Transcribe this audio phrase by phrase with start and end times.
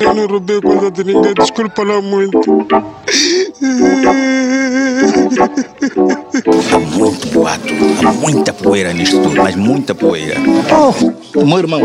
[0.00, 2.66] Eu não roubei coisa de ninguém, desculpa lá muito.
[6.72, 7.68] Há muito boato,
[8.06, 10.36] há muita poeira nisto tudo, mas muita poeira.
[11.34, 11.80] Oh, meu irmão,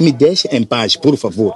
[0.00, 1.54] me deixe em paz, por favor.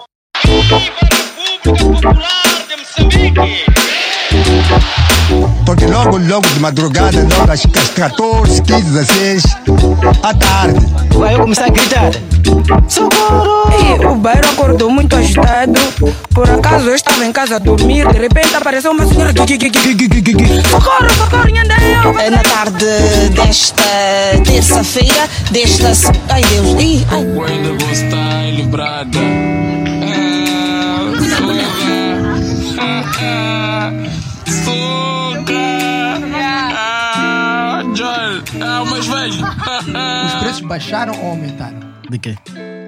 [5.65, 9.43] Porque logo, logo de madrugada, logo às às 14, 15, 16,
[10.23, 10.87] à tarde.
[11.15, 12.11] Vai eu começar a gritar.
[12.89, 13.71] Socorro!
[14.01, 15.73] E o bairro acordou muito agitado.
[16.35, 18.07] Por acaso eu estava em casa a dormir.
[18.09, 19.33] De repente apareceu uma senhora.
[20.71, 22.19] Socorro, socorro, nhanda eu.
[22.19, 22.87] É Na tarde
[23.35, 23.83] desta
[24.45, 25.93] terça-feira, desta.
[26.31, 27.25] Ai Deus, Ih, ai.
[27.25, 29.68] Guarda vou estar lembrada.
[40.69, 41.79] Baixaram ou aumentaram
[42.11, 42.35] De quê?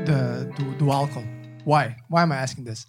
[0.06, 1.24] da- do, do álcool?
[1.66, 1.94] Why?
[2.10, 2.86] Why am I asking this?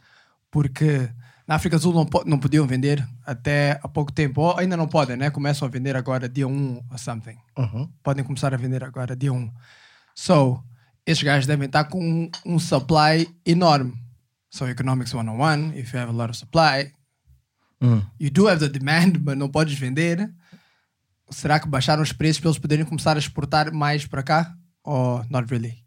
[0.49, 1.09] Porque
[1.47, 4.41] na África do Sul não, não podiam vender até há pouco tempo.
[4.41, 5.29] Ou ainda não podem, né?
[5.29, 7.37] Começam a vender agora dia 1 ou something.
[7.57, 7.89] Uhum.
[8.03, 9.51] Podem começar a vender agora dia 1.
[10.15, 10.63] So,
[11.05, 13.93] esses gajos devem estar com um, um supply enorme.
[14.49, 16.91] So, economics 101, if you have a lot of supply,
[17.83, 18.03] Hum.
[18.19, 20.31] you do have the demand, mas não podes vender.
[21.29, 24.53] Será que baixaram os preços para eles poderem começar a exportar mais para cá?
[24.83, 25.83] Or not really?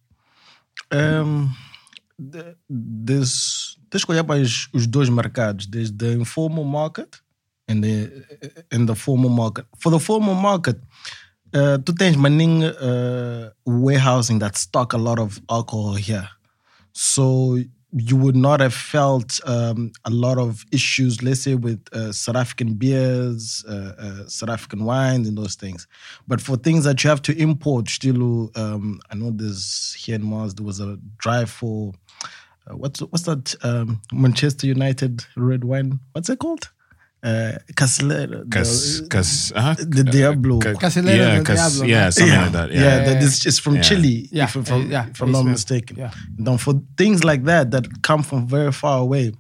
[0.92, 1.50] Um,
[2.19, 7.20] de- des- tens que olhar para os, os dois mercados, desde the informal market
[7.69, 8.25] and the,
[8.70, 9.67] and the formal market.
[9.78, 10.78] For the formal market,
[11.55, 16.28] uh, tu tens maning uh, warehousing that stock a lot of alcohol here.
[16.92, 17.59] So
[17.97, 22.34] you would not have felt um, a lot of issues, let's say, with uh, South
[22.34, 25.87] African beers, uh, uh, South African wines, and those things.
[26.27, 30.25] But for things that you have to import, still, um, I know there's here in
[30.25, 31.92] Moz, there was a drive for
[32.67, 36.00] uh, what's what's that um, Manchester United red wine?
[36.12, 36.70] What's it called?
[37.25, 39.75] Uh, Castle, Cause, cause, uh-huh.
[39.78, 40.59] the Diablo.
[40.60, 42.71] Ca- Casillero yeah, del 'cause- Diablo, yeah, something yeah, like that.
[42.71, 43.81] yeah, Yeah, that yeah, is it's from yeah.
[43.82, 45.97] Chile, Yeah, if, if, I'm, yeah, if I'm not mistaken.
[45.97, 46.10] Yeah.
[46.38, 49.32] Then for things like that that come from very far away,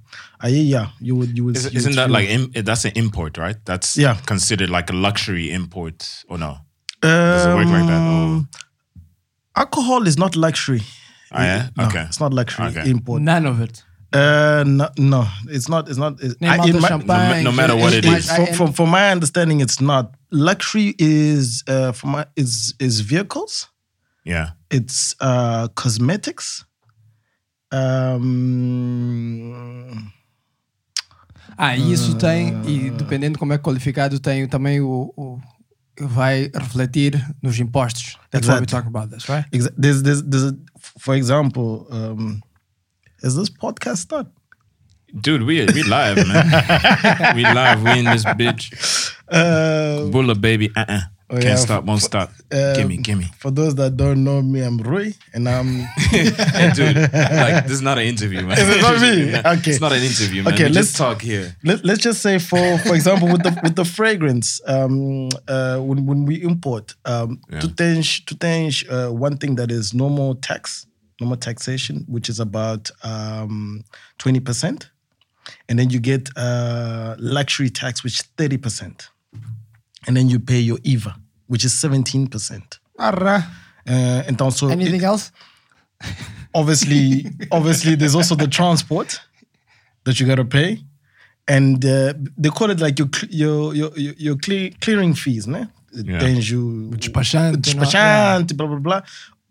[0.42, 1.56] uh, yeah, yeah, you would you would.
[1.56, 3.56] Is, you isn't would that like im- that's an import, right?
[3.66, 4.16] That's Yeah.
[4.24, 6.56] considered like a luxury import, or no?
[7.02, 8.00] Does it work like that?
[8.00, 8.48] Or, Um,
[9.56, 10.82] Alcohol is not luxury.
[11.32, 12.04] oh, yeah, No, okay.
[12.08, 12.88] it's not luxury Okay.
[12.90, 13.20] import.
[13.22, 13.84] None of it.
[14.14, 15.88] Uh, no, no, it's not.
[15.88, 16.20] It's not.
[16.22, 17.42] It's, I- in my- champanhe.
[17.42, 18.28] no matter what it it's is.
[18.30, 20.14] like- from, from, from my understanding, it's not.
[20.30, 23.68] Luxury is uh, for my is is vehicles.
[24.24, 24.50] Yeah.
[24.70, 26.64] It's uh, cosmetics.
[28.74, 30.10] Um,
[31.56, 35.38] Ah, e isso tem, e dependendo de como é qualificado, tem também o, o-
[36.00, 38.16] vai refletir nos impostos.
[38.32, 38.82] That's why we're Exato.
[38.82, 39.46] talking about this, right?
[39.52, 40.56] exa- there's, there's, there's a,
[40.98, 42.40] for example, um,
[43.24, 44.26] is this podcast start?
[45.24, 46.46] Dude, we we live, man.
[47.36, 47.78] we live.
[47.86, 48.64] We in this bitch.
[49.28, 50.70] Uh, Bulla baby.
[50.76, 52.30] Uh uh Oh, Can't yeah, stop, won't stop.
[52.76, 53.24] gimme, um, gimme.
[53.38, 55.68] For those that don't know me, I'm Rui, and I'm.
[56.76, 56.96] Dude,
[57.42, 58.58] like this is not an interview, man.
[58.58, 59.32] Is it not me?
[59.58, 59.70] Okay.
[59.72, 60.52] It's not an interview, man.
[60.52, 61.56] Okay, we let's- talk here.
[61.64, 66.04] Let, let's just say for for example with the with the fragrance um uh when
[66.04, 67.60] when we import um Yeah.
[67.60, 70.86] tu tens tu tens uh, one thing that is normal tax
[71.20, 73.82] normal taxation which is about um
[74.18, 74.88] 20%
[75.68, 79.08] and then you get uh luxury tax which is 30%
[80.06, 81.14] and then you pay your IVA
[81.46, 83.46] which is 17% Arra.
[83.88, 85.30] uh, and also Anything else?
[86.54, 89.20] obviously obviously there's also the transport
[90.04, 90.78] that you got to pay.
[91.46, 95.68] And uh, they call it like your your your your, your cle- clearing fees né
[95.92, 96.18] Yeah.
[96.18, 99.02] Tens o despachante, despachante blah blah blah.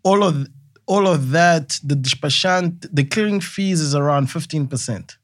[0.02, 0.34] All of
[0.86, 5.16] all of that the despachante the clearing fees is around 15%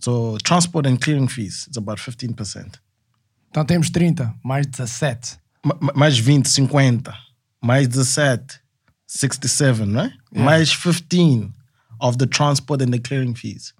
[0.00, 2.78] so transport and clearing fees it's about 15%
[3.52, 5.38] Então temos 30, mais 17.
[5.64, 7.12] Ma- ma- mais 20 50
[7.62, 8.60] mais 17
[9.06, 11.50] 67 né mais 15
[12.00, 13.74] of the transport and the clearing fees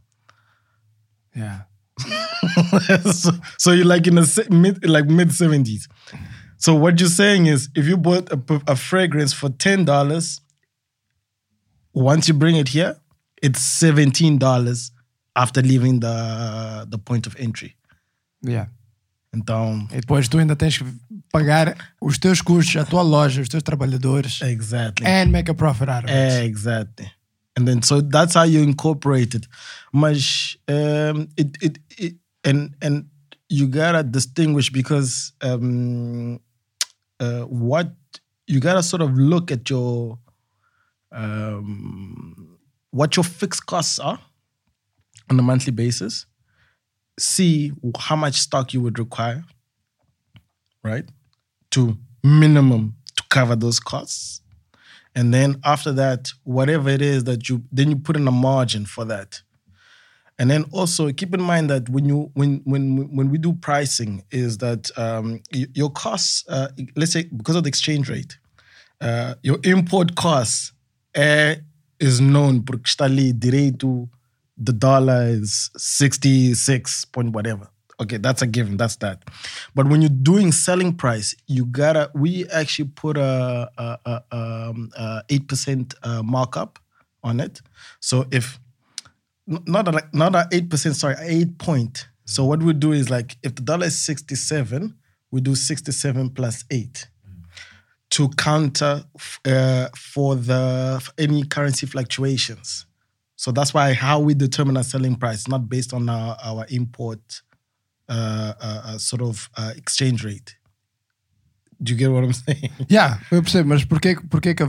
[1.35, 1.63] Yeah.
[3.13, 5.87] so, so you're like in the mid like mid seventies.
[6.57, 8.29] So what you're saying is, if you bought
[8.67, 10.41] a fragrance for ten dollars,
[11.95, 12.97] once you bring it here,
[13.43, 14.93] it's seventeen dollars
[15.35, 17.75] after leaving the the point of entry.
[18.43, 18.67] Yeah.
[19.33, 20.85] Então, E depois tu ainda tens que
[21.33, 24.41] pagar os teus custos, a tua loja, os teus trabalhadores.
[24.43, 26.45] exactly, And make a profit out of it.
[26.45, 27.09] exactly,
[27.57, 29.47] and then so that's how you incorporate it.
[29.93, 33.05] Mas um, it, it it and and
[33.49, 36.41] you gotta distinguish because um,
[37.21, 37.93] uh, what
[38.49, 40.19] you gotta sort of look at your
[41.13, 42.59] um,
[42.91, 44.19] what your fixed costs are
[45.29, 46.27] on a monthly basis,
[47.19, 49.45] see how much stock you would require,
[50.83, 51.05] right?
[51.73, 54.41] To minimum to cover those costs.
[55.15, 58.87] And then after that, whatever it is that you then you put in a margin
[58.87, 59.43] for that.
[60.39, 64.25] And then also keep in mind that when you when when when we do pricing,
[64.31, 68.39] is that um, your costs, uh, let's say because of the exchange rate,
[69.01, 70.73] uh, your import costs
[71.17, 71.55] uh,
[71.99, 74.09] is known porque está ali direito
[74.61, 77.69] the dollar is 66 point whatever.
[78.01, 78.79] Okay, that's a given.
[78.79, 79.23] That's that.
[79.75, 82.11] But when you're doing selling price, you gotta.
[82.15, 86.79] We actually put a a, a, um, a eight percent uh, markup
[87.23, 87.61] on it.
[88.01, 88.59] So if
[89.47, 92.09] not a, not a eight percent, sorry, eight point.
[92.25, 94.97] So what we do is like if the dollar is sixty seven,
[95.31, 97.07] we do sixty seven plus eight
[98.11, 99.05] to counter
[99.47, 102.87] uh, for the for any currency fluctuations.
[103.37, 107.21] So that's why how we determine our selling price, not based on our, our import
[108.09, 110.57] uh, uh, uh, sort of uh, exchange rate.
[111.83, 112.71] Do you get what I'm saying?
[112.91, 114.69] Yeah, eu percebo, mas porquê, porquê, que,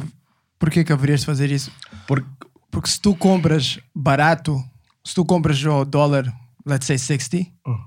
[0.57, 1.69] porquê que haverias de fazer isso?
[2.07, 2.25] Por-
[2.71, 4.55] Porque se tu compras barato,
[5.03, 6.31] se tu compras o dólar,
[6.65, 7.37] let's say 60,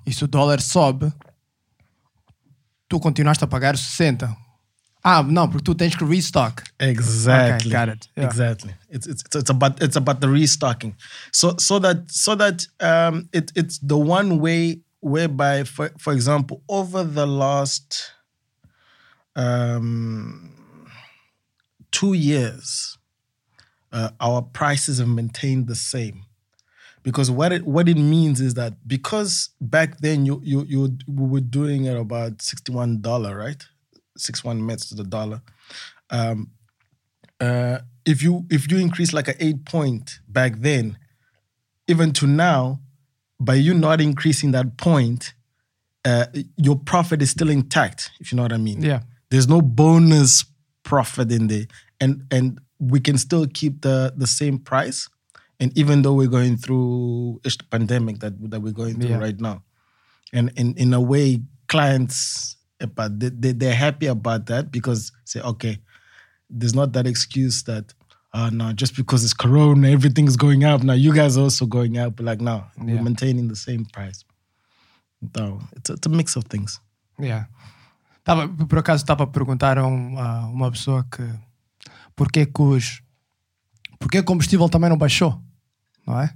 [0.07, 1.11] e se o dólar sobe,
[2.87, 4.37] tu continuaste a pagar 60.
[5.07, 6.63] Ah, não, porque tu tens que restock.
[6.81, 7.71] Exactly.
[7.71, 8.09] Okay, got it.
[8.17, 8.25] Yeah.
[8.25, 8.75] Exactly.
[8.89, 10.95] It's, it's it's about it's about the restocking.
[11.31, 16.63] So so that so that um it it's the one way whereby for for example
[16.71, 18.13] over the last
[19.37, 20.51] um
[21.91, 22.97] two years
[23.93, 26.25] uh, our prices have maintained the same
[27.03, 31.27] because what it what it means is that because back then you you you we
[31.27, 33.67] were doing it about sixty one dollar right
[34.17, 35.43] six one mets to the dollar.
[36.11, 36.51] Um
[37.41, 40.99] uh if you if you increase like a eight point back then
[41.89, 42.81] even to now
[43.41, 45.35] by you not increasing that point
[46.05, 46.27] uh
[46.57, 48.83] your profit is still intact if you know what i mean.
[48.83, 49.01] Yeah.
[49.31, 50.45] there's no bonus
[50.85, 51.67] profit in there.
[52.01, 55.09] And and we can still keep the the same price.
[55.61, 59.19] And even though we're going through this pandemic that that we're going through Yeah.
[59.19, 59.63] right now.
[60.33, 65.41] And in in a way clients but they, they, they're happy about that because say
[65.41, 65.79] okay
[66.51, 67.95] there's not that excuse that
[68.33, 71.97] uh no just because it's corona everything's going up now you guys are also going
[71.99, 72.95] up like no Yeah.
[72.95, 74.25] we're maintaining the same price
[75.35, 76.81] so it's, it's a mix of things
[77.19, 77.45] Yeah.
[78.25, 81.23] Tava, por acaso estava a perguntar a, um- a uma pessoa que
[82.17, 83.01] porquê que os
[84.01, 85.41] porquê o combustível também não baixou,
[86.07, 86.35] não é?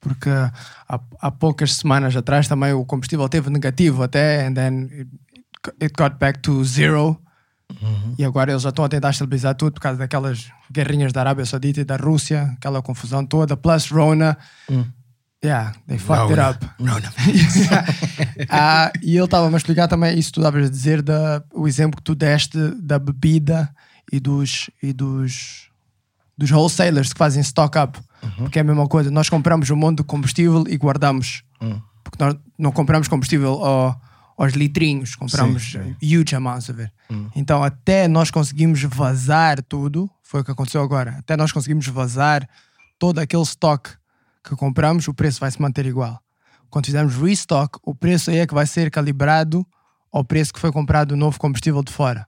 [0.00, 5.08] Porque há, há poucas semanas atrás também o combustível teve negativo até and then
[5.82, 7.18] it, got back to zero
[8.18, 11.44] e agora eles já estão a tentar estabilizar tudo por causa daquelas guerrinhas da Arábia
[11.44, 14.36] Saudita e da Rússia, aquela confusão toda, plus Rona.
[15.44, 16.66] Yeah, they fucked it up.
[18.50, 21.68] Ah, e ele estava-me a explicar também isso que tu estavas a dizer, da, o
[21.68, 23.68] exemplo que tu deste da bebida
[24.12, 25.68] e dos, e dos,
[26.36, 27.98] dos wholesalers que fazem stock up.
[28.36, 31.44] Porque é a mesma coisa, nós compramos um monte de combustível e guardamos.
[32.02, 34.00] Porque nós não compramos combustível ao-
[34.38, 36.92] aos litrinhos, compramos huge amounts of it.
[37.34, 42.48] Então, até nós conseguimos vazar tudo, foi o que aconteceu agora, até nós conseguimos vazar
[42.98, 43.90] todo aquele stock
[44.44, 46.22] que compramos, o preço vai se manter igual.
[46.70, 49.66] Quando fizermos restock, o preço aí é que vai ser calibrado
[50.12, 52.26] ao preço que foi comprado o novo combustível de fora.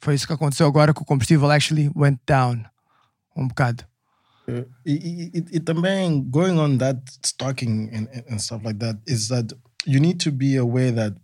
[0.00, 2.62] Foi isso que aconteceu agora que o combustível actually went down
[3.36, 3.84] um bocado.
[4.46, 9.28] Uh, e, e, e também going on that stocking and- and stuff like that is
[9.28, 9.54] that
[9.86, 11.16] you need to be aware that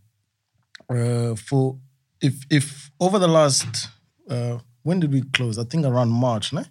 [0.90, 1.78] uh, for
[2.20, 3.88] if if over the last
[4.28, 5.59] uh, when did we close?
[5.59, 6.64] I think around March, no?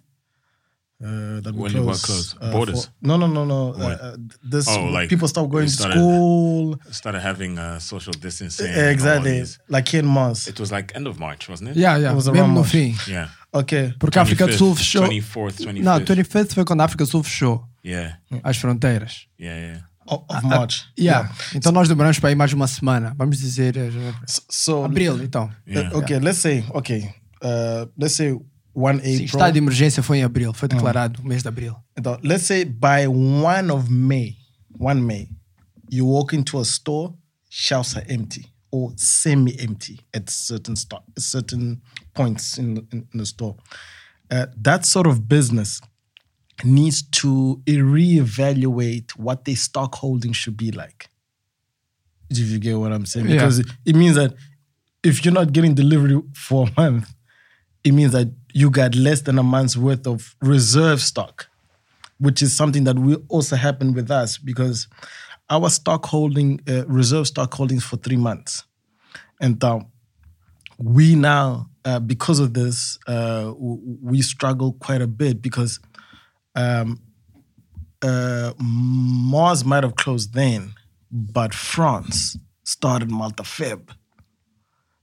[1.02, 2.36] Uh, that we When did what closed, close?
[2.42, 2.84] uh, Borders?
[2.84, 3.72] for- no, no, no, no.
[3.72, 6.78] Uh, uh, this Oh, like people stop going we to school.
[6.90, 8.66] Started having uh, social distancing.
[8.66, 10.46] and Exactly, like here in Moz.
[10.46, 11.76] It was like end of March, wasn't it?
[11.76, 12.68] Yeah, yeah, It was around March.
[12.68, 12.94] fim.
[13.08, 13.28] Yeah.
[13.52, 15.00] Okay, Porque a África do Sul fechou.
[15.08, 15.82] 24th, 25th.
[15.82, 18.18] Não, 25th foi quando a África do Sul fechou Yeah.
[18.44, 19.26] as fronteiras.
[19.38, 19.80] Yeah, yeah.
[20.10, 20.86] Of, of March.
[20.98, 21.30] Yeah.
[21.54, 23.14] Então nós demoramos para ir mais uma semana.
[23.16, 23.90] Vamos dizer eh,
[24.26, 25.50] So, so abril, então.
[25.66, 25.94] Yeah.
[25.94, 28.32] Uh, okay, let's say okay, uh, let's say
[28.74, 29.24] one Sim, April.
[29.24, 31.76] estado de emergência foi em abril, foi declarado o mês de abril.
[31.96, 34.36] Então, let's say by one of May,
[34.78, 35.28] one May,
[35.90, 37.12] you walk into a store,
[37.48, 41.80] shelves are empty or semi-empty at certain stock, certain
[42.14, 43.56] points in the, in, in the store.
[44.30, 45.80] Uh, that sort of business
[46.64, 51.08] needs to reevaluate what their stock holding should be like.
[52.28, 54.34] If you get what I'm saying, because it, it means that
[55.02, 57.12] if you're not getting delivery for a month,
[57.84, 61.48] it means that you got less than a month's worth of reserve stock.
[62.20, 64.86] which is something that will also happen with us because
[65.48, 68.64] our stock holding, uh, reserve stock holdings for three months.
[69.40, 69.86] And um,
[70.78, 75.80] we now, uh, because of this, uh, we struggle quite a bit because
[76.56, 76.98] um,
[78.02, 80.72] uh, Moz might have closed then,
[81.10, 83.90] but France started Malta Feb.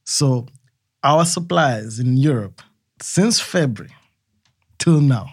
[0.03, 0.45] So
[1.03, 2.61] our supplies in Europe
[3.01, 3.93] since February
[4.79, 5.27] till now,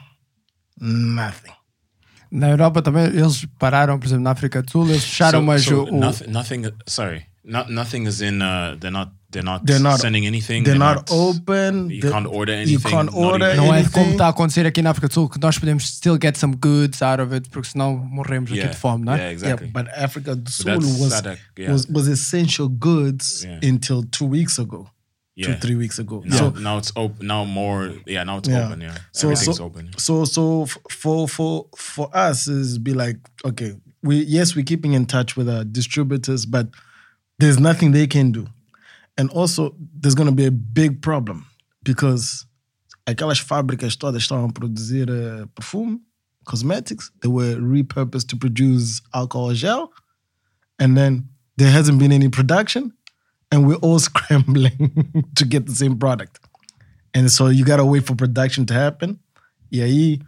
[0.81, 1.53] nothing.
[2.31, 5.63] Na Europa também eles pararam, por exemplo, na África do Sul, eles fecharam, So- mas
[5.65, 6.63] so o, o- nothing, nothing.
[6.89, 8.43] Sorry, not nothing is in.
[8.43, 9.13] Uh, they're not.
[9.35, 9.67] They're not.
[9.67, 10.63] They're not sending anything.
[10.65, 11.91] They're not open.
[11.91, 12.73] You they- can't order anything.
[12.75, 13.93] You can't not order even- não é anything.
[13.93, 16.55] como está a acontecer aqui na África do Sul, que nós podemos still get some
[16.57, 19.17] goods out of it, porque senão morremos Yeah, aqui de fome, não é?
[19.17, 19.67] yeah, exactly.
[19.69, 21.73] Yeah, but Africa do Sul was, SADC, yeah.
[21.73, 23.59] was was essential goods Yeah.
[23.69, 24.89] until two weeks ago,
[25.37, 25.53] Yeah.
[25.55, 26.23] two three weeks ago.
[26.25, 27.27] Now, So now it's open.
[27.27, 27.91] Now more.
[28.07, 28.23] Yeah.
[28.25, 28.81] Now it's yeah, open.
[28.83, 28.95] Yeah.
[29.13, 29.91] So Everything's so, open.
[29.99, 35.07] so so for for for us is be like okay, we yes we're keeping in
[35.07, 36.69] touch with our distributors, but
[37.41, 38.47] there's nothing they can do,
[39.17, 41.47] and also there's going to be a big problem
[41.83, 42.47] because
[43.07, 46.01] aquelas fábricas todas estavam a produzir eh, perfume,
[46.47, 49.93] cosmetics, they were repurposed to produce alcohol gel,
[50.79, 52.93] and then there hasn't been any production,
[53.53, 56.41] and we're all scrambling to get the same product.
[57.15, 59.21] And so you gotta wait for production to happen.
[59.71, 60.19] Yeah, you-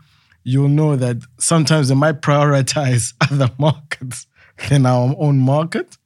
[0.49, 4.29] you'll know that sometimes they might prioritize other markets
[4.69, 5.99] than our own market.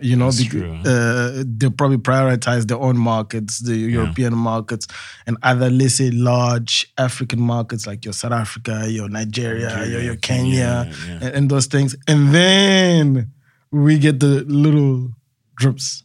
[0.00, 4.86] You know, That's becau- true, uh, they'll probably prioritize their own markets, the European markets,
[5.26, 10.00] and other, let's say, large African markets like your South Africa, your Nigeria, Nigeria, your,
[10.02, 11.26] your Kenya, Kenya, yeah.
[11.26, 11.94] And, and those things.
[12.08, 13.30] And then
[13.70, 15.10] we get the little
[15.56, 16.02] drips.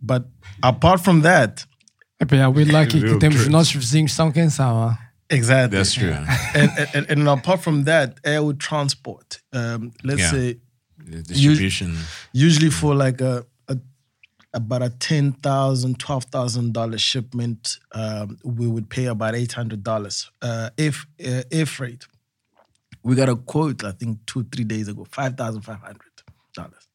[0.00, 0.24] But
[0.62, 1.64] apart from that,
[2.22, 3.52] Epá, yeah, we're lucky que Real temos os trips.
[3.52, 4.96] nossos vizinhos são quem são.
[5.30, 5.76] exactly.
[5.78, 6.14] That's true.
[6.54, 9.40] and, and, and apart from that, air would transport.
[9.52, 10.30] Um, let's Yeah.
[10.30, 10.56] say
[11.04, 11.96] The distribution.
[12.32, 13.78] usually for like a, a
[14.54, 19.82] about a ten thousand, twelve thousand dollar shipment, um, we would pay about eight hundred
[19.82, 20.30] dollars.
[20.40, 22.06] Uh, if uh, air freight,
[23.02, 26.00] we got a quote I think two three days ago, five thousand five hundred
[26.54, 26.88] dollars.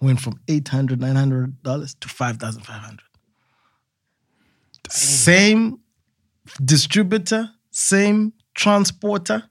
[0.00, 3.04] Went from eight hundred, nine hundred dollars to five thousand five hundred.
[4.90, 5.78] Same
[6.64, 9.44] distributor, same transporter.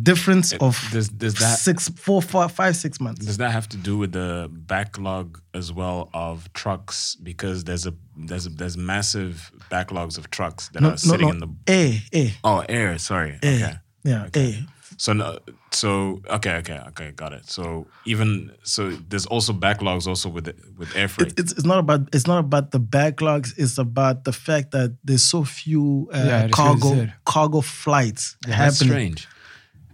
[0.00, 3.26] Difference of Does does that six, four, four, five, six months.
[3.26, 7.14] does that have to do with the backlog as well of trucks?
[7.16, 11.48] Because there's a there's a, there's massive backlogs of trucks that are sitting in the
[11.68, 12.96] A, A, oh air.
[12.96, 13.38] Sorry.
[13.42, 13.54] A.
[13.54, 13.74] Okay.
[14.02, 14.64] Yeah, A.
[14.96, 15.38] So no,
[15.72, 17.50] so okay, okay, okay, got it.
[17.50, 21.32] So even so, there's also backlogs also with the, with air freight.
[21.32, 23.52] It, it's, it's not about it's not about the backlogs.
[23.58, 27.12] It's about the fact that there's so few uh, Yeah, cargo what it said.
[27.26, 28.92] cargo flights That's happening.
[29.16, 29.28] strange.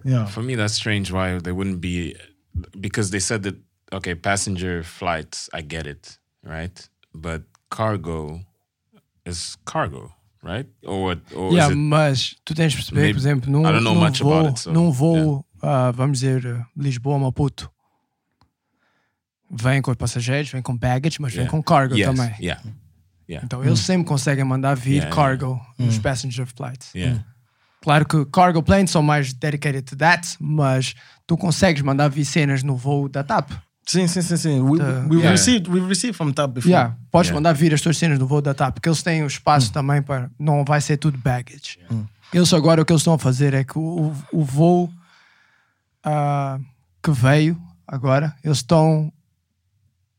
[0.05, 1.11] Yeah, For me, that's strange.
[1.13, 2.15] Why they wouldn't be?
[2.79, 3.57] Because they said that
[3.93, 6.89] okay, passenger flights, I get it, right?
[7.15, 8.41] But cargo
[9.25, 10.13] is cargo,
[10.43, 10.67] right?
[10.87, 11.19] Or what?
[11.35, 11.77] Or Yeah, is it?
[11.77, 14.33] mas tu tens de perceber, Maybe- por exemplo, num, I don't know num much voo,
[14.33, 17.71] about it, so, num voo ah, vamos dizer, Lisboa, Maputo,
[19.51, 21.51] vem com passageiros, vem com baggage, mas vem Yeah.
[21.51, 22.35] com cargo Yes, também.
[22.41, 22.63] Yeah,
[23.29, 26.93] yeah, Então eles sempre conseguem mandar vir Yeah, cargo nos passenger flights.
[26.95, 27.25] yeah.
[27.81, 30.95] Claro que cargo planes são mais dedicated to that, mas
[31.27, 33.51] tu consegues mandar vir cenas no voo da TAP.
[33.87, 34.61] sim, sim, sim, sim.
[34.61, 35.31] We, The- we yeah.
[35.31, 36.71] received we received from TAP before.
[36.73, 37.35] Yeah, podes Yeah.
[37.37, 40.03] mandar vir as tuas cenas no voo da TAP, porque eles têm o espaço também
[40.03, 40.31] para.
[40.39, 41.79] Não vai ser tudo baggage.
[42.35, 44.91] Eles agora o que eles estão a fazer é que o, o voo
[46.05, 46.59] ah,
[47.03, 49.11] que veio agora, eles estão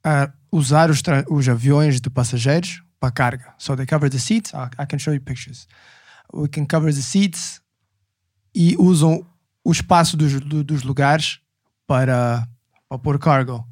[0.03, 3.53] a usar os, os aviões de passageiros para carga.
[3.57, 4.51] So they cover the seats.
[4.53, 5.67] I, I can show you pictures.
[6.33, 7.61] We can cover the seats
[8.55, 9.25] e usam
[9.63, 11.39] o espaço dos, do- dos lugares
[11.87, 12.47] para,
[12.87, 13.65] para pôr cargo.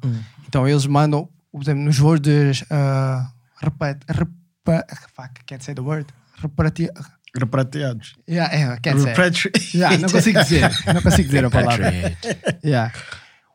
[0.48, 3.26] Então eles mandam, por exemplo, nos voos de uh,
[3.62, 6.06] repet, repa, fuck, can't say the word.
[6.40, 6.88] Reparati,
[7.36, 8.14] Repatriados.
[8.28, 9.12] yeah, yeah, can't say.
[9.12, 11.92] Repatri- Yeah, não consigo dizer, não consigo dizer a palavra.
[12.64, 12.92] Yeah.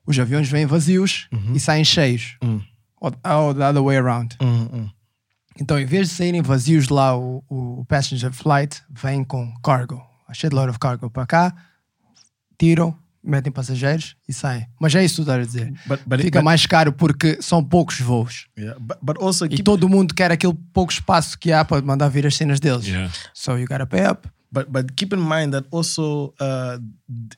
[0.06, 2.38] Os aviões vêm vazios e saem cheios.
[3.02, 4.38] Ou, ou the other way around.
[5.60, 10.02] Então, em vez de saírem vazios de lá, o, o passenger flight vem com cargo.
[10.28, 11.54] A shitload of cargo para cá,
[12.58, 14.66] tiram, metem passageiros e saem.
[14.80, 15.72] Mas é isso que tu estás a dizer.
[15.88, 18.48] But- but Fica but- mais caro porque são poucos voos.
[18.58, 21.82] Yeah, but, but also E keep, todo mundo quer aquele pouco espaço que há para
[21.82, 22.86] mandar vir as cenas deles.
[22.88, 23.12] Yeah.
[23.34, 24.28] So you gotta pay up.
[24.52, 26.78] but but keep in mind that also uh,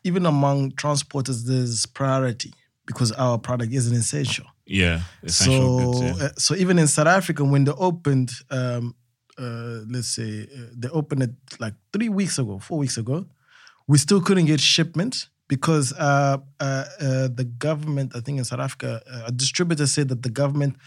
[0.03, 2.51] even among transporters there's priority
[2.85, 4.45] because our product is an essential.
[4.65, 6.01] Yeah, so goods.
[6.01, 6.25] Yeah.
[6.25, 8.95] uh, so even in South Africa when they opened um,
[9.37, 13.25] uh, let's say uh, they opened it like three weeks ago four weeks ago
[13.87, 16.63] we still couldn't get shipments because uh, uh,
[16.99, 20.77] uh, the government, I think in South Africa, uh, a distributor said that the government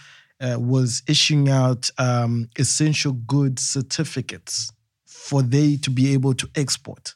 [0.40, 4.72] uh, was issuing out um, essential goods certificates
[5.06, 7.14] for they to be able to export.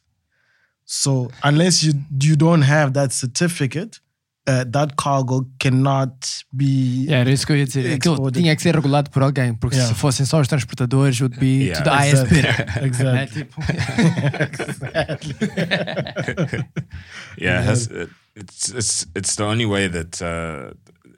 [0.85, 4.01] So unless you you don't have that certificate,
[4.49, 6.15] uh, that cargo cannot
[6.53, 7.05] be.
[7.07, 7.93] Yeah, era isso que eu ia dizer.
[7.95, 8.41] Aquilo Exported.
[8.41, 9.95] tinha que ser regulado por alguém, porque Yeah.
[9.95, 11.79] se fossem só os transportadores, would be Yeah.
[11.79, 12.43] to the highest Exactly.
[12.43, 12.83] bidder.
[12.87, 13.43] Exactly.
[13.43, 13.61] É, tipo,
[17.39, 20.73] Yeah, it has, it, it's it's it's the only way that uh,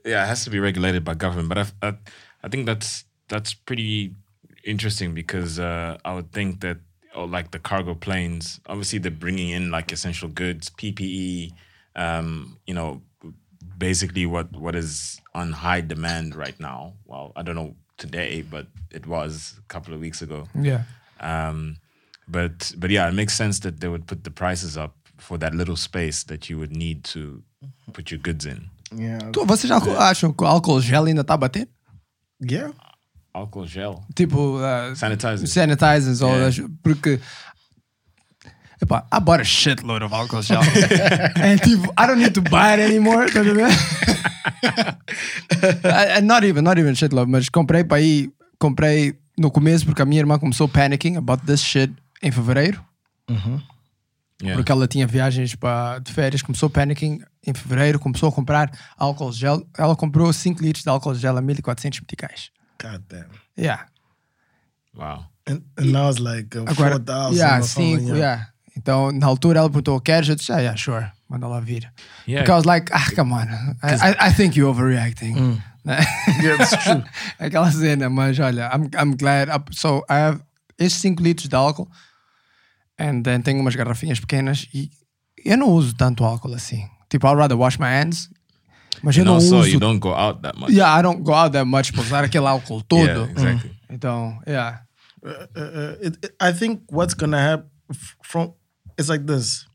[0.05, 1.49] yeah it has to be regulated by government.
[1.49, 1.95] But I I,
[2.45, 4.15] I think that's that's pretty
[4.65, 6.79] interesting because uh, I would think that
[7.15, 11.53] oh, like the cargo planes, obviously they're bringing in like essential goods, PPE,
[11.97, 13.03] um, you know,
[13.79, 16.95] basically what what is on high demand right now.
[17.07, 20.47] Well, I don't know today, but it was a couple of weeks ago.
[20.55, 20.83] yeah.
[21.21, 21.77] Um,
[22.29, 25.55] but but yeah, it makes sense that they would put the prices up for that
[25.55, 27.43] little space that you would need to
[27.93, 28.69] put your goods in.
[28.95, 29.19] Yeah.
[29.33, 31.67] Tu- Vocês acham que o álcool gel ainda está a bater?
[32.41, 32.73] Yeah.
[33.35, 35.47] Alcohol gel, Tipo, uh, sanitizer.
[35.49, 36.45] sanitizers, ou Yeah.
[36.51, 37.21] das- porque.
[38.93, 40.61] I bought a shitload of alcohol gel.
[41.37, 43.27] and tipo, I don't need to buy it anymore.
[43.27, 43.43] Tá
[46.23, 50.21] not even, not even shitload, mas comprei para aí, comprei no começo porque a minha
[50.21, 52.85] irmã começou panicking about this shit em fevereiro.
[54.43, 54.57] Yeah.
[54.57, 59.33] Porque ela tinha viagens para de férias, começou panicking em fevereiro, começou a comprar álcool
[59.33, 59.67] gel.
[59.79, 62.51] Ela comprou 5 litros de álcool gel a 1400 meticais.
[62.83, 63.29] God damn.
[63.57, 63.87] Yeah.
[64.95, 65.27] Wow.
[65.47, 68.19] And, and now it's like uh, Agora, 4,000 yeah, or something, cinco, yeah.
[68.19, 68.47] yeah.
[68.77, 70.29] Então, na altura ela perguntou, queres?
[70.29, 71.07] Eu disse, ah, yeah, sure.
[71.29, 71.91] Manda lá vir.
[72.27, 72.43] Yeah.
[72.43, 73.47] Because I was like, ah, come on.
[73.83, 75.61] I, I, I think you're overreacting.
[75.85, 75.99] Né?
[76.43, 77.05] Yeah, it's true.
[77.39, 79.49] Aquela cena, mas olha, I'm, I'm glad.
[79.49, 80.41] up- So, I have
[80.79, 81.89] estes 5 litros de álcool
[82.99, 84.91] and then tenho umas garrafinhas pequenas e
[85.45, 86.89] eu não uso tanto álcool assim.
[87.11, 88.29] Tipo, I'd rather wash my hands.
[89.03, 89.69] Mas eu não also, uso.
[89.69, 90.73] you don't go out that much.
[90.73, 93.05] Yeah, I don't go out that much para usar aquele álcool todo.
[93.07, 93.71] Yeah, exactly.
[93.91, 94.81] Então, yeah.
[95.23, 97.69] Uh, uh, it, it- I think what's gonna happen
[98.23, 98.53] from
[98.99, 99.67] it's like this.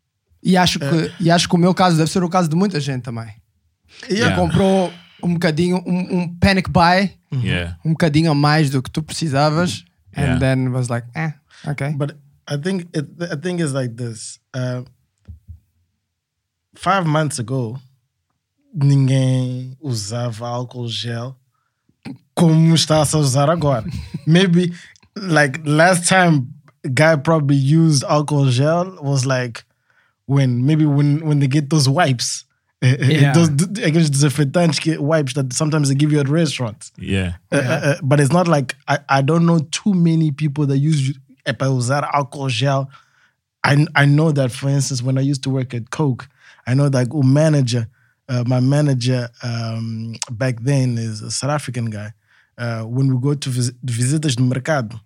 [0.41, 2.79] E acho, que, e acho que o meu caso deve ser o caso de muita
[2.79, 3.29] gente também.
[4.09, 4.35] Yeah.
[4.35, 7.77] comprou um bocadinho, um, um panic buy, Yeah.
[7.83, 9.83] um bocadinho a mais do que tu precisavas,
[10.15, 10.35] Yeah.
[10.35, 11.33] and then was like, eh,
[11.67, 11.91] ok.
[11.97, 12.15] But
[12.49, 14.39] I think it, I think it's like this.
[14.55, 14.83] Uh,
[16.75, 17.79] five months ago,
[18.73, 21.35] ninguém usava álcool gel
[22.33, 23.85] como está a usar agora.
[24.25, 24.73] Maybe
[25.15, 26.47] like last time
[26.93, 29.63] guy probably used alcohol gel was like
[30.25, 32.45] when maybe when when they get those wipes.
[32.81, 33.33] Yeah.
[33.33, 36.93] Those d- aqueles desinfetantes wipes that sometimes they give you at restaurants.
[36.97, 37.33] Yeah.
[37.51, 40.77] Uh, uh, uh, but it's not like I, I don't know too many people that
[40.77, 41.13] use
[41.45, 42.89] é para usar alcohol gel.
[43.65, 46.29] I I know that for instance when I used to work at Coke,
[46.65, 47.87] I know that o manager,
[48.29, 52.13] uh, my manager um, back then is a South African guy.
[52.57, 54.99] Uh, when we go to vis- visitas no mercado,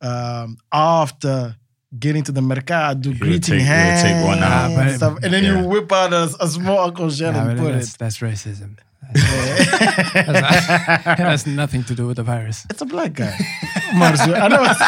[0.00, 1.56] um, after
[1.98, 4.70] getting to the mercado, do greeting take- hands, take one out.
[4.70, 5.62] and, stuff, and then Yeah.
[5.62, 7.98] you whip out a, a small alcohol gel Yeah, and but put that's, it.
[7.98, 8.78] that's racism.
[9.02, 9.22] That's-
[11.18, 12.66] it has nothing to do with the virus.
[12.70, 13.32] It's a black guy.
[13.94, 14.80] Marcio, I know it's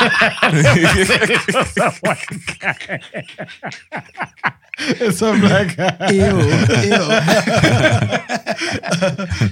[1.79, 2.27] a white
[2.61, 3.01] guy.
[4.79, 6.11] It's a black guy.
[6.11, 6.41] Ew,
[6.91, 6.99] ew.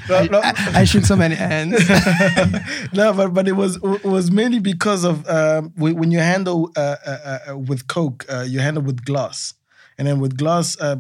[0.09, 0.41] No, no,
[0.75, 1.89] I shook so many hands.
[2.93, 6.71] no, but but it was it was mainly because of um, when when you handle
[6.77, 9.55] uh, uh, uh, with Coke, uh, you handle with glass,
[9.99, 10.97] and then with glass, uh,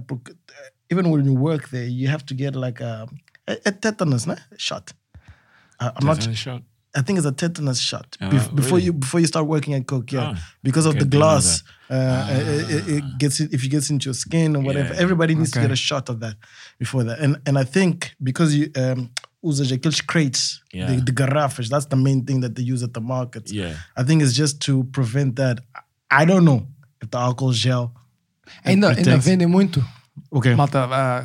[0.90, 3.07] even when you work there, you have to get like a,
[3.50, 4.92] a, a tetanus nah, shot.
[5.78, 6.22] Uh, I'm not.
[6.36, 6.62] Shot.
[6.92, 8.86] I think it's a tetanus shot Oh, Bef- before really?
[8.86, 10.10] you before you start working at Coke.
[10.12, 14.06] Yeah, Oh, because of the glass, uh, it, it- it gets if it gets into
[14.08, 14.92] your skin or whatever.
[14.94, 15.00] Yeah.
[15.04, 16.34] Everybody needs to get a shot of that
[16.78, 17.18] before that.
[17.20, 19.10] And and I think because you um,
[19.44, 20.86] usas aqueles crates, Yeah.
[20.90, 23.52] the, the garrafas, that's the main thing that they use at the markets.
[23.52, 23.76] Yeah.
[23.96, 25.60] I think it's just to prevent that.
[26.10, 26.66] I don't know
[27.00, 27.94] if the alcohol gel.
[28.64, 29.80] Ainda, ainda protects- vendem muito.
[30.32, 30.54] Okay.
[30.56, 31.24] Malta, uh,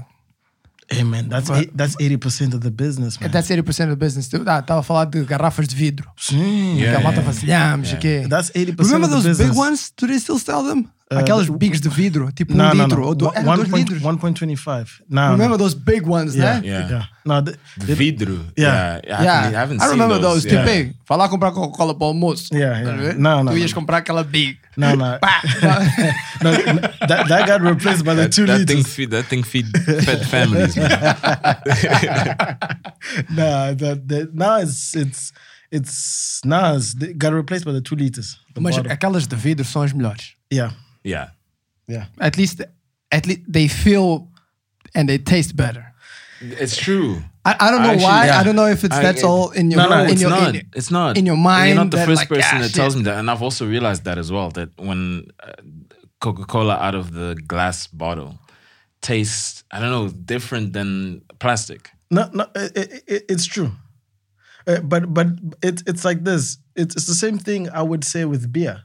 [0.88, 3.32] Hey man, that's But- that's eighty percent of the business, man.
[3.32, 4.30] that's 80% of the business.
[4.45, 6.06] Ah, Estava a falar de garrafas de vidro.
[6.15, 6.76] Sim.
[6.78, 7.26] Que Yeah, a malta yeah.
[7.26, 8.28] vasilhamos, yeah.
[8.28, 9.50] That's eighty Remember percent of the those business.
[9.50, 9.91] big ones?
[9.98, 10.91] Do they still sell them?
[11.11, 13.01] Aquelas bigs de vidro, tipo um No, no, litro.
[13.01, 13.07] no.
[13.09, 14.01] Ou do, One- é, one dois point- litros.
[14.01, 14.87] 1.25.
[15.07, 16.67] No, Remember those big ones, Yeah, né?
[16.67, 16.89] Yeah.
[16.89, 17.07] yeah.
[17.23, 18.43] No, the, The vidro.
[18.57, 19.01] Yeah.
[19.05, 19.21] Yeah.
[19.21, 20.43] I Yeah, haven't, I haven't I seen remember those.
[20.43, 20.47] those.
[20.47, 20.93] Tipo, yeah.
[21.07, 22.47] vai lá comprar Coca-Cola para o almoço.
[22.51, 23.13] Yeah, yeah.
[23.19, 24.57] No, no, Tu ias comprar aquela big.
[24.75, 25.17] no, no.
[25.21, 25.41] Pá!
[26.41, 28.93] no, no, that, that got replaced by the two that thing liters.
[28.95, 29.67] feed that thing feed
[30.03, 30.89] fed families, man.
[33.29, 35.31] nah, that, that now it's it's
[35.71, 38.37] it's it got replaced by the two liters.
[38.53, 38.91] The Mas bottle.
[38.91, 40.33] aquelas de vidro são as melhores.
[40.51, 40.71] yeah,
[41.05, 41.29] Yeah.
[41.87, 42.05] Yeah.
[42.19, 42.61] At least,
[43.11, 44.27] at least they feel
[44.93, 45.93] and they taste better.
[46.41, 47.21] It's true.
[47.45, 48.25] I, I don't know Actually, why.
[48.25, 48.39] yeah.
[48.39, 50.21] I don't know if it's I- that's it- all in your No, no, in it's
[50.21, 50.47] your, not.
[50.49, 51.17] in your- it's not.
[51.17, 51.67] in your mind.
[51.75, 54.03] You're not the first like, person ah, that tells me that, and I've also realized
[54.05, 54.49] that as well.
[54.51, 55.53] That when uh,
[56.19, 58.39] Coca-Cola out of the glass bottle
[59.01, 61.91] tastes, I don't know, different than plastic.
[62.09, 63.71] No, no, it, it, it's true.
[64.67, 65.27] Uh, but but
[65.61, 66.57] it's it's like this.
[66.75, 68.81] It's it's the same thing I would say with beer.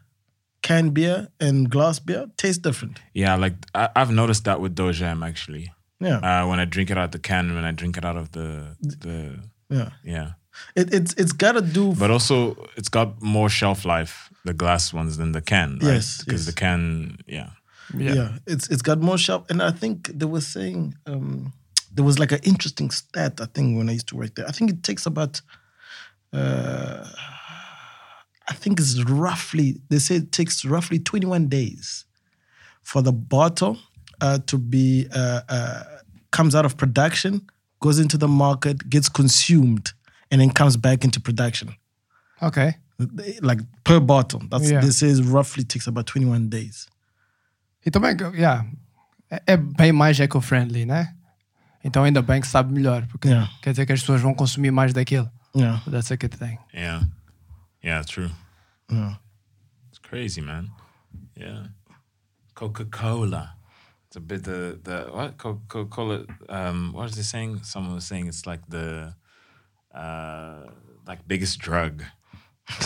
[0.62, 3.01] Canned beer and glass beer taste different.
[3.14, 5.73] Yeah, like I, I've noticed that with Dojam actually.
[6.01, 8.33] Yeah, Uh, when I drink it out the can, when I drink it out of
[8.33, 9.90] the the yeah.
[10.05, 10.31] yeah.
[10.75, 11.94] It, it's it's got to do.
[11.94, 15.79] But also, it's got more shelf life, the glass ones, than the can.
[15.83, 15.94] Right?
[15.94, 16.55] Yes, because yes.
[16.55, 17.51] the can, yeah.
[17.96, 18.38] yeah.
[18.46, 21.53] it's it's got more shelf, And I think they were saying um,
[21.94, 23.40] there was like an interesting stat.
[23.40, 25.40] I think when I used to work there, I think it takes about.
[26.33, 27.07] Uh,
[28.51, 29.81] I think it's roughly.
[29.89, 32.05] They say it takes roughly twenty one days
[32.83, 33.77] for the bottle
[34.21, 35.83] uh, to be uh, uh,
[36.33, 37.43] comes out of production,
[37.81, 39.93] goes into the market, gets consumed,
[40.31, 41.75] and then comes back into production.
[42.43, 42.75] Ok.
[43.41, 44.41] Like per bottle.
[44.51, 44.81] That's Yeah.
[44.83, 46.87] they say it roughly takes about twenty one days.
[47.87, 48.65] E também, yeah,
[49.31, 51.15] é, é bem mais eco-friendly, né?
[51.83, 53.49] Então ainda bem que sabe melhor, porque Yeah.
[53.63, 55.31] quer dizer que as pessoas vão consumir mais daquilo.
[55.55, 55.81] Yeah.
[55.91, 56.59] That's a good thing.
[56.75, 57.07] Yeah.
[57.83, 58.31] Yeah, true.
[58.90, 59.14] Yeah.
[59.88, 60.71] It's crazy, man.
[61.37, 61.66] Yeah.
[62.55, 63.55] Coca Cola.
[64.07, 66.27] It's a bit the the what Coca Cola.
[66.49, 67.62] Um, what was they saying?
[67.62, 69.14] Someone was saying it's like the
[69.95, 70.66] uh
[71.07, 72.03] like biggest drug,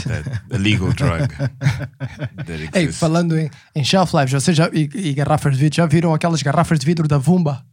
[0.06, 1.30] that illegal drug
[2.46, 5.86] that Ei, falando em, em shelf life, vocês já, e, e garrafas de vidro, já
[5.86, 7.64] viram aquelas garrafas de vidro da Vumba?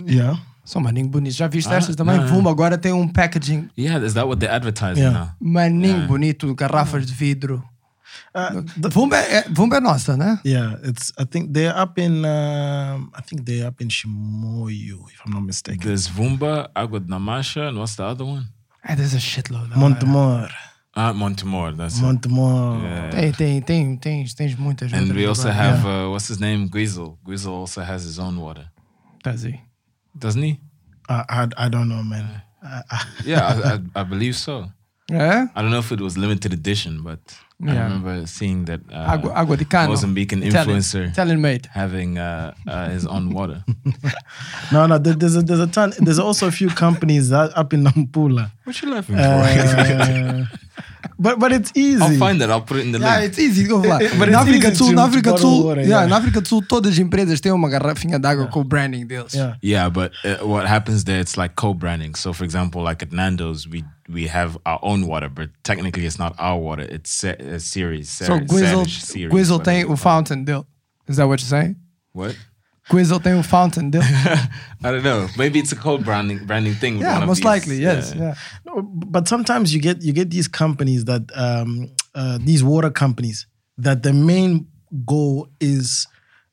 [0.00, 0.40] Yeah.
[0.66, 1.32] São maninho bonito.
[1.34, 2.18] Já viste Ah, estas também?
[2.18, 2.26] não.
[2.26, 5.18] Vumba agora tem um packaging yeah, is that what they're advertising Yeah.
[5.20, 5.30] now?
[5.40, 7.62] maninho bonito, garrafas de vidro.
[8.34, 10.38] Uh, the- Vumba é, Vumba é nossa, né?
[10.44, 11.12] yeah, it's.
[11.18, 12.24] I think they're up in.
[12.24, 15.80] Um, I think they're up in Shimoyu, if I'm not mistaken.
[15.80, 18.46] There's Vumba, Agua de Namasha, and what's the other one?
[18.86, 19.70] É, there's a shitload.
[19.76, 20.48] Montemor,
[20.94, 21.76] Ah, Montemor.
[21.76, 22.02] That's it.
[22.02, 22.82] Montemor.
[22.82, 23.10] Yeah.
[23.10, 24.92] Tem, tem, tem, tens, tens muitas.
[24.92, 27.18] And we also have uh, what's his name, Guizel.
[27.24, 28.66] Guizel also has his own water,
[29.18, 29.60] Estás aí.
[30.18, 30.60] Doesn't he?
[31.08, 32.42] I, I I don't know, man.
[32.62, 34.66] I, I, Yeah, I, I, I believe so.
[35.08, 35.46] Yeah.
[35.54, 37.20] I don't know if it was limited edition, but
[37.62, 39.92] I remember seeing that uh, Água, água de cano.
[39.94, 41.66] Mozambican Italian- influencer Italian made.
[41.72, 43.62] having uh, uh, his own water.
[44.72, 44.98] no, no.
[44.98, 45.92] there- There's a there's a ton.
[45.98, 48.50] There's also a few companies that up in Nampula.
[48.64, 50.46] what you laughing Uh,
[51.18, 52.02] but but it's easy.
[52.02, 52.50] I'll find it.
[52.50, 53.28] I'll put it in the Yeah, link.
[53.30, 53.64] it's easy.
[53.66, 53.98] Go lá.
[54.18, 55.88] But na it's África easy do Sul, na to África do bottle Sul, water, yeah,
[55.88, 56.06] yeah.
[56.06, 59.34] na África do Sul, todas as empresas têm uma garrafinha d'água com o branding deles.
[59.34, 59.56] Yeah.
[59.62, 61.20] Yeah, but uh, what happens there?
[61.20, 62.14] It's like co-branding.
[62.16, 66.18] So, for example, like at Nando's, we we have our own water, but technically it's
[66.18, 66.82] not our water.
[66.88, 68.08] It's se- a series.
[68.10, 70.64] So Ser- Gwizzle, Savage series, Gwizzle whatever tem o fountain dele.
[71.08, 71.76] Is that what you're saying?
[72.12, 72.36] What?
[72.88, 74.04] Gwizzle tem o fountain dele.
[74.84, 75.28] I don't know.
[75.36, 76.98] Maybe it's a co-branding branding thing.
[76.98, 78.14] yeah, most likely, yes.
[78.14, 78.22] yeah.
[78.22, 78.34] Yeah.
[78.64, 83.46] No, but sometimes you get you get these companies that um, uh, these water companies
[83.78, 84.66] that the main
[85.04, 86.06] goal is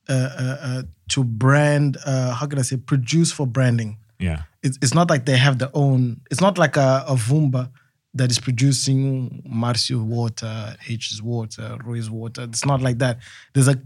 [0.09, 1.97] uh, uh, uh, to brand.
[2.05, 3.97] Uh, how can I say produce for branding?
[4.19, 4.43] Yeah.
[4.63, 6.21] It's, it's not like they have their own.
[6.31, 7.69] It's not like a, a Vumba
[8.15, 12.43] that is producing Marcio water, H's water, Roy's water.
[12.43, 13.17] It's not like that.
[13.53, 13.79] There's a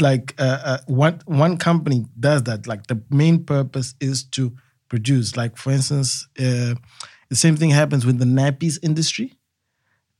[0.00, 2.66] like uh, uh, one one company does that.
[2.66, 4.52] Like the main purpose is to
[4.88, 5.36] produce.
[5.36, 6.74] Like for instance, uh,
[7.28, 9.34] the same thing happens with the nappies industry.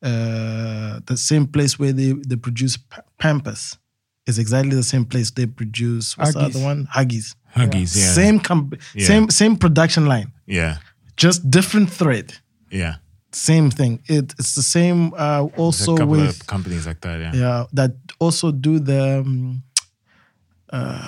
[0.02, 3.78] Uh, the same place where they they produce pa- Pampers
[4.26, 6.56] is exactly the same place they produce what's the Huggies.
[6.56, 6.86] other one?
[6.94, 7.34] Huggies.
[7.56, 7.96] Huggies.
[7.96, 8.12] Yeah.
[8.12, 9.06] Same comp- Yeah.
[9.06, 10.76] same same production line, Yeah.
[11.16, 12.34] just different thread.
[12.70, 12.96] Yeah.
[13.36, 14.00] Same thing.
[14.08, 15.12] It, it's the same.
[15.14, 17.20] Uh, also a with of companies like that.
[17.20, 17.32] Yeah.
[17.34, 19.62] yeah that also do the um,
[20.72, 20.98] uh,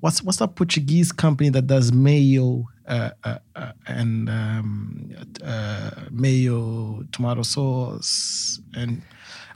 [0.00, 5.10] what's what's that Portuguese company that does mayo uh, uh, uh, and um,
[5.44, 9.02] uh, mayo tomato sauce and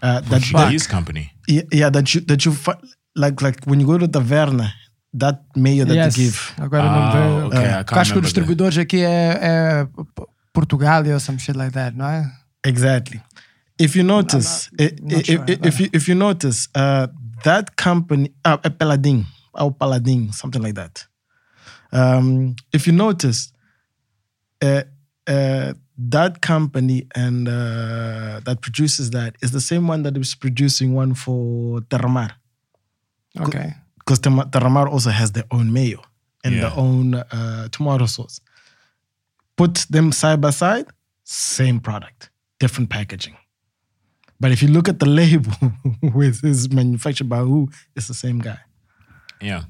[0.03, 1.33] uh, that, that Portuguese company.
[1.49, 2.81] yeah, yeah that you that you fi-
[3.15, 4.71] like like when you go to taverna
[5.15, 6.15] that mayo that yes.
[6.17, 7.47] they give Agora não Ah, vejo.
[7.47, 11.21] okay, I can't Porque acho que remember os distribuidores aqui é, é P- Portugal or
[11.21, 12.11] some shit like that, no?
[12.65, 13.21] Exactly.
[13.79, 17.07] If you notice, i- not i- sure, if, if you if you notice, uh,
[17.49, 19.27] that company, uh, a Paladin,
[19.61, 20.95] or Paladin, something like that.
[21.93, 23.41] Um, if you notice,
[24.63, 24.83] uh,
[25.35, 25.75] uh,
[26.17, 31.13] that company and uh, that produces that is the same one that is producing one
[31.15, 32.31] for Terramar,
[33.45, 33.57] Ok.
[33.99, 34.21] because
[34.55, 36.01] Terramar also has their own mayo
[36.45, 36.63] and Yeah.
[36.63, 38.41] their own uh, tomato sauce.
[39.57, 40.87] Put them side by side,
[41.25, 43.37] same product, different packaging.
[44.39, 45.53] But if you look at the label,
[46.03, 48.59] with is manufactured by who, it's the same guy.
[49.41, 49.65] Yeah.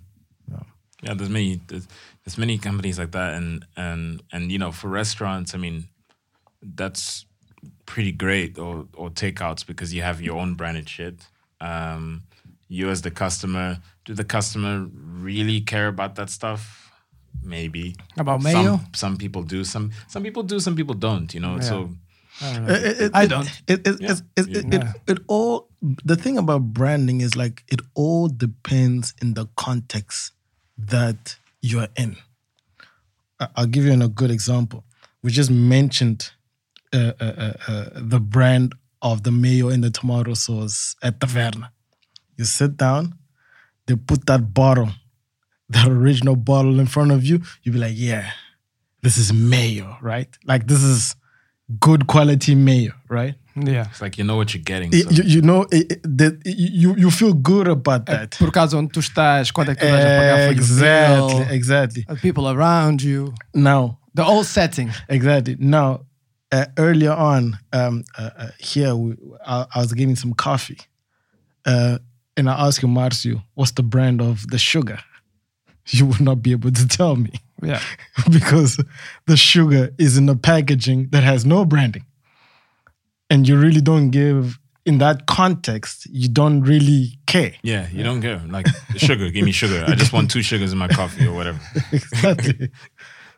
[1.02, 1.86] Yeah, there's many there's,
[2.24, 5.84] there's many companies like that and and and you know, for restaurants, I mean,
[6.62, 7.26] that's
[7.84, 11.26] pretty great or or takeouts because you have your own branded shit.
[11.60, 12.22] Um
[12.68, 16.85] you as the customer, do the customer really care about that stuff?
[17.42, 17.96] Maybe.
[18.16, 18.80] About Some- mayo?
[18.94, 19.64] Some, people do.
[19.64, 21.60] Some some people do, some people don't, you know.
[21.60, 21.90] So
[22.40, 23.46] It- it- I don't.
[23.66, 25.68] It, it, it, it, it, it, it all
[26.04, 30.32] the thing about branding is like it all depends in the context
[30.76, 32.16] that you're in.
[33.40, 34.84] I- I'll give you a good example.
[35.22, 36.30] We just mentioned
[36.92, 41.70] uh, uh, uh, uh, the brand of the mayo and the tomato sauce at Taverna.
[42.36, 43.14] You sit down,
[43.86, 44.90] they put that bottle,
[45.70, 47.42] that original bottle in front of you.
[47.62, 48.30] you'd be like, yeah,
[49.02, 50.28] this is mayo, right?
[50.46, 51.16] Like this is
[51.80, 53.34] good quality mayo, right?
[53.58, 53.86] Yeah.
[53.90, 54.92] it's like you know what you're getting.
[54.92, 58.36] So- You, you know it, it- that you you feel good about that.
[58.38, 62.04] Por causa onde tu estás, quando é que tu vais a pagar Exactly, bill, exactly.
[62.06, 64.90] the people around you, Now, the whole setting.
[65.08, 65.56] exactly.
[65.58, 66.04] Now,
[66.52, 70.78] uh, earlier on, um, uh, uh, here we, I, I was getting some coffee,
[71.64, 71.98] uh,
[72.36, 74.98] and I asked you, Marcio, what's the brand of the sugar?
[75.88, 77.30] You would not be able to tell me
[77.62, 77.80] Yeah.
[78.30, 78.82] because
[79.26, 82.04] the sugar is in a packaging that has no branding,
[83.30, 84.58] and you really don't give.
[84.84, 87.54] In that context, you don't really care.
[87.64, 88.40] Yeah, you don't care.
[88.46, 89.84] Like sugar, give me sugar.
[89.88, 91.58] I just want two sugars in my coffee or whatever.
[91.92, 92.70] exactly.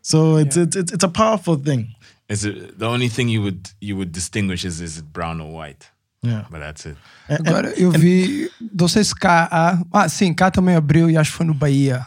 [0.03, 1.95] So it's, it's it's it's a powerful thing.
[2.29, 5.51] Is it the only thing you would you would distinguish is is it brown or
[5.51, 5.89] white?
[6.23, 6.45] Yeah.
[6.51, 6.97] But that's it.
[7.31, 9.49] Agora, eu vi, não sei se cá.
[9.91, 12.07] Ah, sim, cá também abriu e acho que foi no Bahia.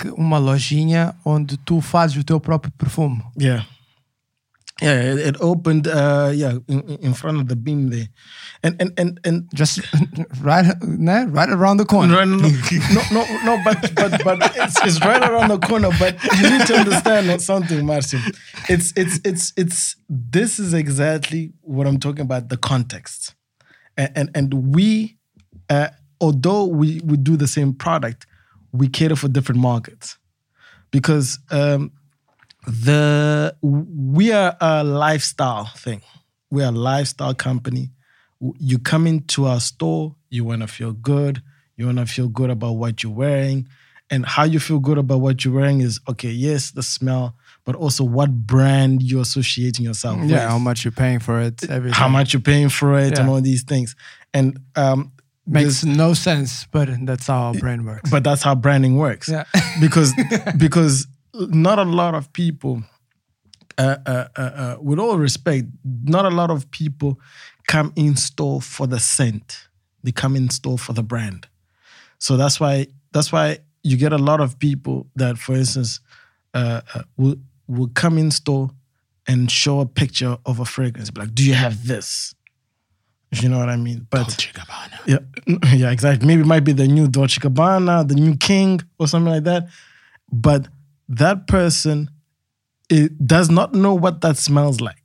[0.00, 3.22] Que- Uma lojinha onde tu fazes o teu próprio perfume.
[3.38, 3.64] Yeah.
[4.82, 8.08] Yeah, it, it opened uh yeah in, in front of the beam there.
[8.62, 9.80] And and and and Just
[10.42, 10.64] right,
[11.28, 12.24] right around the corner.
[12.24, 12.48] no, no,
[12.94, 15.90] no, no, no, but but but it's, it's right around the corner.
[15.98, 18.20] But you need to understand something, Marcio.
[18.70, 22.48] It's it's it's it's this is exactly what I'm talking about.
[22.48, 23.34] The context,
[23.98, 25.18] and and, and we,
[25.68, 25.88] uh,
[26.22, 28.24] although we we do the same product,
[28.72, 30.18] we cater for different markets
[30.90, 31.92] because um,
[32.66, 36.02] the we are a lifestyle thing.
[36.50, 37.90] We're a lifestyle company.
[38.58, 41.42] You come into our store, you want to feel good.
[41.76, 43.68] You want to feel good about what you're wearing.
[44.12, 47.76] And how you feel good about what you're wearing is okay, yes, the smell, but
[47.76, 50.30] also what brand you're associating yourself with.
[50.30, 51.94] Yeah, how much you're paying for it, everything.
[51.94, 53.94] How much you're paying for it and all these things.
[54.34, 55.12] And um
[55.46, 58.10] Makes no sense, but that's how our brain works.
[58.10, 59.28] but that's how branding works.
[59.28, 59.44] Yeah.
[59.80, 60.12] because
[60.56, 62.82] because not a lot of people,
[63.78, 65.66] uh, uh, uh, uh, with all respect,
[66.04, 67.18] not a lot of people
[67.66, 69.68] come in store for the scent.
[70.02, 71.48] They come in store for the brand.
[72.18, 76.00] So that's why that's why you get a lot of people that, for instance,
[76.54, 78.70] uh, uh, will will come in store
[79.26, 81.10] and show a picture of a fragrance.
[81.10, 82.34] Be like, do you have this?
[83.32, 84.06] If you know what I mean.
[84.10, 84.98] But Dolce Gabbana.
[85.06, 85.18] yeah,
[85.74, 86.26] yeah, exactly.
[86.26, 89.68] Maybe it might be the new Dolce Gabbana, the new King, or something like that.
[90.32, 90.66] But
[91.08, 92.10] that person
[92.88, 94.98] it does not know what that smells like.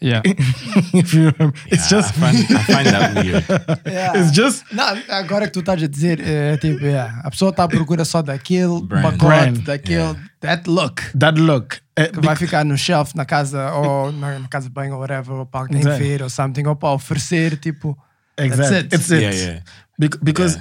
[0.00, 0.22] Yeah.
[0.24, 1.56] if you remember.
[1.66, 3.44] It's just I find, I find that weird.
[3.86, 4.12] yeah.
[4.16, 7.64] it's just Não, agora que tu estás a dizer, é tipo, yeah, a pessoa está
[7.64, 9.02] à procura só daquele Brand.
[9.02, 11.80] pacote, Brand, daquele, that look, that look.
[11.98, 15.00] Uh, que vai ficar no shelf na casa, ou na, na casa de banho, ou
[15.00, 16.06] whatever, ou para alguém Exactly.
[16.08, 17.96] ver, ou something, ou para oferecer, tipo,
[18.36, 18.78] exactly.
[18.78, 18.94] it.
[18.94, 19.22] It's it.
[19.22, 19.62] Yeah, yeah.
[19.98, 20.56] Bec- because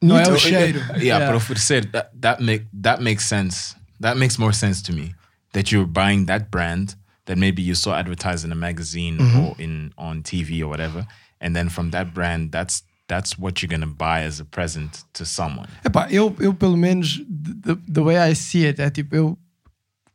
[0.00, 0.78] não need é to- o cheiro.
[0.96, 1.26] Yeah, Yeah.
[1.26, 3.74] but oferecer that that make that makes sense.
[4.00, 5.14] That makes more sense to me.
[5.52, 6.94] That you're buying that brand
[7.26, 9.40] that maybe you saw advertised in a magazine Mm-hmm.
[9.40, 11.06] or in on TV or whatever,
[11.40, 15.24] and then from that brand, that's that's what you're gonna buy as a present to
[15.24, 15.68] someone.
[15.84, 17.20] Epá, eu, eu pelo menos,
[17.64, 19.38] the, the way I see it, é tipo, eu,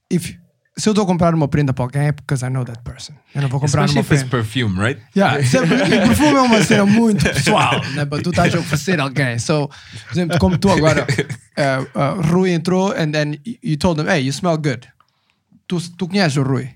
[0.10, 0.36] if,
[0.78, 3.14] se eu estou a comprar uma prenda para alguém é because I know that person.
[3.36, 4.30] Eu não vou comprar Especially uma prenda.
[4.30, 5.02] perfume, right?
[5.16, 8.06] Yeah, sempre, o perfume é uma cena muito pessoal, né?
[8.06, 9.38] But tu estás a oferecer alguém.
[9.40, 14.08] So, por exemplo, como tu agora, uh, uh, Rui entrou and then you told him,
[14.08, 14.88] hey, you smell good.
[15.68, 16.70] Tu, tu conheces o Rui.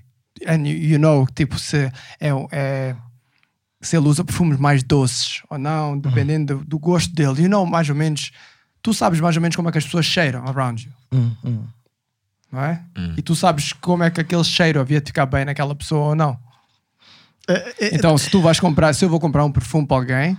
[0.46, 2.94] And you, you know, tipo, se, é, é,
[3.80, 7.42] se ele usa perfumes mais doces ou não, dependendo do, do gosto dele.
[7.42, 8.32] You know, mais ou menos,
[8.82, 10.92] tu sabes mais ou menos como é que as pessoas cheiram around you.
[12.50, 12.82] Não é?
[13.16, 16.14] E tu sabes como é que aquele cheiro havia de ficar bem naquela pessoa ou
[16.14, 16.38] não.
[17.80, 20.38] Então, se tu vais comprar, se eu vou comprar um perfume para alguém,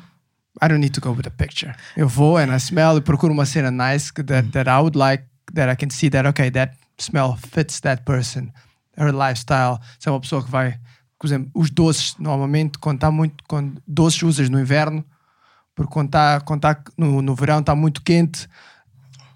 [0.61, 1.73] I don't need to go with a picture.
[1.95, 5.23] Eu vou and I smell e procuro uma cena nice that, that I would like,
[5.53, 8.51] that I can see that, okay, that smell fits that person,
[8.97, 9.79] her lifestyle.
[9.97, 10.77] Se é uma pessoa que vai,
[11.19, 15.03] por exemplo, os doces, normalmente, quando está muito, quando doces usas no inverno,
[15.79, 18.49] Porque quando está quando tá no, no verão está muito quente,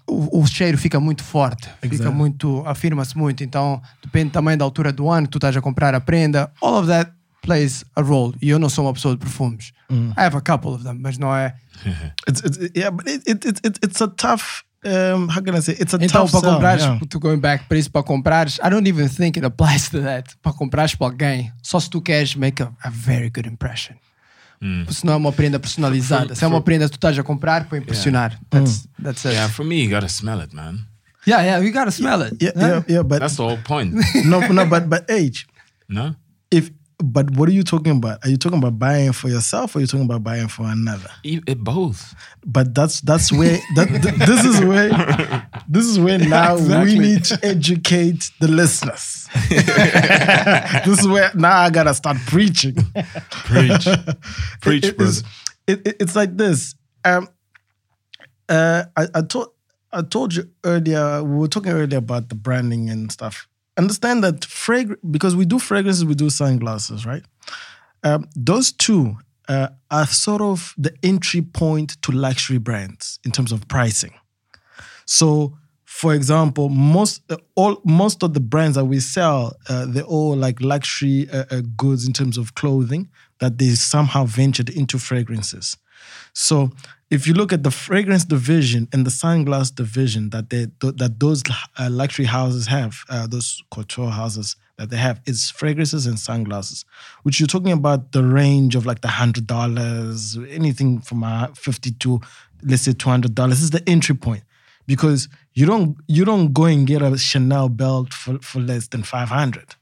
[0.06, 3.42] o, o cheiro fica muito forte, fica muito, afirma-se muito.
[3.42, 6.52] Então depende também da altura do ano que tu estás a comprar a prenda.
[6.60, 8.34] All of that plays a role.
[8.42, 9.72] E eu não sou uma pessoa de perfumes.
[9.88, 10.10] Mm.
[10.10, 11.54] I have a couple of them, mas não é.
[12.28, 14.63] It's, it's, yeah, but it, it, it, it's a tough.
[14.86, 15.72] Um, how can I say?
[15.80, 16.52] It's a Então, tough para sell.
[16.52, 17.00] comprares, yeah.
[17.08, 20.36] to going back para isso, para comprares, I don't even think it applies to that.
[20.42, 23.96] Para comprares para alguém, só se tu queres make a, a very good impression.
[24.88, 27.66] Se não é uma prenda personalizada, se é uma prenda que tu estás a comprar
[27.66, 28.38] para impressionar.
[28.48, 29.34] That's, that's it.
[29.34, 30.86] Yeah, for me, you gotta smell it, man.
[31.26, 32.36] Yeah, yeah, you gotta smell it.
[32.42, 33.92] Yeah, yeah, yeah, but That's the whole point.
[34.24, 35.46] no, no, but but age.
[35.88, 36.14] no?
[37.06, 38.24] If but what are you talking about?
[38.24, 41.08] Are you talking about buying for yourself, or are you talking about buying for another?
[41.22, 42.14] E- eh, both.
[42.44, 44.90] But that's that's where that, th- this is where
[45.68, 49.28] this is where now we need to educate the listeners.
[50.84, 52.76] this is where now I gotta start preaching.
[53.30, 53.86] Preach.
[54.60, 55.22] Preach, It- it's,
[55.66, 56.74] it- it- it's like this.
[57.04, 57.28] Um,
[58.48, 59.48] uh, I, I told
[59.92, 61.22] I told you earlier.
[61.22, 63.48] We were talking earlier about the branding and stuff.
[63.76, 67.24] Understand that frag because we do fragrances, we do sunglasses, right?
[68.04, 69.16] Um, those two
[69.48, 74.14] uh, are sort of the entry point to luxury brands in terms of pricing.
[75.06, 80.02] So, for example, most uh, all most of the brands that we sell, uh, they're
[80.02, 83.08] all like luxury uh, uh, goods in terms of clothing
[83.40, 85.76] that they somehow ventured into fragrances.
[86.34, 86.70] So,
[87.10, 91.42] if you look at the fragrance division and the sunglass division that they that those
[91.78, 96.84] uh, luxury houses have, uh, those couture houses that they have, is fragrances and sunglasses,
[97.22, 101.92] which you're talking about the range of like the hundred dollars, anything from uh, fifty
[101.92, 102.20] to
[102.64, 103.62] let's say two hundred dollars.
[103.62, 104.42] Is the entry point
[104.86, 109.04] because you don't you don't go and get a Chanel belt for, for less than
[109.04, 109.76] five hundred.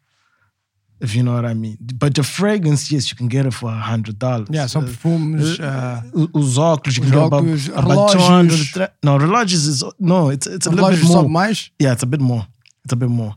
[1.03, 1.77] If you know what I mean.
[1.99, 4.49] But the fragrance, yes, you can get it for a hundred dollars.
[4.53, 5.59] Yeah, são perfumes.
[5.59, 8.23] uh, O- Os óculos, you Os can get about, óculos, about relógios.
[8.23, 11.23] 200, tre- No, relógios is no, it's it's a little bit relógios more.
[11.23, 11.71] sobe mais.
[11.81, 12.47] Yeah, it's a bit more.
[12.85, 13.35] It's a bit more.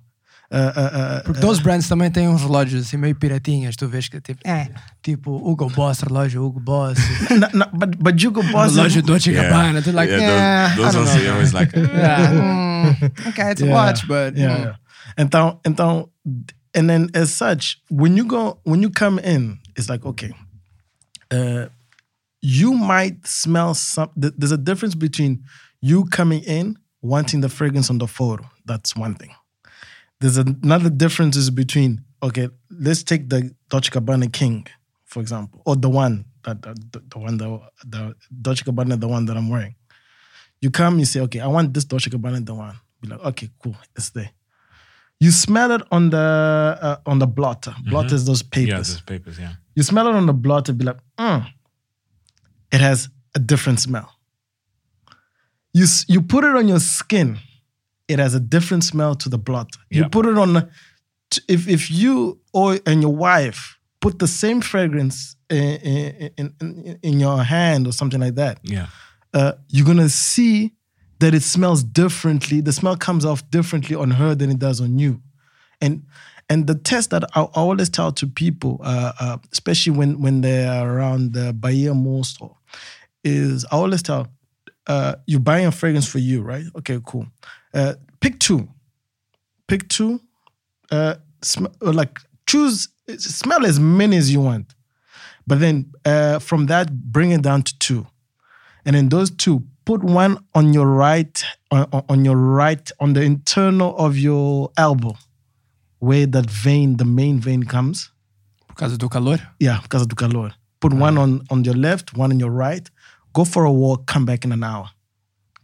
[0.51, 3.75] Uh, uh, uh, Porque those brands também têm uns relógios assim meio piratinhas.
[3.75, 4.69] Tu vês que tipo, é,
[5.01, 6.99] tipo Hugo Boss, relógio Hugo Boss.
[7.31, 8.75] no, no, but but Hugo Boss.
[8.75, 9.81] relógio Dolce Gabbana.
[9.81, 11.23] They're like, yeah, those, those I don't ones know.
[11.23, 13.73] you're always like, Yeah, mm, okay, it's a Yeah.
[13.73, 14.63] watch, but yeah, mm.
[14.65, 14.75] yeah.
[15.17, 16.09] Então, então,
[16.75, 20.31] and then as such, when you go, when you come in, it's like okay,
[21.31, 21.67] uh,
[22.41, 24.11] you might smell some.
[24.15, 25.43] There's a difference between
[25.81, 28.45] you coming in wanting the fragrance on the photo.
[28.65, 29.31] That's one thing.
[30.19, 34.67] There's another difference is between okay, let's take the Dolce Gabbana King,
[35.05, 39.25] for example, or the one that the, the, one the the Dolce Gabbana, the one
[39.25, 39.75] that I'm wearing.
[40.61, 42.75] You come, you say, okay, I want this Dolce Gabbana, the one.
[43.01, 44.31] Be like, okay, cool, it's there.
[45.19, 46.17] You smell it on the
[46.81, 47.73] uh, on the blotter.
[47.89, 48.69] Blotter is those papers.
[48.69, 49.53] yeah, those papers, yeah.
[49.75, 51.45] You smell it on the blotter, and be like, mm,
[52.71, 54.09] it has a different smell.
[55.73, 57.37] You you put it on your skin,
[58.07, 59.79] it has a different smell to the blotter.
[59.89, 60.69] You put it on,
[61.47, 66.99] if if you or and your wife put the same fragrance in in, in, in,
[67.03, 68.87] in your hand or something like that, Yeah.
[69.33, 70.73] uh, you're gonna see
[71.19, 72.61] that it smells differently.
[72.61, 75.21] The smell comes off differently on her than it does on you,
[75.81, 76.03] and
[76.49, 80.89] and the test that I, always tell to people, uh, uh, especially when when they're
[80.89, 82.57] around the Baía Mall store,
[83.23, 84.27] is I always tell
[84.87, 86.65] uh, you're buying a fragrance for you, right?
[86.77, 87.27] Okay, cool.
[87.73, 88.67] Uh, pick two,
[89.67, 90.19] pick two.
[90.91, 94.75] Uh, sm- like choose smell as many as you want,
[95.47, 98.05] but then uh, from that bring it down to two
[98.85, 103.21] and then those two put one on your right on, on- your right on the
[103.21, 105.13] internal of your elbow
[105.99, 108.11] where that vein the main vein comes.
[108.67, 109.39] Por causa do calor.
[109.59, 110.51] yeah because of the calor.
[110.79, 110.97] Put ah.
[110.97, 112.89] one on on your left one on your right.
[113.33, 114.89] Go for a walk come back in an hour.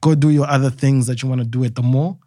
[0.02, 2.20] Go do your other things that you want to do at the mall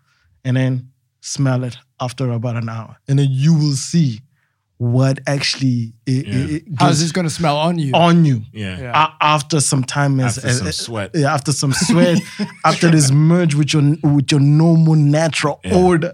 [0.45, 2.97] and then smell it after about an hour.
[3.09, 4.21] And then you will see
[4.93, 7.93] what actually it, it, it How's this gonna smell on you?
[7.95, 8.93] on you Yeah.
[8.95, 11.11] a- after some time as, After as- some as- sweat.
[11.15, 12.19] yeah, after some sweat,
[12.65, 16.13] after this merge with your with your normal natural odor,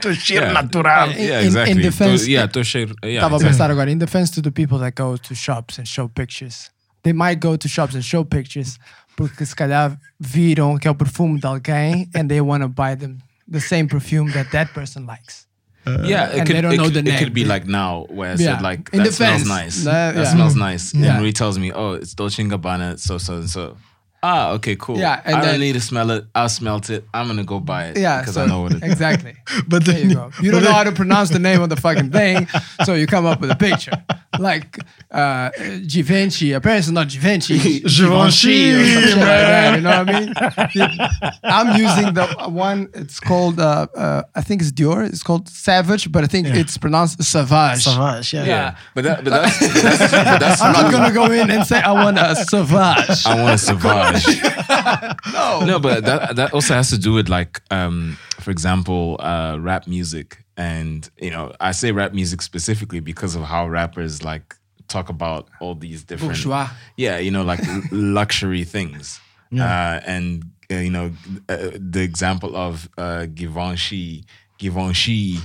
[0.00, 0.52] to shit Yeah.
[0.52, 1.10] natural.
[1.10, 3.48] In- Yeah, in- in defense- To- yeah, to share, yeah, Estava a exactly.
[3.48, 6.70] pensar agora, in defense to the people that go to shops and show pictures.
[7.02, 8.78] They might go to shops and show pictures
[9.16, 12.94] porque se calhar viram que é o perfume de alguém and they want to buy
[12.96, 13.18] them
[13.50, 15.45] the same perfume that that person likes.
[15.86, 18.06] Uh, yeah, it And could, don't it, know could, the it could be like now
[18.10, 18.56] where I Yeah.
[18.56, 19.48] said like In that smells defense.
[19.48, 19.84] nice.
[19.84, 20.32] That- that yeah.
[20.32, 20.92] smells nice.
[20.92, 21.04] Mm-hmm.
[21.04, 21.16] Yeah.
[21.18, 23.76] And he tells me, oh, it's Dolce and Gabbana, so so and so.
[24.22, 24.98] Ah, okay, cool.
[24.98, 26.24] Yeah, and I then- don't need to smell it.
[26.34, 27.04] I'll smelt it.
[27.14, 27.98] I'm gonna go buy it.
[27.98, 28.90] Yeah, because so, I know what it is.
[28.92, 29.34] exactly.
[29.68, 30.30] But There then you go.
[30.42, 32.48] You don't know how to pronounce the name of the fucking thing,
[32.84, 33.92] so you come up with a picture.
[34.38, 34.78] Like
[35.10, 35.50] uh,
[35.86, 36.52] Givenchy.
[36.52, 37.54] Apparently, it's not Givenchy.
[37.84, 39.76] it's Givenchy, or some like that.
[39.76, 41.38] You know what I mean?
[41.44, 42.88] I'm using the one.
[42.94, 43.58] It's called.
[43.60, 45.06] Uh, uh, I think it's Dior.
[45.06, 47.82] It's called Savage, but I think it's pronounced Savage.
[47.82, 48.44] Savage, yeah.
[48.44, 48.76] Yeah.
[48.94, 51.66] But that, but that's, but that's, but that's I'm not not gonna go in and
[51.66, 53.26] say I want a Savage.
[53.26, 54.05] I want to savage.
[55.32, 59.56] no, no, but that that also has to do with like, um, for example, uh,
[59.60, 64.54] rap music, and you know, I say rap music specifically because of how rappers like
[64.88, 66.68] talk about all these different, Bourgeois.
[66.96, 69.20] yeah, you know, like luxury things,
[69.52, 71.12] uh, and uh, you know,
[71.48, 74.24] uh, the example of uh, Givenchy,
[74.58, 75.38] Givenchy,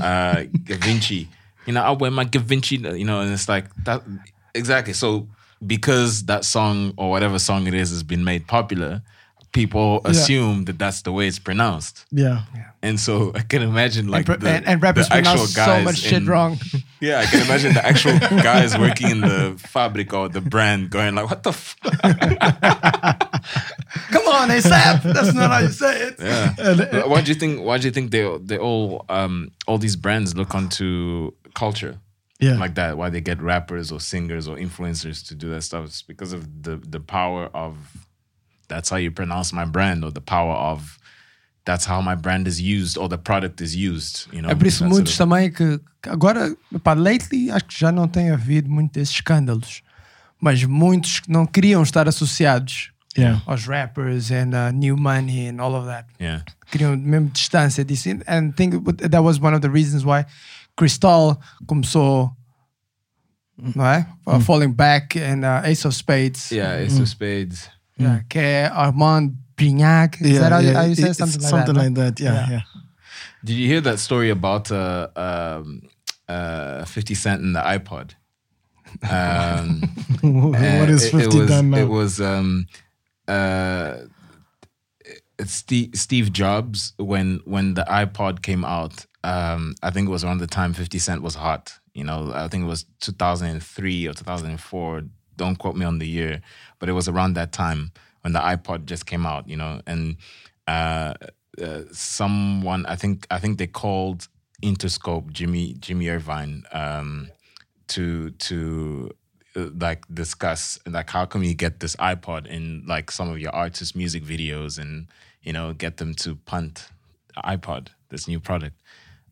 [0.00, 1.28] uh, Givenchy.
[1.66, 2.76] You know, I wear my Givenchy.
[2.76, 4.02] You know, and it's like that
[4.54, 4.92] exactly.
[4.92, 5.28] So
[5.66, 9.02] because that song or whatever song it is has been made popular,
[9.52, 12.04] people assume that that's the way it's pronounced.
[12.12, 12.42] Yeah.
[12.82, 15.82] And so I can imagine like and, the, and, and rappers the actual pronounce so
[15.82, 16.58] much shit in- wrong.
[17.00, 21.14] Yeah, I can imagine the actual guys working in the fabric or the brand going
[21.14, 21.92] like, "What the fuck?"
[24.10, 25.04] Come on, ASAP.
[25.04, 26.16] That's not how you say it.
[26.18, 27.06] Yeah.
[27.06, 27.62] Why do you think?
[27.62, 32.00] Why do you think they they all um all these brands look onto culture?
[32.40, 32.56] Yeah.
[32.58, 35.86] Like that, why they get rappers or singers or influencers to do that stuff?
[35.86, 37.74] It's because of the the power of
[38.68, 40.98] that's how you pronounce my brand, or the power of
[41.64, 44.26] that's how my brand is used or the product is used.
[44.32, 47.78] You know, É por isso muitos sort of- também que agora, pá, lately acho que
[47.78, 49.82] já não tem havido muito desses escândalos,
[50.40, 53.42] mas muitos que não queriam estar associados Yeah.
[53.46, 56.06] aos rappers and uh, new money and all of that.
[56.20, 56.44] Yeah.
[56.70, 58.10] Queriam mesmo distância disso.
[58.28, 58.74] And I think
[59.10, 60.24] that was one of the reasons why
[60.78, 62.30] Cristal começou,
[63.74, 64.06] não é?
[64.24, 66.50] Uh, Falling Back and uh, Ace of Spades.
[66.52, 67.68] Yeah, Ace of Spades.
[67.98, 70.20] Yeah, que é Armand Brignac.
[70.22, 71.16] Is that how, you- how you say it?
[71.16, 71.82] Something like something that?
[71.84, 72.20] like that.
[72.20, 72.50] Yeah, Yeah.
[72.50, 72.62] yeah.
[73.44, 75.82] Did you hear that story about uh, um,
[76.28, 78.12] uh, 50 Cent and the iPod?
[79.10, 79.82] Um,
[80.52, 81.76] what is it- 50 it was, done now?
[81.78, 82.66] It was um,
[83.26, 83.94] uh,
[85.44, 89.06] Steve, Steve Jobs when when the iPod came out.
[89.24, 91.78] Um, I think it was around the time 50 Cent was hot.
[91.94, 95.02] You know, I think it was 2003 or 2004.
[95.36, 96.40] Don't quote me on the year,
[96.78, 97.92] but it was around that time
[98.22, 99.48] when the iPod just came out.
[99.48, 100.16] You know, and
[100.66, 101.14] uh,
[101.62, 104.28] uh, someone I think I think they called
[104.62, 107.30] Interscope Jimmy Jimmy Iovine um,
[107.88, 109.10] to to
[109.56, 113.54] uh, like discuss like how can we get this iPod in like some of your
[113.54, 115.08] artists' music videos and
[115.42, 116.88] you know get them to punt
[117.44, 118.80] iPod this new product.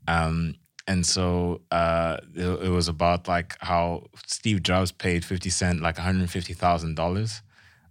[0.08, 0.54] Um,
[0.86, 5.98] and so uh, it, it was about like how Steve Jobs paid Fifty Cent like
[5.98, 7.42] one hundred fifty thousand dollars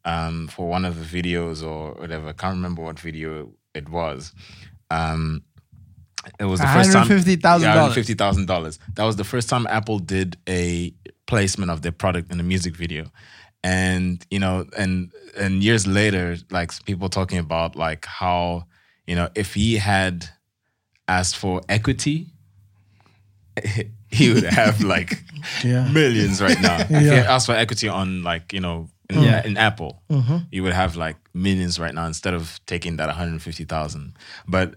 [0.05, 2.30] um, for one of the videos or whatever.
[2.30, 4.34] I can't remember what video it was.
[4.89, 5.43] Um,
[6.39, 7.07] it was the first time.
[7.07, 7.61] $150,000.
[7.61, 8.80] Yeah, fifty thousand dollars.
[8.95, 10.93] That was the first time Apple did a
[11.28, 13.11] placement of their product in a music video,
[13.63, 18.66] and you know, and and years later, like people talking about like how
[19.05, 20.28] you know if he had
[21.07, 22.27] asked for equity,
[24.09, 25.23] he would have like
[25.63, 25.87] Yeah.
[25.91, 26.77] millions right now.
[26.79, 27.13] If he Yeah.
[27.15, 29.45] had asked for equity on like you know in, Yeah.
[29.45, 30.47] in Apple, Mhm.
[30.51, 34.13] you would have like millions right now instead of taking that 150,000.
[34.47, 34.73] But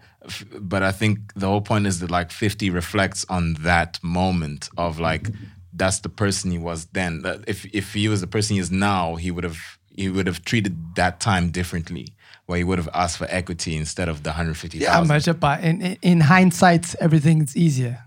[0.61, 4.99] but I think the whole point is that like 50 reflects on that moment of
[5.01, 5.31] like
[5.73, 7.23] that's the person he was then.
[7.47, 9.59] If if he was the person he is now, he would have
[9.97, 12.07] he would have treated that time differently.
[12.49, 14.81] Where he would have asked for equity instead of the 150,000.
[14.81, 17.99] Yeah, mas epá, in, in- in hindsight, everything's easier.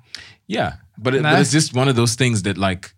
[0.47, 2.91] Yeah, but, it, but it's just one of those things that, like,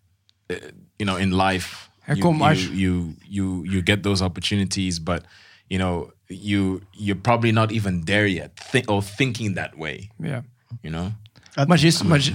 [0.50, 0.56] uh,
[0.98, 5.26] you know, in life, you, you, you you you get those opportunities, but
[5.70, 10.10] you know, you you're probably not even there yet, think or thinking that way.
[10.20, 10.44] Yeah.
[10.82, 11.12] You know.
[11.68, 12.32] Mas isso, mas,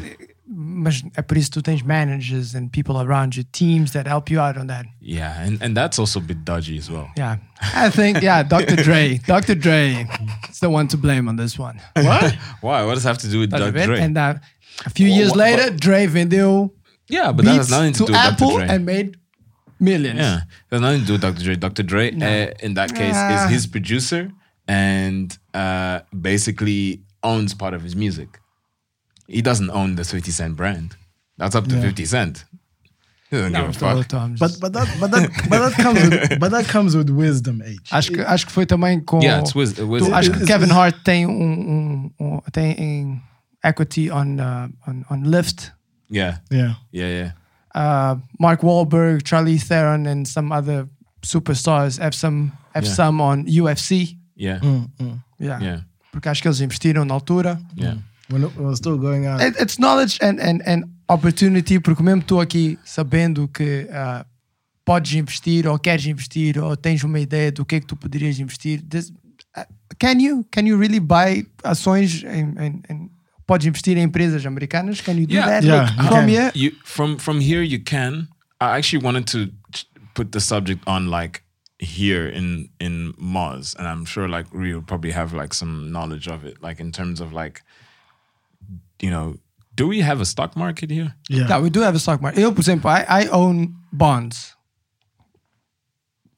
[0.51, 4.31] mas é por isso que tu tens managers and people around you, teams that help
[4.31, 4.87] you out on that.
[5.01, 7.09] Yeah, and and that's also a bit dodgy as well.
[7.17, 7.37] Yeah.
[7.61, 8.77] I think, yeah, Dr.
[8.77, 9.19] Dre.
[9.27, 9.55] Dr.
[9.55, 10.07] Dre
[10.49, 11.81] is the one to blame on this one.
[11.95, 12.35] What?
[12.63, 12.85] Why?
[12.85, 13.73] What does that have to do with Dr.
[13.73, 14.01] Dre?
[14.01, 14.35] And uh,
[14.87, 16.71] a few Well, years what- later, Dre vendeu
[17.11, 18.67] yeah, but that has nothing to, to do with Apple Dr.
[18.67, 18.75] Dre.
[18.77, 19.17] and made
[19.81, 20.19] millions.
[20.19, 21.43] Yeah, there's nothing to do with Dr.
[21.43, 21.57] Dre.
[21.57, 21.83] Dr.
[21.83, 23.45] Dre, uh, in that case, Ah.
[23.47, 24.31] is his producer
[24.67, 28.39] and uh, basically owns part of his music.
[29.29, 30.97] He doesn't own the 50 Cent brand.
[31.37, 31.83] That's up to Yeah.
[31.83, 32.45] 50 Cent.
[33.31, 33.99] He doesn't give a fuck.
[33.99, 37.61] estou- But but that but that but that comes with but that comes with wisdom,
[37.63, 37.91] age.
[37.93, 39.21] Acho que, acho que foi também com.
[39.23, 40.15] Yeah, it's wis- tu- wisdom.
[40.15, 43.21] acho que Kevin Hart tem um, um, um tem
[43.63, 45.73] equity on, uh, on on Lyft.
[46.11, 46.77] Yeah, Yeah.
[46.91, 47.33] yeah, yeah.
[47.75, 50.89] Uh, Mark Wahlberg, Charlize Theron, and some other
[51.23, 52.95] superstars, have some, have Yeah.
[52.95, 54.17] some on UFC.
[54.37, 54.59] Yeah.
[55.39, 55.61] Yeah.
[55.61, 55.81] Yeah.
[56.11, 57.61] Porque acho que eles investiram na altura.
[57.77, 57.99] Yeah.
[58.31, 59.41] When it was still going on.
[59.41, 64.25] It- It's knowledge and, and, and opportunity, porque mesmo tu aqui sabendo que ah,
[64.85, 68.39] podes investir, ou queres investir, ou tens uma ideia do que é que tu poderias
[68.39, 69.13] investir, this-
[69.57, 69.67] ah,
[69.99, 70.45] can you?
[70.51, 73.11] Can you really buy ações em, em, em-
[73.47, 75.01] podes investir em empresas americanas?
[75.01, 75.65] Can you do Yeah, that?
[75.67, 76.29] Yeah, Look, you from can.
[76.29, 78.29] here, You from from here you can.
[78.61, 79.49] I actually wanted to
[80.15, 81.43] put the subject on like
[81.79, 86.45] here in in Moz, and I'm sure like Rio probably have like some knowledge of
[86.45, 87.63] it, like in terms of like,
[89.03, 89.37] you know,
[89.75, 91.15] do we have a stock market here?
[91.29, 91.47] Yeah.
[91.49, 92.41] Yeah, we do have a stock market.
[92.43, 94.57] Eu, por exemplo, I, I own bonds.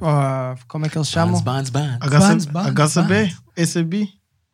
[0.01, 1.41] Uh, como é que eles chamam?
[1.43, 1.99] bonds, bonds.
[1.99, 4.09] Bonds, Agasa, bonds, Agasa Bay, SAB,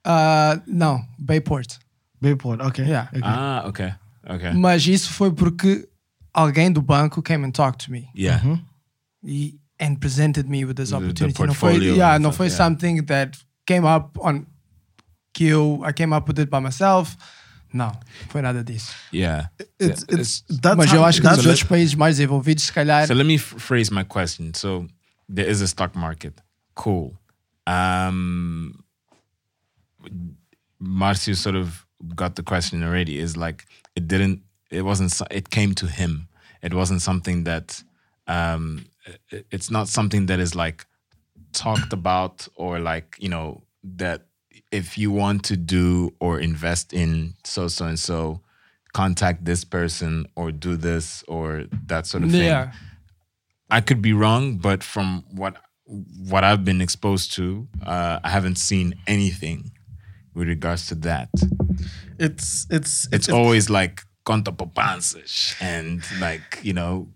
[0.05, 1.79] Uh, não, Bayport.
[2.21, 2.61] Bayport.
[2.63, 2.85] Okay.
[2.87, 3.09] Yeah.
[3.13, 3.21] Okay.
[3.25, 3.93] Ah, okay,
[4.29, 5.89] okay, Mas isso foi porque
[6.33, 8.41] alguém do banco came and talked to me yeah,
[9.25, 11.39] e, and presented me with this The- the opportunity.
[11.45, 12.57] não foi, portfolio yeah, and não stuff, foi yeah.
[12.65, 13.37] something that
[13.67, 14.47] came up on
[15.33, 17.17] que eu I came up with it by myself.
[17.73, 17.93] Não,
[18.29, 18.95] foi nada disso.
[19.13, 19.49] yeah.
[19.79, 22.65] It's, Yeah, it's, that's Mas how, eu acho que that's nos outros países mais desenvolvidos,
[22.65, 24.53] se calhar, So let me phrase my question.
[24.55, 24.87] So
[25.29, 26.41] there is a stock market.
[26.75, 27.17] Cool.
[27.67, 28.85] Um,
[30.81, 33.19] Marcio sort of got the question already.
[33.19, 33.65] Is like
[33.95, 34.43] it didn't.
[34.71, 35.13] It wasn't.
[35.31, 36.29] It came to him.
[36.63, 37.83] It wasn't something that.
[38.29, 38.87] Um,
[39.51, 40.85] it's not something that is like
[41.53, 44.23] talked about or like you know that
[44.73, 48.41] if you want to do or invest in so so and so
[48.93, 52.73] contact this person or do this or that sort of thing yeah.
[53.71, 58.57] I could be wrong, but from what what I've been exposed to, uh, I haven't
[58.57, 59.73] seen anything
[60.35, 61.31] with regards to that.
[62.19, 67.09] it's it's It's always like conta poupanças and like you know,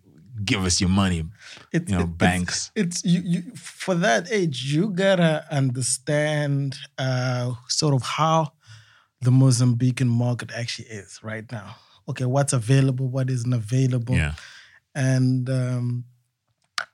[0.45, 1.25] give us your money.
[1.73, 2.71] It's, you know, it's- banks.
[2.75, 8.53] It's, you, you for that age, you gotta understand uh, sort of how
[9.21, 11.77] the Mozambican market actually is right now.
[12.09, 14.35] Okay, what's available, what isn't available, Yeah,
[14.95, 16.05] and um,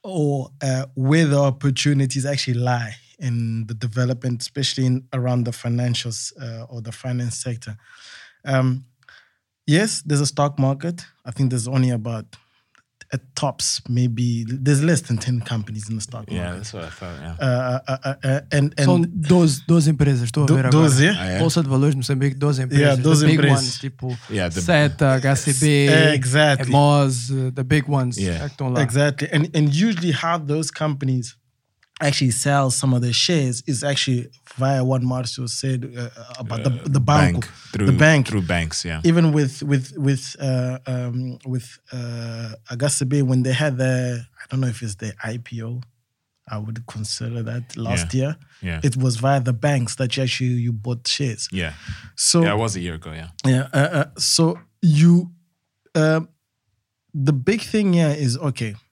[0.03, 6.33] or uh, where the opportunities actually lie in the development, especially in around the financials
[6.43, 7.77] uh, or the finance sector.
[8.45, 8.85] Um,
[9.67, 11.07] yes, there's a stock market.
[11.25, 12.37] I think there's only about
[13.13, 16.91] at tops maybe there's less than 10 companies in the stock yeah, that's what I
[16.91, 17.17] thought.
[17.21, 20.67] Yeah, Uh, uh, uh, uh, and and São 12, 12 empresas, estou a do- ver
[20.67, 20.83] agora.
[20.89, 21.17] those, yeah?
[21.19, 21.39] Ah, yeah?
[21.39, 22.83] Bolsa de Valores de Moçambique, 12 empresas.
[22.87, 23.59] Yeah, 12 the big empresas.
[23.65, 26.71] ones, tipo Yeah, the- SETA, HCB, Exactly.
[26.73, 28.41] Moz, uh, the big ones Yeah.
[28.49, 28.83] que estão lá.
[28.83, 29.29] Exactly.
[29.33, 31.37] And and usually how those companies
[32.01, 36.71] actually sell some of their shares is actually via what Marcio said uh, about the
[36.89, 38.27] the bank, bank through the bank.
[38.29, 38.85] through banks.
[38.85, 44.45] Yeah, Even with with with uh, um, with uh, HCB when they had the I
[44.51, 45.83] don't know if it's the IPO,
[46.49, 48.21] I would consider that last Yeah.
[48.21, 48.37] year.
[48.63, 48.81] Yeah.
[48.85, 51.49] It was via the banks that you actually you bought shares.
[51.53, 51.73] yeah,
[52.15, 52.53] So yeah.
[52.55, 53.13] It was a year ago.
[53.13, 53.69] Yeah, yeah.
[53.73, 55.31] Uh, uh, so you,
[55.95, 56.29] um,
[57.15, 58.86] the big thing here is okay, uh, uh,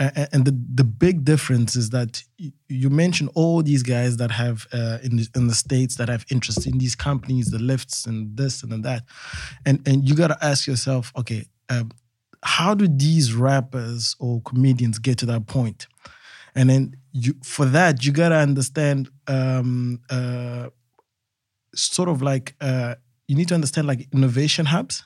[0.00, 2.22] and the the big difference is that
[2.68, 6.24] you mentioned all these guys that have uh, in the, in the states that have
[6.30, 9.02] interest in these companies, the lifts and this and that,
[9.66, 11.90] and and you got to ask yourself, okay, um,
[12.42, 15.86] how do these rappers or comedians get to that point?
[16.54, 20.70] And then you for that you gotta understand um, uh,
[21.74, 22.94] sort of like uh,
[23.28, 25.04] you need to understand like innovation hubs.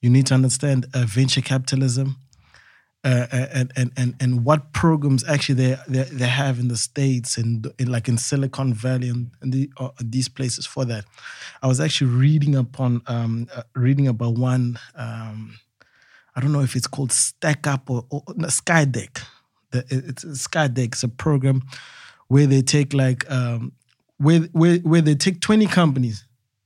[0.00, 2.16] You need to understand uh, venture capitalism,
[3.06, 7.36] uh, and and and and what programs actually they they, they have in the states
[7.36, 11.04] and like in Silicon Valley and, and the, uh, these places for that.
[11.62, 14.80] I was actually reading upon um, uh, reading about one.
[14.96, 15.56] Um,
[16.34, 19.22] I don't know if it's called Stack Up or, or no, Skydeck.
[19.72, 20.86] It's Skydeck.
[20.86, 21.62] It's a program
[22.26, 23.72] where they take like um,
[24.18, 26.24] where where where they take twenty companies.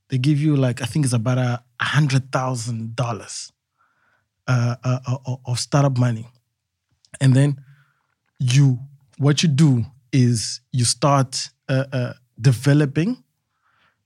[0.09, 3.53] They give you like I think it's about a hundred thousand dollars
[4.51, 6.27] uh, uh, uh, of startup money,
[7.21, 7.61] and then
[8.41, 8.79] you
[9.19, 13.23] what you do is you start uh, uh, developing.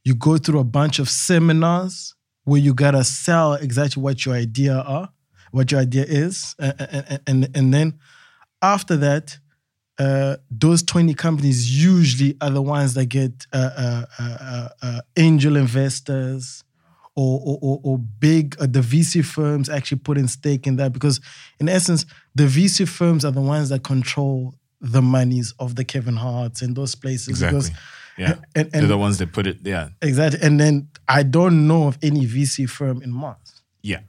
[0.05, 2.14] You go through a bunch of seminars
[2.45, 5.09] where you gotta sell exactly what your idea are,
[5.51, 7.99] what your idea is, and and and, then
[8.61, 9.38] after that,
[9.99, 15.01] uh, those 20 companies usually are the ones that get uh, uh, uh, uh, uh,
[15.16, 16.64] angel investors
[17.16, 20.92] or, or, or, or big, uh, the VC firms actually put in stake in that
[20.92, 21.20] because,
[21.60, 26.16] in essence, the VC firms are the ones that control the monies of the Kevin
[26.16, 27.28] Harts and those places.
[27.28, 27.60] exactly.
[27.60, 27.70] Because,
[28.18, 29.58] Yeah, and, they're the ones that put it.
[29.62, 30.40] Yeah, exactly.
[30.42, 33.60] And then I don't know of any VC firm in Moz.
[33.82, 34.00] yeah.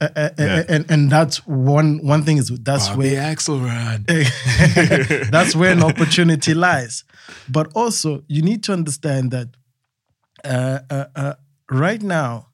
[0.00, 5.30] Uh, uh, uh, and and that's one one thing is that's Bobby where Axelrod.
[5.30, 7.04] that's where an opportunity lies.
[7.48, 9.48] But also, you need to understand that
[10.44, 11.34] uh, uh, uh,
[11.70, 12.48] right now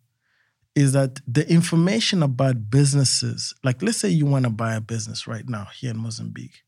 [0.79, 5.27] is that the information about businesses, like let's say you want to buy a business
[5.27, 6.63] right now here in Mozambique,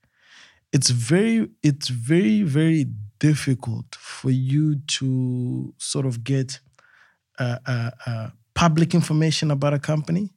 [0.72, 2.86] it's very it's very very
[3.20, 6.58] difficult for you to sort of get
[7.38, 10.32] uh, uh, uh, public information about a company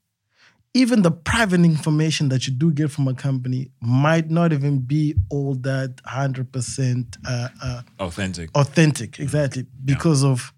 [0.76, 5.14] even the private information that you do get from a company might not even be
[5.30, 8.50] all that 100% uh, uh, Authentic.
[8.56, 10.52] authentic exactly because of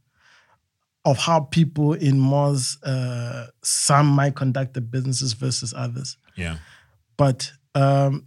[1.06, 6.58] of how people in Moz uh, some might conduct their businesses versus others Yeah.
[7.18, 8.26] but um,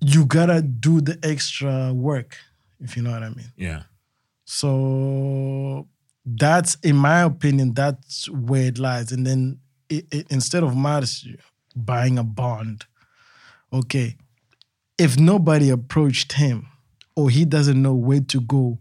[0.00, 2.36] you gotta do the extra work
[2.80, 3.82] if you know what i mean Yeah.
[4.44, 5.88] so
[6.26, 9.12] that's, in my opinion, that's where it lies.
[9.12, 9.58] And then
[9.90, 11.26] it, it, instead of Mars
[11.76, 12.86] buying a bond,
[13.70, 14.16] okay,
[14.96, 16.66] if nobody approached him
[17.14, 18.78] or he doesn't know where to go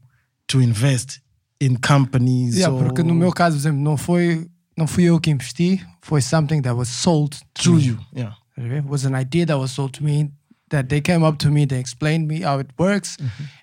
[0.47, 1.19] to invest
[1.63, 4.47] in companies, Yeah, or porque no meu caso, por exemplo, não foi,
[4.77, 9.05] não fui eu que investi, foi something that was sold to, you, yeah, It was
[9.05, 10.31] an idea that was sold to me
[10.69, 13.17] that they came up to me, they explained me how it works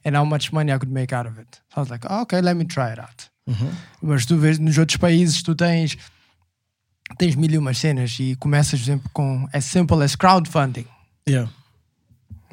[0.04, 1.60] and how much money I could make out of it.
[1.72, 3.28] So I was like, oh, okay, let me try it out.
[4.00, 5.96] Mas tu vês nos outros países, tu tens,
[7.18, 10.86] tens mil e umas cenas e começas, por exemplo, com as simple as crowdfunding.
[11.28, 11.48] yeah,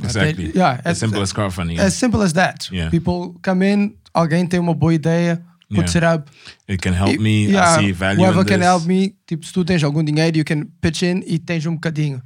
[0.03, 0.51] Exactly.
[0.55, 1.79] Yeah, as simple as crowdfunding.
[1.79, 2.69] As simple as that.
[2.71, 2.89] Yeah.
[2.89, 6.15] People come in, alguém tem uma boa ideia, puts Yeah.
[6.15, 6.31] it up.
[6.69, 7.45] It can help me.
[7.47, 8.67] Yeah, I see value whoever in can this.
[8.67, 11.73] help me, tipo, se tu tens algum dinheiro, you can pitch in e tens um
[11.75, 12.21] bocadinho.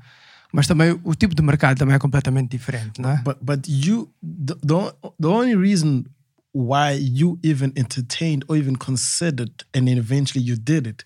[0.54, 3.22] Mas também o tipo de mercado também é completamente diferente, não é?
[3.24, 6.04] but but you the, the the only reason
[6.54, 11.06] why you even entertained or even considered and then eventually you did it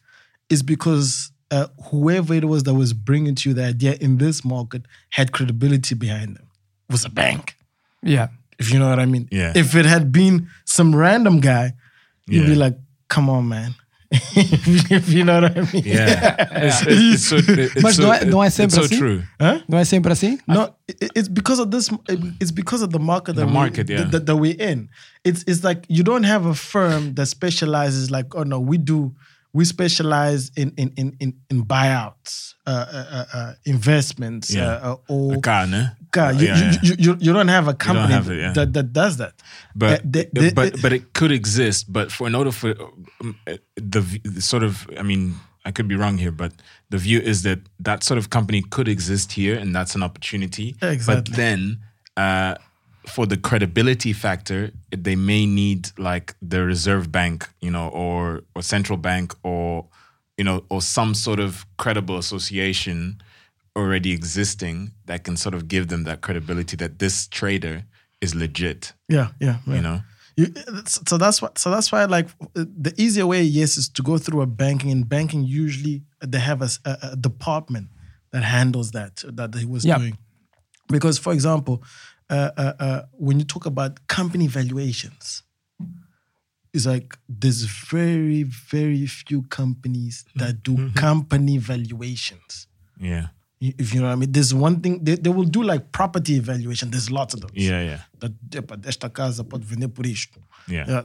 [0.49, 4.43] is because uh, whoever it was that was bringing to you the idea in this
[4.43, 4.81] market
[5.11, 6.47] had credibility behind them
[6.89, 7.53] it was a bank
[8.01, 8.29] Yeah.
[8.60, 9.53] If you know what i mean Yeah.
[9.56, 11.74] if it had been some random guy
[12.28, 12.78] you'd be like
[13.08, 13.76] come on man
[14.12, 16.36] if you know what i mean Yeah.
[16.68, 18.97] It's, it's, it's so, it's Mas so, não é- não é it's sempre so assim?
[18.97, 19.24] true.
[19.68, 20.39] Não é sempre assim?
[20.47, 21.89] No, it's because of this.
[22.39, 24.06] It's because of the market that The market, we, yeah.
[24.10, 24.89] that, that we're in.
[25.26, 29.14] It's it's like you don't have a firm that specializes like oh no we do
[29.53, 34.80] we specialize in in in in, in buyouts, uh, uh, uh, uh, investments, Yeah.
[34.91, 35.95] uh, or A car, né?
[36.11, 36.80] God, you, Yeah, yeah.
[36.82, 39.34] You, you, you don't have a company have it, that, that does that.
[39.76, 40.01] but
[40.55, 41.91] but but it could exist.
[41.91, 42.74] But for in order for
[43.22, 43.36] um,
[43.76, 45.36] the, the sort of, I mean,
[45.66, 46.51] I could be wrong here, but
[46.89, 50.76] the view is that that sort of company could exist here, and that's an opportunity.
[50.82, 51.16] Exactly.
[51.16, 51.80] But then,
[52.18, 52.55] uh,
[53.07, 58.61] for the credibility factor, they may need like the Reserve Bank, you know, or or
[58.63, 59.86] central bank, or
[60.38, 63.21] you know, or some sort of credible association
[63.75, 67.83] already existing that can sort of give them that credibility that this trader
[68.21, 68.93] is legit.
[69.09, 69.75] Yeah, yeah, yeah.
[69.75, 70.01] You know.
[70.38, 70.47] You,
[70.86, 71.57] so that's what.
[71.57, 74.91] So that's why, like, the easier way, yes, is to go through a banking.
[74.91, 77.88] And banking usually they have a department
[78.31, 79.97] that handles that that he was Yeah.
[79.97, 80.17] doing.
[80.89, 81.83] Because, for example,
[82.29, 85.43] uh, uh, uh, when you talk about company valuations,
[86.76, 92.67] it's like there's very very few companies that do company valuations.
[92.99, 93.28] Yeah.
[93.61, 96.36] If you know what I mean, there's one thing they, they will do like property
[96.36, 96.91] evaluation.
[96.91, 98.01] There's lots of those Yeah, yeah.
[98.19, 100.39] that epa, esta casa pode vender por isto.
[100.67, 101.03] Yeah.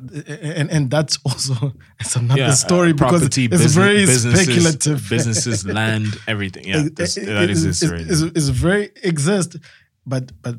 [0.60, 1.54] and and that's also
[2.00, 5.08] it's another Yeah, story uh, because it's business- very speculative.
[5.08, 6.64] businesses, land, everything.
[6.66, 8.04] Yeah, It- it- that exists already.
[8.12, 9.56] it's, it's very exist,
[10.04, 10.56] but but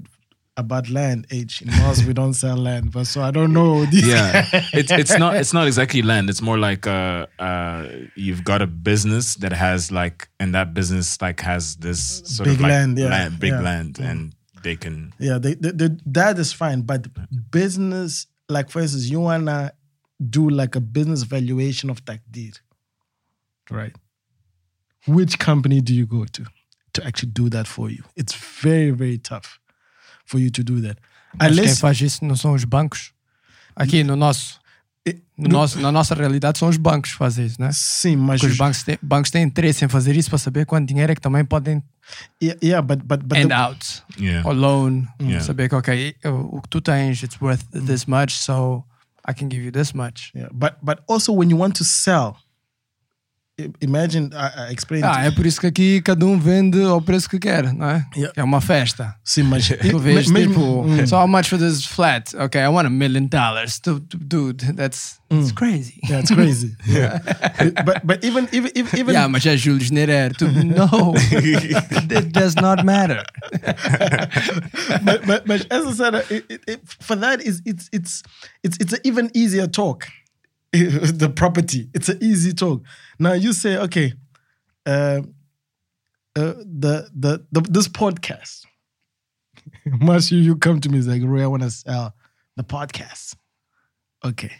[0.62, 3.86] about land age in Moz we don't sell land, but so I don't know.
[3.92, 6.30] Yeah, it's it's not it's not exactly land.
[6.30, 11.22] It's more like uh uh you've got a business that has like and that business
[11.22, 13.62] like has this sort Big of like land, yeah, big yeah.
[13.62, 14.34] land, and
[14.64, 16.82] they can Yeah, they, they, they, that is fine.
[16.84, 17.08] But
[17.52, 19.74] business, like for instance, you wanna
[20.30, 22.60] do like a business valuation of Takdir,
[23.70, 23.96] right?
[25.08, 26.46] Which company do you go to
[26.94, 28.04] to actually do that for you?
[28.16, 29.60] It's very very tough
[30.26, 30.98] for you to do that.
[31.38, 33.12] Mas quem faz isso não são os bancos.
[33.76, 34.60] Aqui no nosso,
[35.38, 37.70] no nosso, na nossa realidade são os bancos que fazem isso, né?
[37.74, 40.88] sim, mas Porque os bancos têm, bancos têm interesse em fazer isso para saber quanto
[40.88, 41.82] dinheiro é que também podem
[42.44, 44.04] yeah, yeah, but but but hand the- out.
[44.20, 45.06] yeah Ou loan.
[45.22, 45.42] Yeah.
[45.44, 48.84] Saber que, ok, o que tu tens, it's worth this much, so
[49.28, 50.32] I can give you this much.
[50.36, 52.36] yeah, but but also when you want to sell,
[53.82, 55.06] imagine, I, I explained.
[55.06, 58.06] Ah, é por isso que aqui cada um vende ao preço que quer, não é?
[58.16, 58.34] Yeah.
[58.36, 59.16] É uma festa.
[59.24, 61.06] Sim, mas Tu vês, me- mesmo- tipo, hum.
[61.08, 62.34] so how much for this flat?
[62.36, 63.80] Okay, I want a million dollars.
[63.80, 66.00] Du- du- Dude, that's, that's crazy.
[66.10, 66.76] Yeah, it's crazy.
[66.88, 67.20] Yeah.
[67.86, 70.34] but but even even even, Yeah, mas é Júlio Nerer.
[70.36, 71.14] Tu, no,
[72.10, 73.24] that does not matter.
[75.04, 78.24] but, but but as I said, it, it, for that is it's it's
[78.64, 80.08] it's it's an even easier talk.
[80.74, 82.82] the property, it's an easy talk.
[83.20, 84.14] Now you say, okay,
[84.86, 85.22] uh,
[86.36, 88.66] uh, the, the the this podcast.
[89.86, 92.16] Marcia, you come to me like, Roy, I want to sell
[92.56, 93.36] the podcast.
[94.24, 94.54] Okay,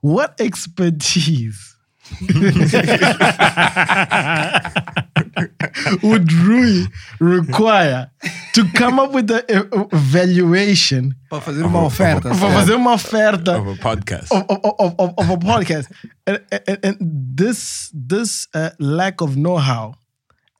[0.00, 1.76] what expertise
[6.02, 6.84] would Rui
[7.20, 8.10] require
[8.54, 12.22] to come up with the uh, valuation Para fazer uma oferta.
[12.30, 14.30] para fazer uma oferta Of a podcast.
[14.32, 15.88] of, of, of, of, of a podcast.
[16.26, 19.94] And, and, and this this uh, lack of know-how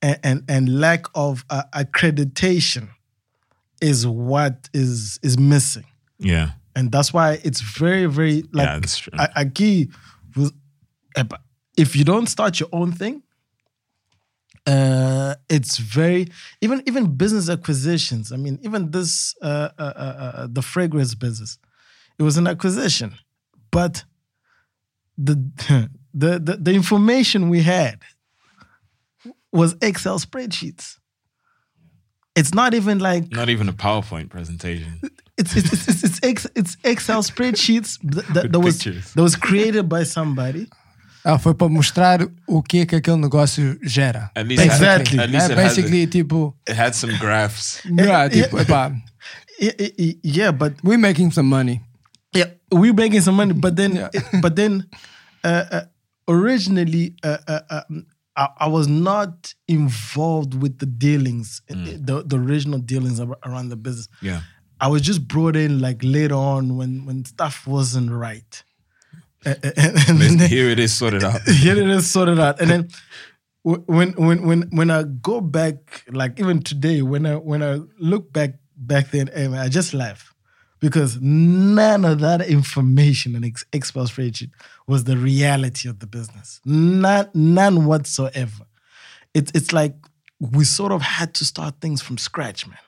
[0.03, 2.89] and, and, and lack of uh, accreditation
[3.81, 5.85] is what is is missing.
[6.19, 6.51] Yeah.
[6.77, 9.13] And that's why it's very, very like Yeah, that's true.
[9.19, 9.99] a- aqui, was- epa,
[11.77, 13.23] if you don't start your own thing,
[14.67, 16.29] uh, it's very
[16.61, 18.33] even even business acquisitions.
[18.33, 21.59] I mean, even this uh, uh, uh, uh, the fragrance business,
[22.19, 23.15] it was an acquisition,
[23.71, 24.05] but
[25.17, 25.35] the
[26.15, 28.01] the the, the information we had
[29.53, 30.97] was Excel spreadsheets.
[32.37, 35.01] It's not even like Not even a PowerPoint presentation.
[35.37, 40.05] it's it's it's it's, it's, Excel spreadsheets that, that, that was that was created by
[40.05, 40.69] somebody.
[41.25, 44.31] Ah, foi para mostrar o que é que aquele negócio gera.
[44.35, 45.19] At least Exactly.
[45.21, 47.83] At least É, it, has basically, tipo, it had some graphs.
[47.85, 48.93] yeah, tipo, epá,
[49.61, 51.83] Yeah, yeah, but we're making some money.
[52.35, 53.53] yeah, we're making some money.
[53.53, 54.09] But then, Yeah.
[54.41, 54.87] but then,
[55.45, 55.81] uh, uh,
[56.29, 58.07] originally, uh, uh, um,
[58.37, 63.77] I, I was not involved with the dealings, the the original dealings ar- around the
[63.77, 64.09] business.
[64.23, 64.41] Yeah.
[64.81, 68.65] I was just brought in like later on when when stuff wasn't right.
[69.47, 69.71] Uh, uh,
[70.09, 71.43] and then- Here it is sorted out.
[71.49, 72.61] here it is sorted out.
[72.61, 72.89] And then
[73.63, 78.33] when when when when I go back, like even today, when I when I look
[78.33, 80.35] back back then, I just laugh
[80.81, 84.51] because none of that information and Ex- Excel spreadsheet
[84.87, 86.61] was the reality of the business.
[86.65, 88.65] None none whatsoever.
[89.35, 89.95] It's it's like
[90.41, 92.79] we sort of had to start things from scratch, man,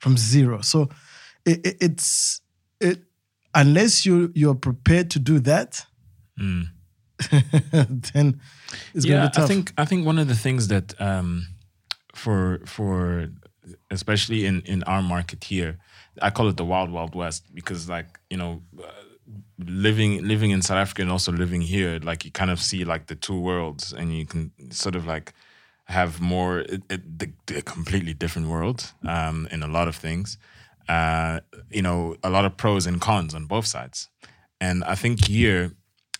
[0.00, 0.60] from zero.
[0.60, 0.88] So
[1.46, 2.40] it, it, it's
[2.80, 3.02] it
[3.54, 5.86] unless you you're prepared to do that.
[7.30, 8.40] then
[8.94, 9.44] it's gonna be tough.
[9.44, 11.46] I think I think one of the things that um,
[12.14, 13.28] for for
[13.90, 15.78] especially in in our market here,
[16.20, 18.62] I call it the wild wild west because like you know.
[18.78, 18.90] Uh,
[19.58, 23.06] living living in South Africa and also living here like you kind of see like
[23.06, 25.32] the two worlds and you can sort of like
[25.84, 30.36] have more it, it, the, the completely different world um, in a lot of things
[30.88, 34.08] uh, you know a lot of pros and cons on both sides
[34.60, 35.72] and I think here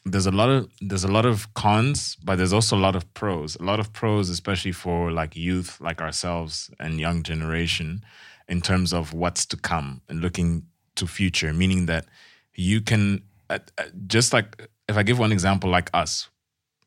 [0.05, 3.13] there's a lot of there's a lot of cons, but there's also a lot of
[3.15, 3.57] pros.
[3.57, 8.05] A lot of pros, especially for like youth like ourselves and young generation,
[8.49, 11.53] in terms of what's to come and looking to future.
[11.53, 12.07] Meaning that
[12.55, 16.29] you can uh, uh, just like if I give one example, like us,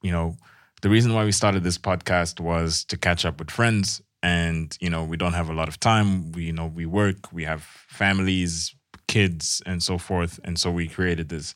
[0.04, 0.38] you know,
[0.84, 4.90] the reason why we started this podcast was to catch up with friends, and you
[4.90, 6.32] know, we don't have a lot of time.
[6.32, 8.76] We you know we work, we have families,
[9.08, 11.56] kids, and so forth, and so we created this.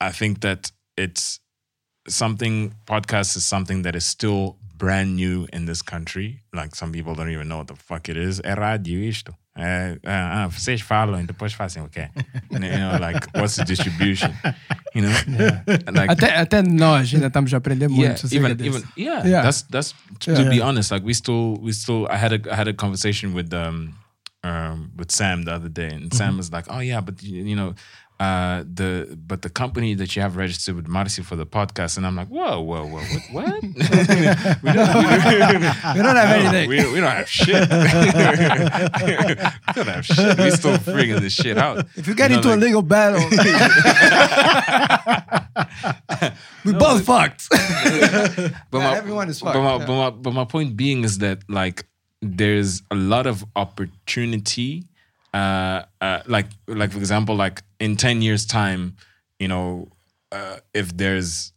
[0.00, 1.40] I think that it's
[2.08, 6.42] something podcast is something that is still brand new in this country.
[6.52, 8.40] Like some people don't even know what the fuck it is.
[9.56, 12.08] É, ah, ah, vocês falam e depois fazem o quê?
[12.50, 14.32] You know, like what's the distribution?
[14.94, 15.12] You know,
[15.94, 18.26] like Até, até nós ainda estamos a aprender muito.
[18.26, 19.42] yeah, even even yeah, Yeah.
[19.44, 20.42] That's that's to, Yeah.
[20.44, 20.68] to be Yeah.
[20.68, 20.90] honest.
[20.90, 23.94] Like we still we still I had a I had a conversation with um
[24.42, 26.16] um with Sam the other day, and Mm-hmm.
[26.18, 27.74] Sam was like, "Oh yeah, but you know."
[28.20, 32.06] Uh, the but the company that you have registered with Marcy for the podcast, and
[32.06, 33.00] I'm like, whoa, whoa, whoa,
[33.32, 33.32] what?
[33.32, 33.62] what?
[33.64, 34.86] we, don't, we, don't,
[35.96, 36.68] We don't have anything.
[36.68, 37.54] we, we don't have shit.
[37.68, 37.76] we
[39.74, 40.38] don't have shit.
[40.38, 41.86] We still figuring this shit out.
[41.96, 43.18] If you get know, into a legal battle,
[46.64, 47.48] we both fucked.
[47.50, 49.86] but Yeah, my, everyone is but fucked, my, yeah.
[49.86, 51.84] but, my, but my point being is that like
[52.22, 54.84] there's a lot of opportunity
[55.34, 58.96] uh, uh like like for example like in 10 years time
[59.38, 59.88] you know
[60.32, 61.52] uh, if there's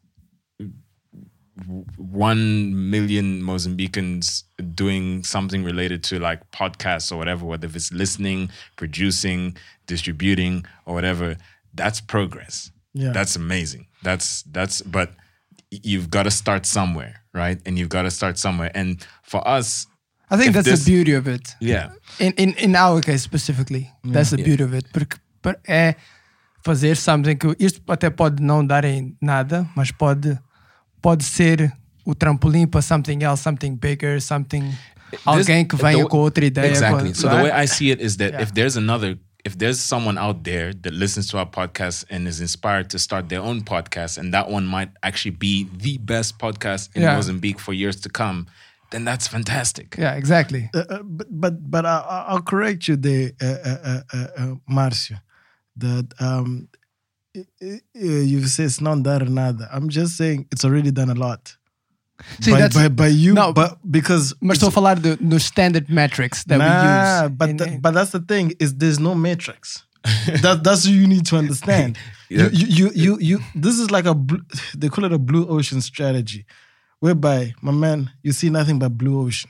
[1.98, 4.44] 1 million Mozambicans
[4.76, 9.56] doing something related to like podcasts or whatever whether it's listening producing
[9.86, 11.38] distributing or whatever
[11.74, 13.12] that's progress Yeah.
[13.12, 15.14] that's amazing that's that's but
[15.72, 17.60] you've got to start somewhere, right?
[17.66, 18.72] And you've got to start somewhere.
[18.74, 19.88] And for us,
[20.30, 21.56] I think If that's this- the beauty of it.
[21.62, 24.12] yeah, In, in, in our case specifically, mm.
[24.14, 24.86] that's the beauty of it.
[24.92, 25.18] Porque
[25.68, 25.96] é
[26.66, 30.38] fazer something que isto até pode não dar em nada, mas pode,
[31.02, 31.72] pode ser
[32.06, 34.74] o trampolim para something else, something bigger, something.
[35.26, 36.70] Alguém que venha the- com outra ideia.
[36.70, 37.14] Exactly.
[37.16, 38.44] So the way I see it is that Yeah.
[38.44, 42.42] if there's another, if there's someone out there that listens to our podcast and is
[42.42, 46.90] inspired to start their own podcast, and that one might actually be the best podcast
[46.94, 47.16] in Yeah.
[47.16, 48.48] Mozambique for years to come,
[48.92, 49.96] then that's fantastic.
[49.98, 50.70] Yeah, exactly.
[50.74, 53.46] Uh, uh, but but but I, I- I'll correct you there, uh,
[53.84, 55.20] uh, uh, Marcio.
[55.78, 56.68] That um,
[57.36, 59.70] i- i- uh, you say it's not done nada.
[59.72, 61.56] I'm just saying it's already done a lot.
[62.42, 65.44] See, by, that's- by, by you, No, but because Mas estou a falar do, dos
[65.46, 67.32] standard metrics that we nah, use.
[67.38, 69.84] but in- th- but that's the thing is there's no metrics.
[70.42, 71.98] that that's what you need to understand.
[72.30, 72.50] Yeah.
[72.52, 74.42] you, you, you you you this is like a blue,
[74.76, 76.46] they call it a blue ocean strategy,
[77.00, 79.50] whereby my man you see nothing but blue ocean.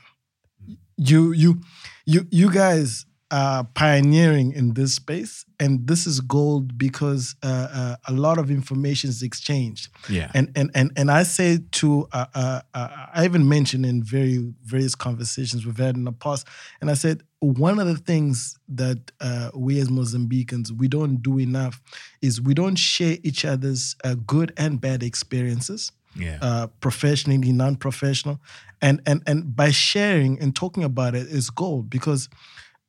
[0.96, 1.60] You you
[2.06, 7.96] you you guys are pioneering in this space, and this is gold because uh, uh,
[8.08, 9.90] a lot of information is exchanged.
[10.08, 10.30] Yeah.
[10.34, 14.52] and and and and I say to uh, uh, uh, I even mentioned in very
[14.64, 16.46] various conversations we've had in the past,
[16.80, 21.38] and I said one of the things that uh, we as Mozambicans we don't do
[21.38, 21.80] enough
[22.22, 25.92] is we don't share each other's uh, good and bad experiences.
[26.18, 26.38] Yeah.
[26.42, 28.38] Uh, professionally, non-professional,
[28.82, 32.28] and and and by sharing and talking about it is gold because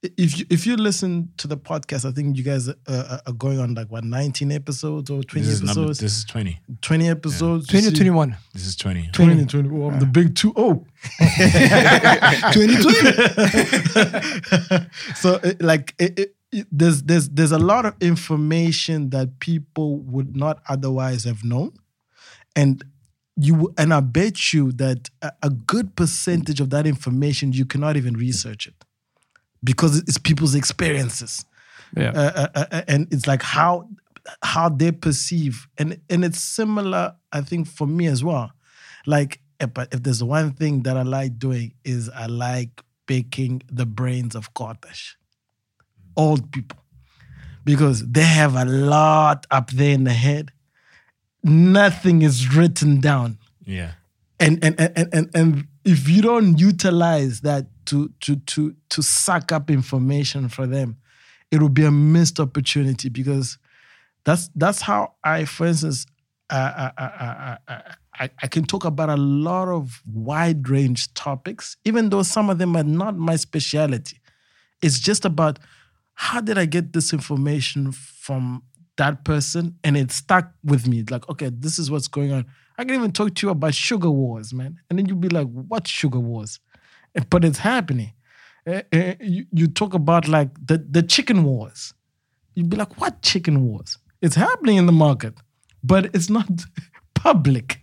[0.02, 3.60] if you, if you listen to the podcast, I think you guys uh, are going
[3.60, 6.00] on like what 19 episodes or 20 This is, number, episodes.
[6.00, 6.58] this is 20.
[6.82, 7.66] 20 episodes.
[7.68, 8.38] you 20 see- 21.
[8.54, 9.10] This is 20.
[9.12, 9.70] 20, 20.
[9.70, 10.54] Oh, I'm the big two.
[10.56, 10.86] Oh.
[12.54, 14.90] 2020.
[15.16, 20.00] so, it, like, it, it, it- there's there's there's a lot of information that people
[20.00, 21.74] would not otherwise have known,
[22.56, 22.84] and
[23.40, 27.96] you and I bet you that a, a good percentage of that information you cannot
[27.96, 28.86] even research it
[29.64, 31.46] because it's people's experiences.
[31.96, 32.12] Yeah.
[32.12, 33.90] uh, uh, uh, and it's like how
[34.44, 38.52] how they perceive and and it's similar i think for me as well.
[39.08, 43.88] Like if, if there's one thing that i like doing is i like picking the
[43.88, 45.16] brains of Kotash,
[46.16, 46.78] old people
[47.66, 50.52] because they have a lot up there in the head
[51.44, 53.92] nothing is written down Yeah.
[54.40, 59.52] and and and and, and if you don't utilize that to to to to suck
[59.52, 60.98] up information for them
[61.52, 63.58] it will be a missed opportunity because
[64.26, 66.06] that's that's how i for instance
[66.52, 67.82] I, I, I,
[68.22, 72.58] I, I can talk about a lot of wide range topics even though some of
[72.58, 74.20] them are not my speciality
[74.82, 75.60] it's just about
[76.14, 78.62] how did i get this information from
[79.00, 82.46] that person and it stuck with me like okay this is what's going on
[82.78, 85.48] i can even talk to you about sugar wars man and then you'll be like
[85.48, 86.60] what sugar wars
[87.30, 88.14] but it's happening
[88.66, 91.94] Eh, eh, you, talk about like the, the chicken wars
[92.56, 95.34] you'd be like what chicken wars it's happening in the market
[95.84, 96.48] but it's not
[97.16, 97.80] public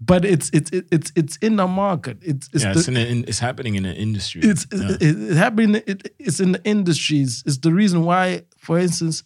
[0.00, 3.38] but it's it's it's it's in the market it's it's, yeah, the, it's, in it's
[3.38, 4.40] happening in the industry.
[4.42, 4.92] it's Yeah.
[4.92, 5.82] it, it's happening.
[5.86, 7.42] It, it's in the industries.
[7.44, 9.22] It's the reason why, for instance,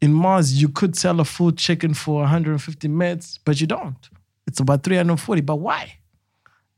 [0.00, 4.08] in Moz you could sell a full chicken for 150 meds, but you don't.
[4.46, 5.40] It's about 340.
[5.42, 5.98] But why?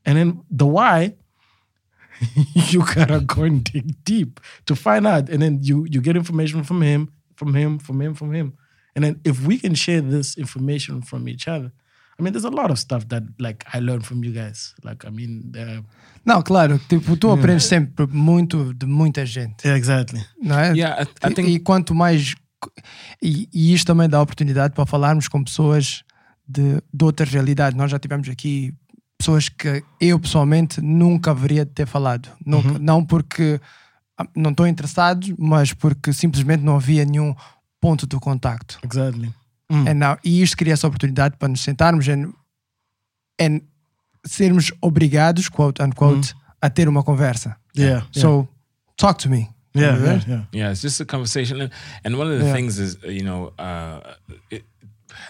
[0.05, 1.15] And then the why,
[2.53, 5.29] you gotta go and dig deep to find out.
[5.29, 8.53] And then you you get information from him, from him, from him, from him.
[8.95, 11.71] And then if we can share this information from each other,
[12.19, 14.73] I mean, there's a lot of stuff that like I learned from you guys.
[14.83, 15.81] Like I mean, uh,
[16.25, 20.21] Não, claro, tipo, tu aprendes sempre muito de muita gente, yeah, exactly.
[20.41, 20.73] não é?
[20.75, 22.35] Yeah, I- I E- think- e quanto mais.
[23.21, 26.03] E, e isto também dá oportunidade para falarmos com pessoas
[26.47, 27.77] de, de outras realidades.
[27.77, 28.73] Nós já tivemos aqui
[29.17, 32.29] pessoas que eu pessoalmente nunca haveria de ter falado.
[32.45, 33.59] Nunca, Não porque
[34.17, 37.35] ah, não estou interessado, mas porque simplesmente não havia nenhum
[37.79, 38.79] ponto de contacto.
[38.83, 39.33] Exactly.
[39.71, 43.63] And now, e isto cria essa oportunidade para nos sentarmos e
[44.25, 47.55] sermos obrigados, quote unquote, a ter uma conversa.
[47.77, 48.05] Yeah.
[48.11, 48.47] So,
[48.97, 49.47] talk to me.
[49.73, 50.23] Yeah, yeah, ver?
[50.27, 50.43] yeah.
[50.51, 51.71] Yeah, it's just a conversation, and,
[52.03, 52.53] and one of the Yeah.
[52.53, 54.15] things is uh, you know uh,
[54.49, 54.63] it,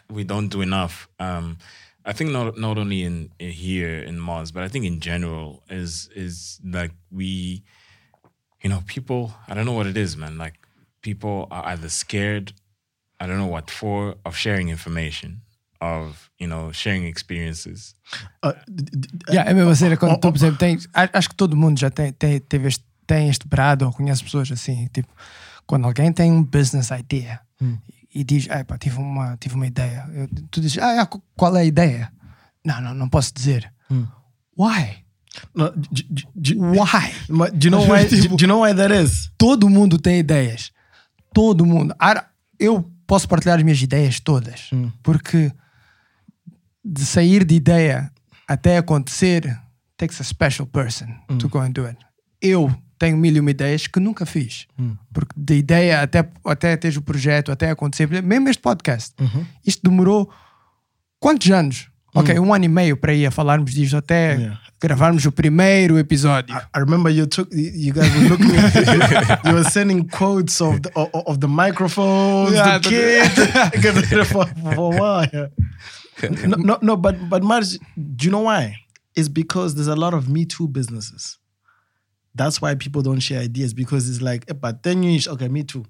[0.09, 1.07] we don't do enough.
[1.19, 1.57] Um,
[2.05, 5.61] I think not not only in, in here in Moz, but I think in general
[5.69, 7.63] is is like we,
[8.63, 9.31] you know, people.
[9.47, 10.37] I don't know what it is, man.
[10.37, 10.55] Like
[11.01, 12.53] people are either scared,
[13.19, 15.41] I don't know what for, of sharing information,
[15.81, 17.93] of you know sharing experiences.
[18.41, 18.53] Uh,
[19.29, 20.31] Yeah, é mesmo a cena quando Oh, tu, oh.
[20.31, 23.47] por exemplo, tens, a- acho que todo mundo já tem, tem, teve este, tem este
[23.47, 25.09] brado ou conhece pessoas assim, tipo,
[25.65, 27.77] quando alguém tem um business idea Hum.
[28.13, 31.21] e diz, ah, pá, tive uma, tive uma ideia, Eu- tu dizes, ah, é, qu-
[31.35, 32.11] qual é a ideia?
[32.63, 33.71] Não, não, não posso dizer.
[34.57, 35.03] Why?
[35.55, 37.49] No, d- d- d- Why?
[37.53, 38.05] do you know why?
[38.05, 39.31] do, do you know why that is?
[39.37, 40.71] Todo mundo tem ideias.
[41.33, 41.95] Todo mundo.
[42.59, 44.69] Eu posso partilhar as minhas ideias todas.
[45.01, 45.51] Porque
[46.83, 48.11] de sair de ideia
[48.47, 49.57] até acontecer,
[49.97, 51.07] takes a special person
[51.39, 51.97] to go and do it.
[52.41, 54.67] Eu tenho mil e uma ideias que nunca fiz.
[55.13, 59.15] Porque de ideia até, até teres o projeto, até acontecer, mesmo este podcast,
[59.65, 60.29] isto demorou
[61.19, 61.87] quantos anos?
[62.13, 64.59] Ok, um ano e meio para ir a falarmos disto até Yeah.
[64.81, 66.55] gravarmos o primeiro episódio.
[66.55, 70.89] I remember you took you guys were looking at you were sending quotes of the
[70.95, 75.49] of, of the microphones, Yeah, the kid for, for a while.
[76.47, 78.75] No, no, no, but but Marge, do you know why?
[79.15, 81.37] It's because there's a lot of Me Too businesses.
[82.35, 85.63] That's why people don't share ideas because it's like, eh, but ten years, okay, me
[85.63, 85.85] too.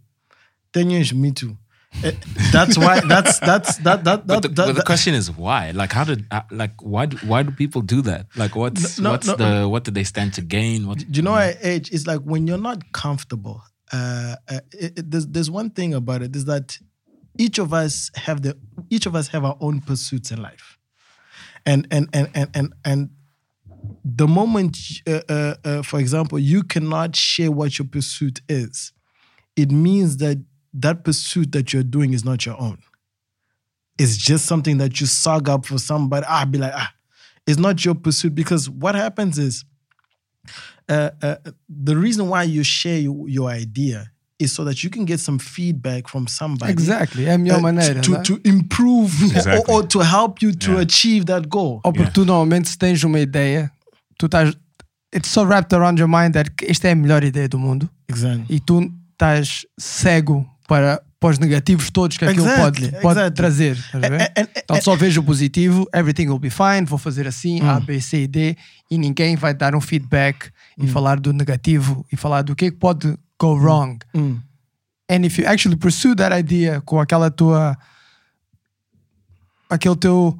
[0.73, 1.57] Ten years, me too.
[2.03, 2.11] Eh,
[2.51, 2.99] That's why.
[3.01, 4.41] That's that's that that But that.
[4.43, 5.71] the, that, but the question is why?
[5.71, 8.27] Like, how did uh, like why do, why do people do that?
[8.35, 9.35] Like, what's No, what's no.
[9.35, 10.87] the what do they stand to gain?
[10.87, 13.63] What Do you know why age is like when you're not comfortable?
[13.91, 16.77] Uh, uh, it, it- there's there's one thing about it is that
[17.39, 18.55] each of us have the
[18.91, 20.77] each of us have our own pursuits in life,
[21.65, 23.09] and and and and and and
[24.03, 24.77] the moment,
[25.07, 28.91] uh, uh, uh, for example, you cannot share what your pursuit is,
[29.55, 32.77] it means that that pursuit that you're doing is not your own.
[33.97, 36.25] It's just something that you sog up for somebody.
[36.29, 36.93] Ah, be like ah,
[37.45, 39.65] it's not your pursuit because what happens is
[40.87, 41.35] uh, uh,
[41.67, 46.09] the reason why you share your idea is so that you can get some feedback
[46.09, 46.71] from somebody.
[46.71, 47.99] Exactly, é a melhor uh, maneira.
[48.01, 48.21] to, né?
[48.23, 49.73] to improve or, Exactly.
[49.75, 50.83] or to help you to Yeah.
[50.83, 51.81] achieve that goal.
[51.83, 53.69] Ou porque tu normalmente se tens uma ideia,
[54.17, 54.55] tu estás.
[55.13, 58.45] It's so wrapped around your mind that esta é a melhor ideia do mundo Exactly.
[58.47, 63.35] e tu estás cego para, para os negativos todos que aquilo Exactly, pode, pode exactly.
[63.35, 63.75] trazer.
[63.75, 64.21] estás a ver?
[64.21, 67.69] And- and- então só vejo o positivo, everything will be fine, vou fazer assim, Hum.
[67.69, 68.55] A, B, C e D,
[68.91, 72.71] e ninguém vai dar um feedback e falar do negativo e falar do que é
[72.71, 74.01] que pode go wrong.
[74.13, 74.43] Mm.
[75.07, 77.75] And if you actually pursue that idea com aquela tua.
[79.69, 80.37] aquele teu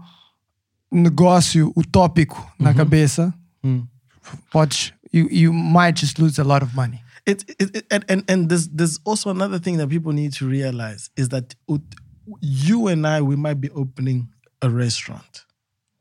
[0.91, 3.33] negócio utópico na cabeça,
[4.51, 4.91] podes.
[5.11, 7.01] You, you might just lose a lot of money.
[7.25, 10.47] It, it, it and, and and there's there's also another thing that people need to
[10.47, 11.55] realize is that
[12.41, 14.29] you and I we might be opening
[14.61, 15.45] a restaurant.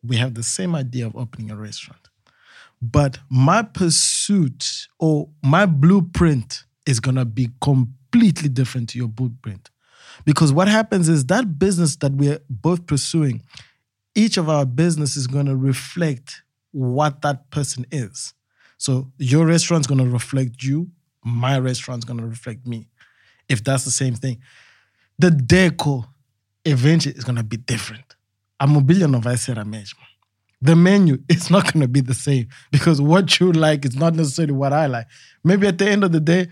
[0.02, 2.08] We have the same idea of opening a restaurant.
[2.80, 9.70] But my pursuit or my blueprint is gonna be completely different to your blueprint.
[10.24, 13.42] Because what happens is that business that we're both pursuing,
[14.14, 18.34] each of our business is gonna reflect what that person is.
[18.78, 20.90] So your restaurant's gonna reflect you,
[21.22, 22.88] my restaurant's gonna reflect me.
[23.48, 24.38] If that's the same thing.
[25.18, 26.06] The deco
[26.64, 28.16] eventually is gonna be different.
[28.60, 30.00] I'm a billion vai ser a mesma.
[30.60, 34.54] The menu is not gonna be the same because what you like is not necessarily
[34.54, 35.06] what I like.
[35.44, 36.48] Maybe at the end of the day,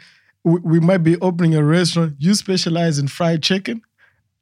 [0.47, 2.15] we, we might be opening a restaurant.
[2.19, 3.83] You specialize in fried chicken,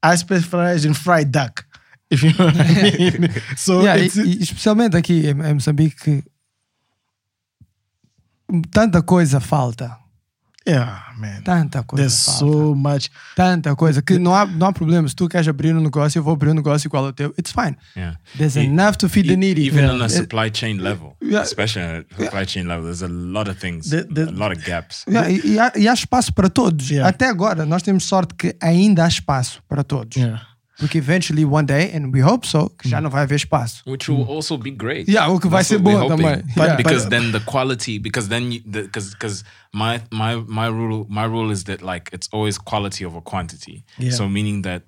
[0.02, 1.64] I specialize in fried duck.
[2.10, 3.30] If you know what I mean.
[3.56, 6.22] So Yeah, e, it's, e especialmente aqui em, em Moçambique,
[8.70, 9.96] tanta coisa falta.
[10.66, 11.42] Yeah, man.
[11.42, 12.38] Tanta coisa There's falta.
[12.40, 13.10] so much.
[13.36, 15.06] Tanta coisa que não há, não há problema.
[15.08, 17.34] Se tu queres abrir um negócio, eu vou abrir um negócio igual ao teu.
[17.38, 17.76] It's fine.
[17.96, 18.18] Yeah.
[18.36, 19.66] There's E- enough to feed the E- needy.
[19.66, 19.94] Even Yeah.
[19.94, 21.42] on a supply chain level, Yeah.
[21.44, 24.56] especially at a supply chain level, there's a lot of things, The- the- a lot
[24.56, 25.04] of gaps.
[25.08, 26.90] Yeah, e, e há, e há espaço para todos.
[26.90, 27.08] Yeah.
[27.08, 30.16] Até agora, nós temos sorte que ainda há espaço para todos.
[30.16, 30.42] Yeah.
[30.78, 32.90] Porque eventually, one day, and we hope so, que Mm.
[32.90, 33.82] já não vai haver espaço.
[33.86, 35.08] Which will also be great.
[35.08, 36.24] Yeah, o que vai That's ser we're bom hoping.
[36.24, 36.42] também.
[36.56, 36.76] But Yeah.
[36.76, 41.52] because But- then the quality, because then because because my my my rule my rule
[41.52, 43.84] is that like it's always quality over quantity.
[43.98, 44.10] Yeah.
[44.16, 44.82] So meaning that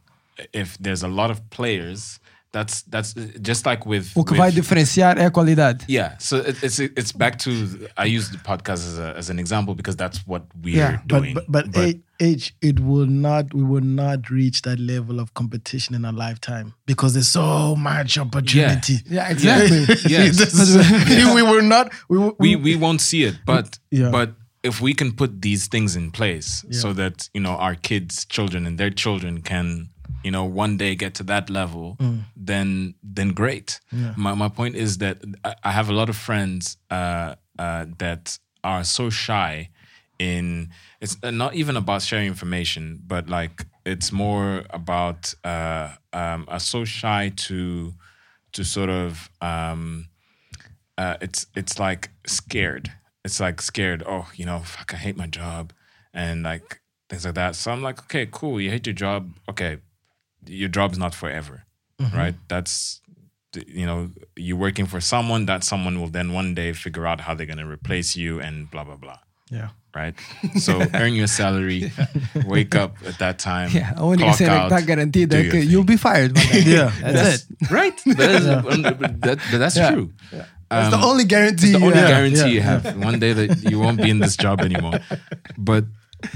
[0.52, 2.18] if there's a lot of players,
[2.56, 5.84] that's that's just like with O que with- vai diferenciar é a qualidade.
[5.88, 7.50] Yeah, so it, it's it's back to
[7.98, 11.20] I use the podcast as, a, as an example because that's what we're Yeah, But
[11.22, 11.34] doing.
[11.34, 13.52] but, but, age, age, it will not.
[13.52, 18.16] We will not reach that level of competition in our lifetime because there's so much
[18.18, 19.00] opportunity.
[19.06, 19.84] Yeah, exactly.
[20.08, 20.38] Yes.
[21.34, 21.92] we will not.
[22.08, 24.10] We, will- we we won't see it but Yeah.
[24.10, 24.32] but
[24.62, 28.66] if we can put these things in place so that you know our kids children
[28.66, 29.90] and their children can
[30.26, 31.84] you know one day get to that level
[32.48, 33.68] then then great
[34.24, 35.16] my, my point is that
[35.48, 37.30] I, I have a lot of friends uh,
[37.64, 38.24] uh, that
[38.70, 39.52] are so shy
[40.18, 40.44] in
[41.04, 43.56] it's not even about sharing information but like
[43.92, 44.48] it's more
[44.80, 45.88] about uh,
[46.20, 47.92] um, are so shy to
[48.52, 50.08] to sort of um,
[50.98, 52.90] uh, it's it's like scared.
[53.24, 54.02] It's like scared.
[54.06, 55.72] Oh, you know, fuck, I hate my job,
[56.12, 57.54] and like things like that.
[57.54, 58.60] So I'm like, okay, cool.
[58.60, 59.30] You hate your job.
[59.48, 59.78] Okay,
[60.48, 61.64] your job's not forever,
[62.14, 62.34] right?
[62.48, 63.00] That's
[63.66, 67.32] you know you're working for someone that someone will then one day figure out how
[67.34, 69.16] they're going to replace you and blah blah blah
[69.50, 69.68] Yeah.
[69.94, 70.14] right
[70.60, 71.90] so earn your salary
[72.44, 75.36] wake up at that time Yeah, a única clock cena que out, está garantida do
[75.36, 76.36] é your you'll be fired.
[76.36, 76.62] one day.
[76.76, 76.92] Yeah.
[77.00, 77.70] That's, it.
[77.70, 79.90] right that is, um, that, that- that's Yeah.
[79.92, 80.12] true
[80.68, 81.70] That's the Um, only guarantee.
[81.70, 82.08] It's the you only have.
[82.08, 82.82] guarantee yeah, you have.
[82.98, 84.98] One day that you won't be in this job anymore.
[85.56, 85.84] But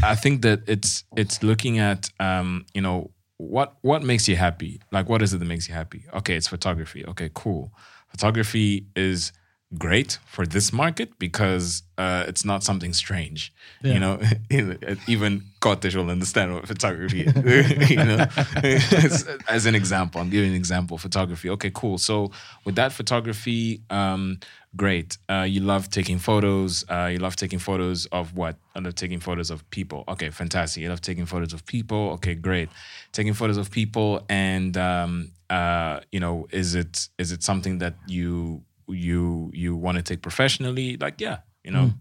[0.07, 3.11] I think that it's it's looking at um, you know,
[3.51, 4.81] what what makes you happy?
[4.93, 6.05] Like what is it that makes you happy?
[6.15, 7.05] Okay, it's photography.
[7.07, 7.73] Okay, cool.
[8.09, 9.33] Photography is
[9.79, 13.53] great for this market because uh, it's not something strange.
[13.83, 14.21] You know,
[15.07, 17.91] even cottage will understand what photography is.
[17.91, 18.27] you know,
[18.63, 21.51] as, as an example, I'm giving an example photography.
[21.51, 21.99] Okay, cool.
[21.99, 22.33] So
[22.65, 24.41] with that photography, um,
[24.77, 25.19] great.
[25.29, 26.85] Uh, you love taking photos.
[26.89, 28.57] Uh, you love taking photos of what?
[28.75, 30.05] I love taking photos of people.
[30.09, 30.83] Okay, fantastic.
[30.83, 32.11] You love taking photos of people.
[32.15, 32.69] Okay, great.
[33.13, 37.95] Taking photos of people, and um, uh, you know, is it is it something that
[38.07, 38.63] you
[38.93, 40.97] you you want to take professionally?
[40.97, 41.93] Like, yeah, you know,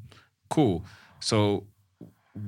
[0.50, 0.86] cool.
[1.20, 1.66] So,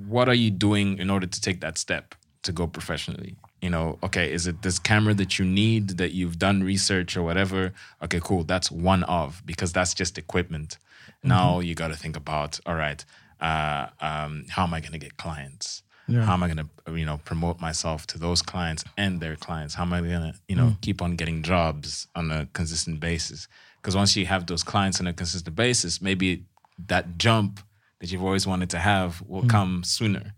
[0.08, 3.36] what are you doing in order to take that step to go professionally?
[3.62, 7.22] You know, okay, is it this camera that you need that you've done research or
[7.24, 7.74] whatever?
[8.02, 8.44] Okay, cool.
[8.44, 10.78] That's one of because that's just equipment.
[11.24, 13.04] Now you got to think about, all right,
[13.40, 15.84] uh, um, how am I going to get clients?
[16.26, 19.76] How am I going to, you know, promote myself to those clients and their clients?
[19.76, 23.48] How am I going to, you know, keep on getting jobs on a consistent basis?
[23.82, 26.46] Because once you have those clients on a consistent basis, maybe
[26.88, 27.60] that jump
[28.00, 29.50] that you've always wanted to have will mm.
[29.50, 30.34] come sooner.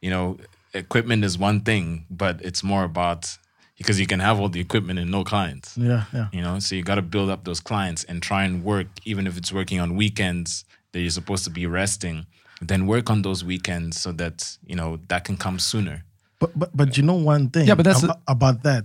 [0.00, 0.38] You know,
[0.74, 3.36] equipment is one thing, but it's more about
[3.78, 5.76] because you can have all the equipment and no clients.
[5.78, 6.04] Yeah.
[6.12, 6.28] Yeah.
[6.32, 9.26] You know, so you got to build up those clients and try and work, even
[9.26, 12.26] if it's working on weekends that you're supposed to be resting,
[12.60, 16.04] then work on those weekends so that, you know, that can come sooner.
[16.38, 17.68] But but but you know one thing.
[17.68, 18.84] Yeah, but that's ab- about that.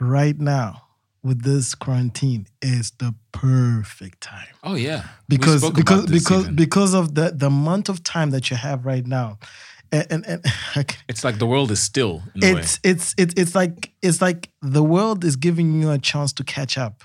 [0.00, 0.87] Right now,
[1.22, 5.04] with this quarantine, is the perfect time Oh, yeah.
[5.28, 6.56] Because because because even.
[6.56, 9.38] because of the the amount of time that you have right now,
[9.92, 10.44] and and, and
[11.08, 12.60] it's like the world is still in a way.
[12.60, 16.44] it's it's it's it's like it's like the world is giving you a chance to
[16.44, 17.04] catch up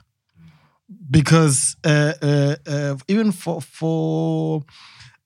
[1.10, 4.64] because uh, uh, uh, even for for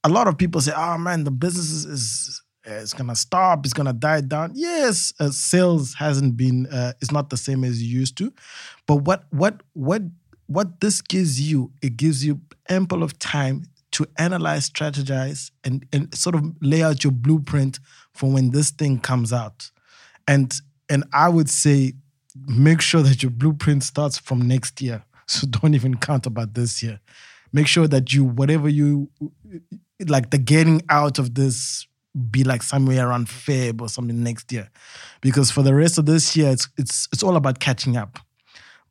[0.03, 3.65] a lot of people say, "Oh man, the business is." Is it's gonna stop.
[3.65, 4.51] It's gonna die down.
[4.55, 6.67] Yes, uh, sales hasn't been.
[6.67, 8.33] Uh, it's not the same as you used to,
[8.85, 10.01] but what what what
[10.47, 16.13] what this gives you, it gives you ample of time to analyze, strategize, and and
[16.15, 17.79] sort of lay out your blueprint
[18.13, 19.69] for when this thing comes out.
[20.27, 20.53] And
[20.89, 21.93] and I would say,
[22.47, 25.03] make sure that your blueprint starts from next year.
[25.29, 27.01] So don't even count about this year.
[27.51, 29.09] Make sure that you whatever you
[30.07, 31.85] like the getting out of this
[32.31, 34.69] be like somewhere around Feb or something next year,
[35.21, 38.19] because for the rest of this year it's it's it's all about catching up.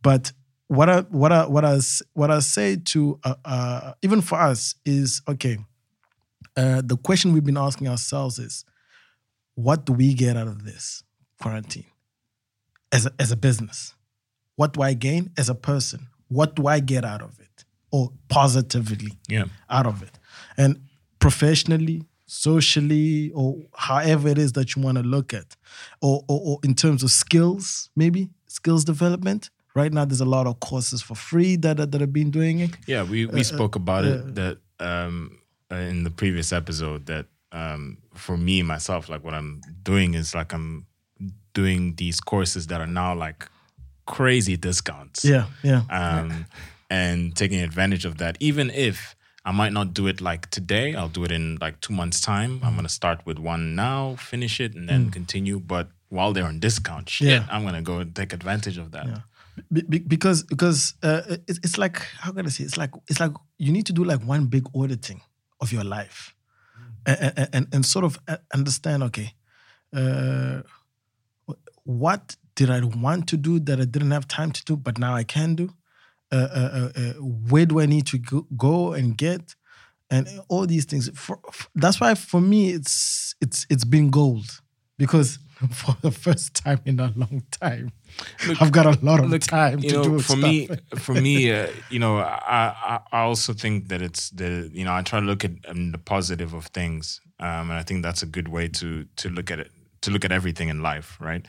[0.02, 0.32] But
[0.68, 1.78] what I what I what I
[2.14, 5.58] what I say to uh, uh, even for us is okay.
[6.56, 8.64] Uh, the question we've been asking ourselves is,
[9.56, 11.02] what do we get out of this
[11.40, 11.84] quarantine
[12.92, 13.94] as a, as a business?
[14.54, 16.06] What do I gain as a person?
[16.28, 19.18] What do I get out of it, or positively?
[19.28, 19.44] yeah.
[19.68, 20.18] out of it.
[20.56, 20.80] And
[21.18, 25.57] professionally, socially, or however it is that you want to look at,
[26.01, 29.51] or, or, or in terms of skills, maybe skills development.
[29.74, 32.61] Right now, there's a lot of courses for free that are, that have been doing
[32.61, 32.70] it.
[32.87, 35.39] Yeah, we, we spoke about it that um,
[35.70, 40.35] uh, in the previous episode that um, for me myself, like what I'm doing is
[40.35, 40.87] like I'm
[41.53, 43.49] doing these courses that are now like
[44.07, 45.24] crazy discounts.
[45.24, 46.47] Yeah, yeah, Um,
[46.89, 49.15] and taking advantage of that, even if
[49.47, 52.53] I might not do it like today, I'll do it in like two months' time.
[52.64, 55.61] I'm gonna start with one now, finish it, and then continue.
[55.61, 57.47] But while they're on discount, shit, Yeah.
[57.49, 59.07] I'm gonna go and take advantage of that.
[59.72, 62.64] Be- be- because because uh, it's, it's like how can I say?
[62.64, 63.32] It's like it's like
[63.64, 65.20] you need to do like one big auditing
[65.60, 66.35] of your life,
[67.06, 69.02] and and, and, and sort of uh, understand.
[69.05, 69.28] Okay,
[69.94, 70.60] uh,
[71.85, 75.14] what did I want to do that I didn't have time to do, but now
[75.14, 75.70] I can do?
[76.32, 77.12] Uh, uh, uh, uh,
[77.51, 79.55] where do I need to go, go and get?
[80.11, 81.09] And all these things.
[81.19, 84.61] For, for- that's why for me, it's it's it's been gold
[84.98, 85.39] because
[85.70, 87.93] for the first time in a long time,
[88.61, 90.43] I've got a lot of Look, time you to know, do for stuff.
[90.43, 94.85] me, for me, uh, you know, I, I I also think that it's the you
[94.85, 98.03] know I try to look at um, the positive of things, um, and I think
[98.03, 99.70] that's a good way to to look at it
[100.03, 101.44] to look at everything in life, right?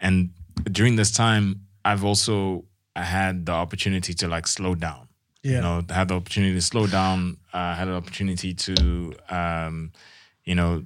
[0.00, 0.30] And
[0.72, 2.64] during this time, I've also
[2.98, 5.08] I had the opportunity to like slow down.
[5.42, 5.56] Yeah.
[5.56, 7.36] You know, had the opportunity to slow down.
[7.52, 9.92] Uh, had an opportunity to, um,
[10.44, 10.84] you know,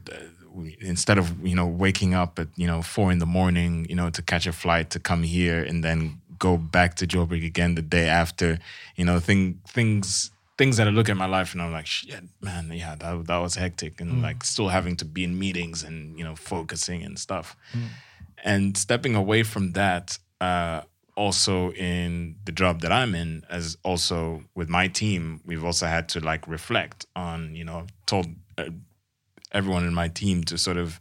[0.80, 4.10] instead of you know waking up at you know four in the morning, you know,
[4.10, 7.82] to catch a flight to come here and then go back to Joburg again the
[7.82, 8.58] day after.
[8.96, 12.24] You know, thing things things that I look at my life and I'm like, shit,
[12.42, 16.18] man, yeah, that that was hectic, and like still having to be in meetings and
[16.18, 17.56] you know focusing and stuff,
[18.44, 20.18] and stepping away from that.
[20.42, 20.82] Uh,
[21.22, 26.08] also in the job that I'm in, as also with my team, we've also had
[26.10, 28.26] to like reflect on, you know, told
[28.58, 28.70] uh,
[29.52, 30.98] everyone in my team to sort of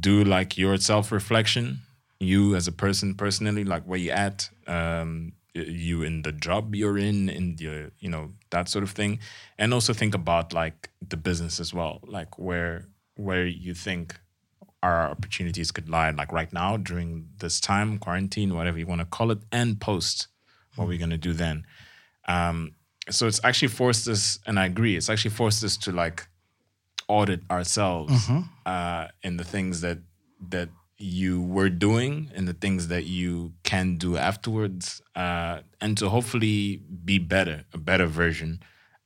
[0.00, 1.80] do like your self reflection,
[2.20, 6.96] you as a person personally, like where you at, um, you in the job you're
[6.96, 9.18] in, in your, you know, that sort of thing,
[9.58, 14.18] and also think about like the business as well, like where where you think
[14.84, 17.08] our opportunities could lie, like right now during
[17.42, 20.16] this time, quarantine, whatever you want to call it, and post
[20.76, 21.56] what we're gonna do then.
[22.34, 22.56] Um,
[23.16, 26.18] so it's actually forced us, and I agree, it's actually forced us to like
[27.08, 28.14] audit ourselves
[28.66, 29.98] uh, in the things that
[30.50, 36.08] that you were doing and the things that you can do afterwards, uh, and to
[36.08, 38.60] hopefully be better, a better version.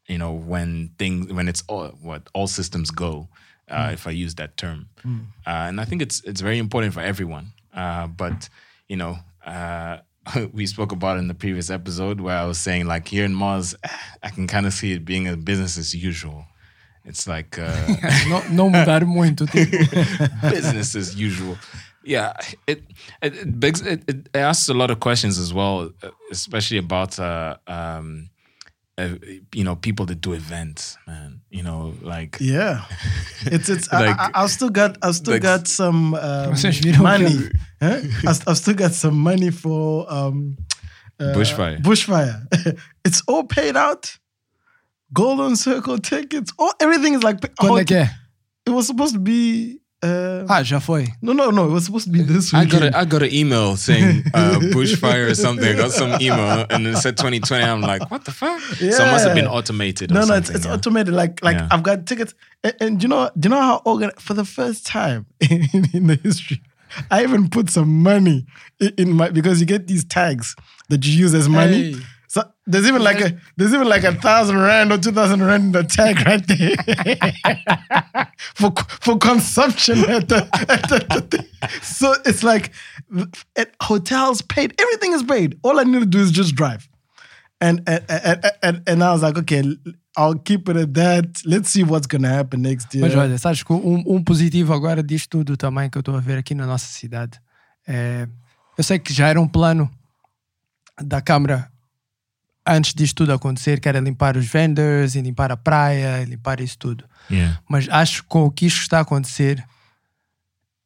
[0.06, 3.28] You know, when things when it's all what all systems go,
[3.70, 5.10] uh, if I use that term, uh,
[5.46, 7.52] and I think it's it's very important for everyone.
[7.74, 8.48] Uh, but
[8.88, 9.18] you know.
[9.44, 9.98] Uh,
[10.52, 13.34] we spoke about it in the previous episode where I was saying like here in
[13.34, 13.74] Moz,
[14.22, 16.44] I can kind of see it being a business as usual.
[17.04, 17.86] It's like uh,
[18.28, 19.46] não, não mudar muito.
[20.50, 21.56] Business as usual.
[22.04, 22.34] Yeah,
[22.66, 22.82] it
[23.22, 27.56] it it, it it asks a lot of questions as well, uh, especially about uh,
[27.66, 28.28] um,
[28.98, 29.14] uh,
[29.54, 31.40] you know people that do events, man.
[31.50, 32.84] You know, like Yeah,
[33.46, 33.88] it's it's.
[33.92, 37.50] I, Like- I, I've still got I've still like- got some um, Vocês viram money.
[37.80, 38.00] Huh?
[38.26, 40.56] I've, I've still got some money for um,
[41.20, 41.80] uh, Bushfire.
[41.80, 42.42] Bushfire.
[43.04, 44.18] it's all paid out.
[45.12, 46.52] Golden Circle tickets.
[46.58, 47.38] Oh, everything is like.
[47.56, 48.04] Quando é que?
[48.66, 49.78] It was supposed to be.
[50.02, 51.08] Uh, Ah, já foi.
[51.20, 51.66] no, no, no.
[51.66, 52.62] It was supposed to be this week.
[52.62, 55.66] I got a, I got an email saying uh, bushfire or something.
[55.68, 57.64] I got some email and it said 2020.
[57.64, 58.60] I'm like, what the fuck?
[58.60, 59.50] So it must have been Yeah.
[59.50, 60.12] automated.
[60.12, 60.72] Or no, no, it's, it's yeah.
[60.74, 61.14] automated.
[61.14, 61.68] Like, like Yeah.
[61.72, 64.86] I've got tickets, and, and you know, do you know how organ for the first
[64.86, 66.62] time in, in the history,
[67.10, 68.46] I even put some money
[68.78, 70.54] in, in my because you get these tags
[70.90, 71.92] that you use as money.
[71.94, 72.00] Hey.
[72.70, 75.72] There's even like a there's even like a thousand rand or two thousand rand in
[75.72, 76.76] the tag right there
[78.54, 81.44] for for consumption at the, at the, at the-
[81.82, 82.72] so it's like
[83.56, 86.88] at hotels paid everything is paid all I need to do is just drive
[87.60, 89.62] and and, and, and, and I was like, okay,
[90.16, 91.42] I'll keep it at that.
[91.44, 93.04] Let's see what's gonna happen next year.
[93.04, 96.20] Mas olha, sabes que um, um positivo agora disto tudo também que eu estou a
[96.20, 97.40] ver aqui na nossa cidade
[97.86, 98.28] é.
[98.76, 99.90] Eu sei que já era um plano
[101.02, 101.68] da Câmara
[102.68, 106.60] antes disto tudo acontecer, que era limpar os vendors e limpar a praia, e limpar
[106.60, 107.04] isso tudo.
[107.30, 107.60] Yeah.
[107.68, 109.64] Mas acho que com o que isto está a acontecer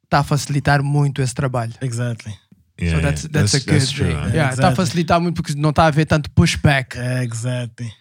[0.05, 1.73] está a facilitar muito esse trabalho.
[1.81, 2.35] exactly.
[2.81, 3.33] Yeah, so that's, yeah.
[3.33, 4.07] that's, a good that's true.
[4.07, 4.35] thing.
[4.35, 4.77] Yeah, Está a Exactly.
[4.77, 6.97] facilitar muito porque não está a haver tanto pushback.
[7.23, 7.93] Exactly.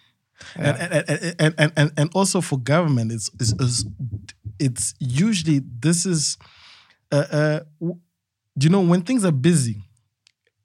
[0.56, 1.04] And, and,
[1.38, 3.84] and, and, and, and also for government, it's, it's, it's,
[4.58, 6.36] it's usually this is,
[7.12, 7.60] uh, uh,
[8.56, 9.82] you know, when things are busy,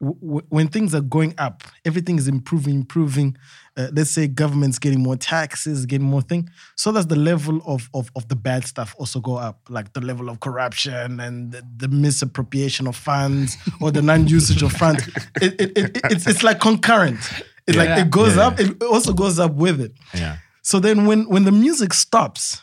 [0.02, 3.38] w- when things are going up, everything is improving, improving.
[3.76, 6.50] Uh, let's say government's getting more taxes, getting more thing.
[6.76, 10.02] So does the level of, of, of the bad stuff also go up, like the
[10.02, 15.04] level of corruption and the, the misappropriation of funds or the non-usage of funds.
[15.42, 17.20] It, it, it, it's, it's like concurrent.
[17.68, 19.92] It's like it goes Yeah, up, it also goes up with it.
[20.14, 20.38] Yeah.
[20.64, 22.62] So then when when the music stops,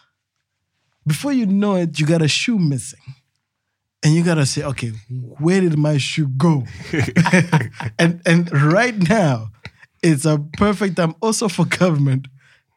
[1.07, 3.01] before you know it, you got a shoe missing.
[4.05, 4.93] And you gotta say, okay,
[5.41, 6.65] where did my shoe go?
[7.99, 9.49] and and right now,
[10.03, 12.29] it's a perfect time also for government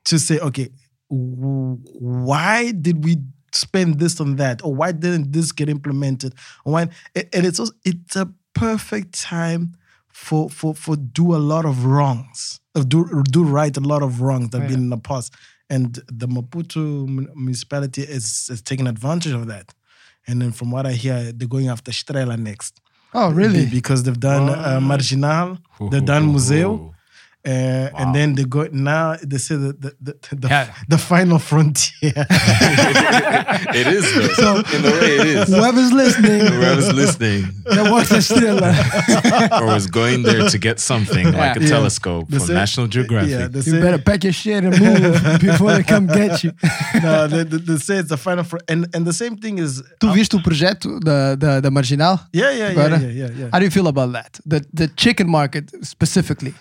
[0.05, 0.69] to say, okay,
[1.09, 3.17] why did we
[3.53, 6.33] spend this on that, or why didn't this get implemented?
[6.63, 6.83] Why?
[7.15, 9.75] And and it's also, it's a perfect time
[10.07, 14.49] for for for do a lot of wrongs, do do right a lot of wrongs
[14.51, 15.33] that have been in the past,
[15.69, 17.05] and the Maputo
[17.35, 19.73] municipality is is taking advantage of that.
[20.27, 22.81] And then from what I hear, they're going after Strela next.
[23.13, 23.65] Oh, really?
[23.65, 25.57] Because they've done uh, Marginal,
[25.89, 26.93] they've done Museu,
[27.47, 29.15] uh, and then they go now.
[29.23, 30.73] They say that the the, the, Yeah.
[30.89, 32.13] the final frontier.
[33.73, 34.05] it is
[34.37, 34.57] though.
[34.75, 35.47] in a way, it is.
[35.49, 38.71] Whoever's listening, Whoever's listening that watch the estrela.
[39.61, 41.67] or was going there to get something like a Yeah.
[41.75, 43.31] telescope They from say- National Geographic.
[43.31, 46.51] Yeah, they You say, better pack your shit and move before they come get you.
[47.01, 49.81] no, they, they, they say it's the final frontier, and and the same thing is.
[49.99, 52.19] Tu viste o projeto da, da, da Marginal?
[52.33, 53.49] Yeah, yeah, yeah, yeah, yeah, yeah.
[53.51, 54.39] How do you feel about that?
[54.45, 56.53] The, the chicken market specifically.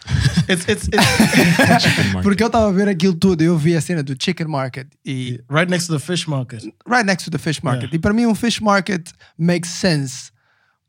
[0.49, 0.89] It's it's, it's
[2.13, 2.23] market.
[2.23, 4.89] Porque eu estava a ver aquilo tudo e eu vi a cena do chicken market
[5.05, 6.63] e right next to the fish market.
[6.89, 7.93] right next to the fish market.
[7.95, 10.31] E para mim um fish market makes sense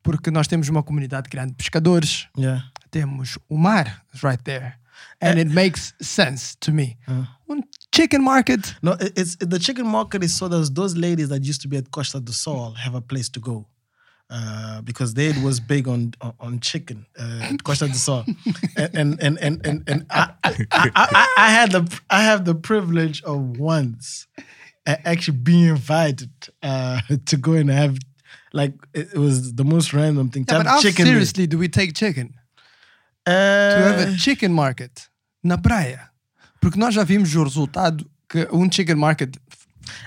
[0.03, 2.63] porque nós temos uma comunidade grande de pescadores, Yeah.
[2.91, 4.73] temos o mar right there.
[5.21, 6.97] And it makes sense to me.
[7.49, 7.61] Um
[7.93, 8.75] chicken market.
[8.81, 11.77] No, it- it's the chicken market is so those those ladies that used to be
[11.77, 13.65] at Costa do Sol have a place to go.
[14.29, 18.25] Uh, because they was big on on, chicken, uh, Costa do Sol,
[18.75, 22.53] and and and and and, and I, I, I, I had the I have the
[22.53, 24.27] privilege of once
[24.85, 26.29] actually being invited
[26.61, 27.97] uh, to go and have
[28.53, 30.45] like it, was the most random thing.
[30.45, 32.33] to Yeah, but have how chicken seriously do we take chicken?
[33.25, 35.09] Uh, To have a chicken market
[35.43, 36.09] na praia.
[36.61, 39.37] Porque nós já vimos o resultado que um chicken market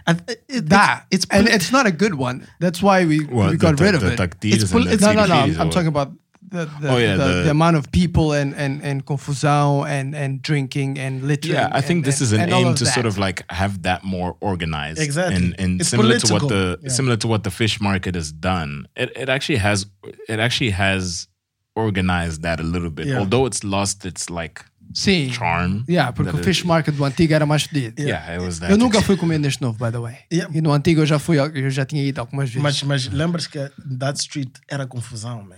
[0.08, 1.02] it- it- dá.
[1.10, 2.46] It's, it's and it's not a good one.
[2.60, 4.18] That's why we, What, we got the- rid of the it.
[4.18, 5.34] tactiles It's pol- and the No, no, no.
[5.34, 6.12] I'm, I'm talking about
[6.52, 10.14] the the, Oh, yeah, the, the- the amount of people and, and, and confusão and,
[10.16, 11.54] and drinking and littering.
[11.54, 12.94] Yeah, I think and- this is an aim to that.
[12.94, 14.98] sort of like have that more organized.
[15.00, 15.36] Exactly.
[15.36, 16.88] And, and It's similar to what the Yeah.
[16.90, 18.86] similar to what the fish market has done.
[18.96, 19.86] It it actually has
[20.28, 21.28] it actually has
[21.76, 23.06] organized that a little bit.
[23.06, 23.18] Yeah.
[23.20, 24.64] Although it's lost its like
[24.94, 25.32] Sim.
[25.32, 25.82] charm.
[25.88, 28.00] Yeah, porque o it- fish market do antigo era mais fedido.
[28.02, 28.70] Yeah, it was that.
[28.72, 30.16] Eu nunca fui comer neste novo, by the way.
[30.32, 30.50] Yeah.
[30.56, 32.62] E no antigo eu já fui, eu já tinha ido algumas vezes.
[32.62, 33.58] Mas, mas lembras que
[33.98, 35.56] that street era confusão, man.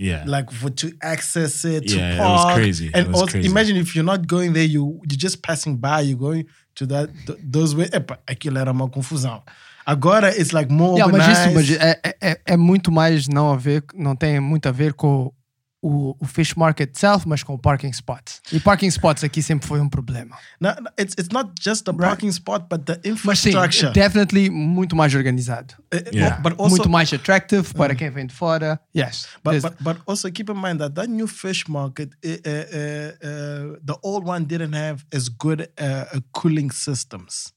[0.00, 0.30] Yeah.
[0.30, 2.46] Like for to access it, to Yeah, it park.
[2.46, 2.86] was crazy.
[2.86, 3.48] It And was also, crazy.
[3.48, 6.44] imagine if you're not going there, you you're just passing by, you're going
[6.76, 7.88] to that th- those way.
[7.92, 9.42] Epa, aquilo era uma confusão.
[9.84, 13.50] Agora it's like more Yeah, mas isso mas é, é- é, é muito mais não
[13.50, 15.32] a ver, não tem muito a ver com
[15.80, 18.40] o, o fish market itself, mas com parking spots.
[18.52, 20.36] E parking spots aqui sempre foi um problema.
[20.60, 23.92] No, it's it's not just the parking spot, but the Mas sim, infrastructure.
[23.92, 25.74] definitely muito mais organizado.
[25.94, 26.40] Uh, Yeah.
[26.40, 28.80] But also, muito mais attractive para quem vem de fora.
[28.96, 29.26] Yes.
[29.44, 33.78] But, but but also keep in mind that that new fish market, uh, uh, uh,
[33.84, 37.52] the old one didn't have as good uh, uh, cooling systems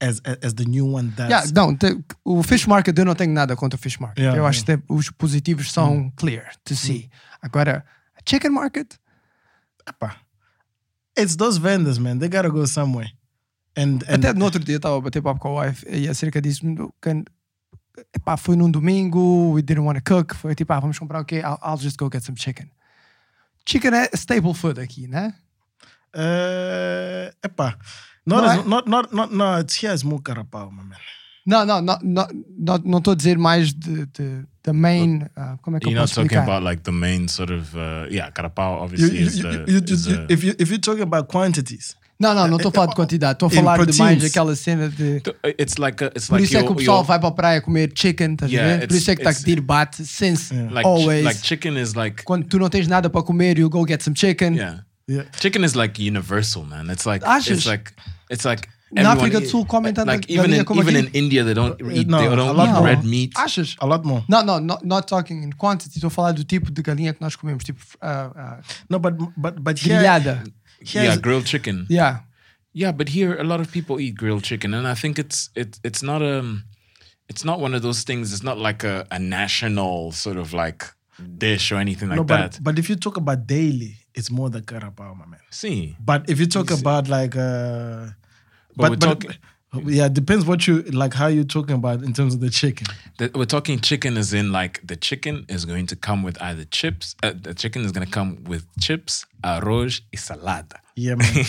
[0.00, 1.28] as as the new one does.
[1.28, 4.18] Yeah, não, te- o fish market eu não tenho nada contra o fish market.
[4.18, 7.10] Yeah, eu acho que os positivos são clear to see.
[7.46, 7.84] Agora,
[8.16, 8.98] a chicken market,
[9.86, 10.16] Epá,
[11.16, 12.18] It's those vendors, man.
[12.18, 13.10] They gotta go somewhere.
[13.74, 16.40] And, and até no outro dia estava a bater papo com a wife e acerca
[16.42, 16.60] disso.
[17.00, 17.24] que,
[18.14, 20.34] epá, foi num domingo, we didn't want to cook.
[20.34, 21.36] Foi tipo, ah, vamos comprar o quê?
[21.36, 22.70] I'll, I'll just go get some chicken.
[23.64, 25.34] Chicken é staple food aqui, né?
[26.16, 27.76] uh, epá,
[28.26, 28.64] not, Não as, é?
[28.64, 30.98] not, not, not, no, it's here as more carapau, my man.
[31.46, 32.28] Não, não, não, não,
[32.84, 35.22] não, estou a dizer mais de, de, da main.
[35.36, 36.42] ah, como é que You're eu not posso talking explicar?
[36.42, 39.78] about like the main sort of uh, yeah, carapau obviously you, is you, the, you,
[39.78, 42.72] is you- the- if, you, if you're talking about quantities, Não, não, não estou a
[42.72, 43.34] falar de quantidade.
[43.34, 45.22] Estou a In falar de mais aquela cena de.
[45.60, 47.60] it's like a, it's Por like isso é que o pessoal vai para a praia
[47.60, 48.86] comer chicken, estás Yeah, a ver?
[48.88, 51.24] Por it's- isso é que está it's- a pedir bate, since like chi- always.
[51.24, 54.16] like chicken is like quando tu não tens nada para comer, you go get some
[54.16, 54.54] chicken.
[54.54, 54.80] yeah.
[55.08, 55.28] Yeah.
[55.38, 56.88] Chicken is like universal, man.
[56.90, 57.50] It's like Achas?
[57.58, 57.92] it's like
[58.30, 61.06] it's like Na everyone África do eat- Sul comem tanta like even in even in
[61.12, 62.84] India they don't eat no, they don't eat more.
[62.84, 63.32] red meat.
[63.34, 63.76] Achas?
[63.80, 64.22] a lot more.
[64.28, 65.98] Não, não, not, not talking in quantity.
[65.98, 69.14] Estou a falar do tipo de galinha que nós comemos, tipo ah, ah, No, but
[69.36, 70.44] but but here, grelhada.
[70.80, 71.86] here's- Yeah, grilled chicken.
[71.90, 72.20] Yeah.
[72.72, 75.80] Yeah, but here a lot of people eat grilled chicken, and I think it's it
[75.82, 76.62] it's not um
[77.28, 78.32] it's not one of those things.
[78.32, 80.84] It's not like a, a national sort of like
[81.38, 82.52] dish or anything like no, that.
[82.62, 85.40] but but if you talk about daily, it's more the carapau, my man.
[85.50, 88.10] See, But if you talk about like uh
[88.76, 89.24] But but,
[89.72, 92.50] but yeah, it depends what you like how you're talking about in terms of the
[92.50, 92.86] chicken.
[93.18, 96.64] the, we're talking chicken as in like the chicken is going to come with either
[96.64, 97.16] chips.
[97.22, 100.78] Uh, the chicken is going to come with chips, arroz, y salada.
[100.98, 101.28] Yeah, man.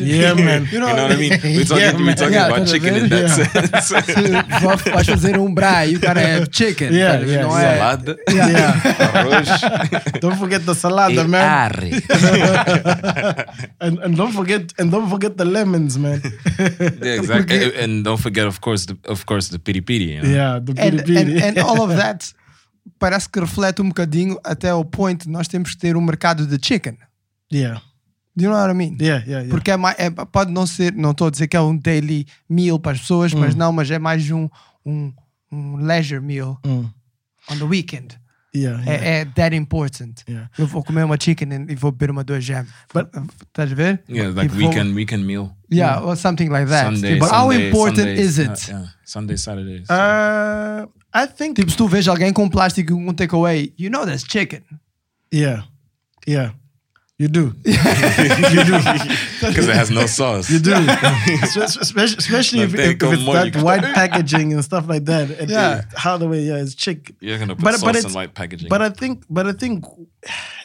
[0.00, 0.66] yeah, man.
[0.72, 1.32] You know, what I mean?
[1.44, 3.80] We're talking, Yeah, we're talking Yeah, about chicken in that yeah.
[3.84, 3.92] sense.
[3.92, 6.94] Vais fazer um braai, you gotta have chicken.
[6.94, 7.32] Yeah, estás a ver?
[7.34, 7.76] yeah, não é?
[7.76, 8.72] Salada, Yeah.
[9.20, 11.44] arroz, don't forget the salada, e man.
[11.44, 11.90] arre.
[13.80, 16.22] And and don't forget and don't forget the lemons, man.
[17.02, 17.64] Yeah, exactly.
[17.64, 20.14] And, and don't forget, of course, the, of course, the piri piri.
[20.16, 20.30] You know?
[20.30, 21.42] yeah, the and, piri and, piri.
[21.42, 22.32] and all of that
[22.98, 26.46] parece que reflete um bocadinho até ao point de nós temos que ter um mercado
[26.46, 26.96] de chicken.
[27.52, 27.82] yeah.
[28.36, 28.96] Do you know what I mean?
[29.00, 29.48] Yeah, yeah, yeah.
[29.48, 32.26] Porque é mais, é- pode não ser, não estou a dizer que é um daily
[32.48, 33.58] meal para as pessoas, mas Hum.
[33.58, 34.48] não, mas é mais um,
[34.84, 35.12] um,
[35.50, 36.84] um leisure meal Mm.
[37.50, 38.18] on the weekend.
[38.54, 39.04] Yeah, yeah.
[39.06, 40.22] É, é that important.
[40.28, 40.48] Yeah.
[40.58, 42.64] Eu vou comer uma chicken and- e vou beber uma dois jam.
[42.92, 43.08] But-
[43.48, 44.02] Estás a ver?
[44.08, 45.50] Yeah, like vou- weekend weekend meal.
[45.72, 46.86] Yeah, or something like that.
[46.94, 48.50] Sunday, but how Sunday, important Sundays, is it?
[48.50, 49.86] uh, yeah, Sunday, Saturdays.
[49.90, 54.04] Uh, I think Tipo, se tu vês alguém com plástico e um takeaway, you know
[54.06, 54.62] that's chicken.
[55.34, 55.64] yeah,
[56.26, 56.54] yeah.
[57.18, 57.54] You do.
[57.64, 58.76] You do.
[59.40, 60.50] Because it has no sauce.
[60.50, 60.74] You do.
[61.80, 63.24] especially especially if, if, if it's
[63.54, 65.30] that white packaging and stuff like that.
[65.30, 65.82] And Yeah.
[65.96, 67.14] how the way yeah, it's chick.
[67.20, 68.68] You're gonna put But- sauce but on it's- white packaging.
[68.68, 69.84] But I think, but I think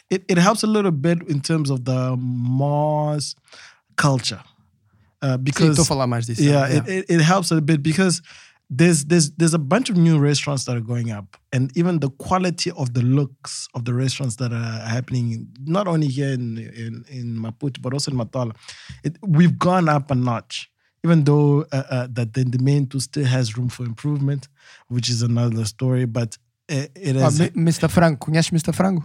[0.09, 3.35] it, it helps a little bit in terms of the Moz
[3.95, 4.41] culture,
[5.21, 6.41] uh, because estou a falar mais disso.
[6.43, 8.21] yeah, It, it, it helps a bit because
[8.73, 12.09] there's there's there's a bunch of new restaurants that are going up, and even the
[12.11, 17.03] quality of the looks of the restaurants that are happening, not only here in in,
[17.09, 18.55] in Maputo but also in Matola,
[19.03, 20.69] it, we've gone up a notch.
[21.03, 24.47] Even though uh, uh, that the, two still has room for improvement,
[24.87, 26.37] which is another story, but
[26.71, 27.89] uh, it Ah, has Mi- Mr.
[27.89, 28.71] Frango, conheces Mr.
[28.71, 29.03] Frango?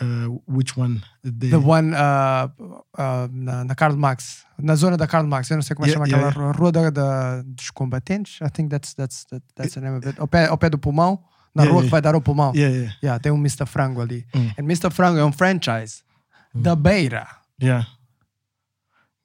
[0.00, 1.02] Uh, which one?
[1.24, 2.48] The, The one uh,
[2.96, 5.90] uh, na, na Karl Marx, na zona da Karl Marx, eu não sei como é
[5.90, 8.40] Yeah, chama yeah, aquela rua da, da- dos combatentes.
[8.42, 10.18] I think that's, that's, that, that's the name of it.
[10.20, 11.18] Ao pé, ao pé do pulmão,
[11.54, 11.84] na Yeah, rua yeah.
[11.86, 12.52] que vai dar ao pulmão.
[12.54, 12.94] Yeah, yeah.
[13.02, 13.66] Yeah, tem um Mr.
[13.66, 14.24] Frango ali.
[14.34, 14.50] Mm.
[14.58, 14.90] And Mr.
[14.90, 16.02] Frango é um franchise
[16.54, 17.26] da Beira.
[17.60, 17.86] yeah,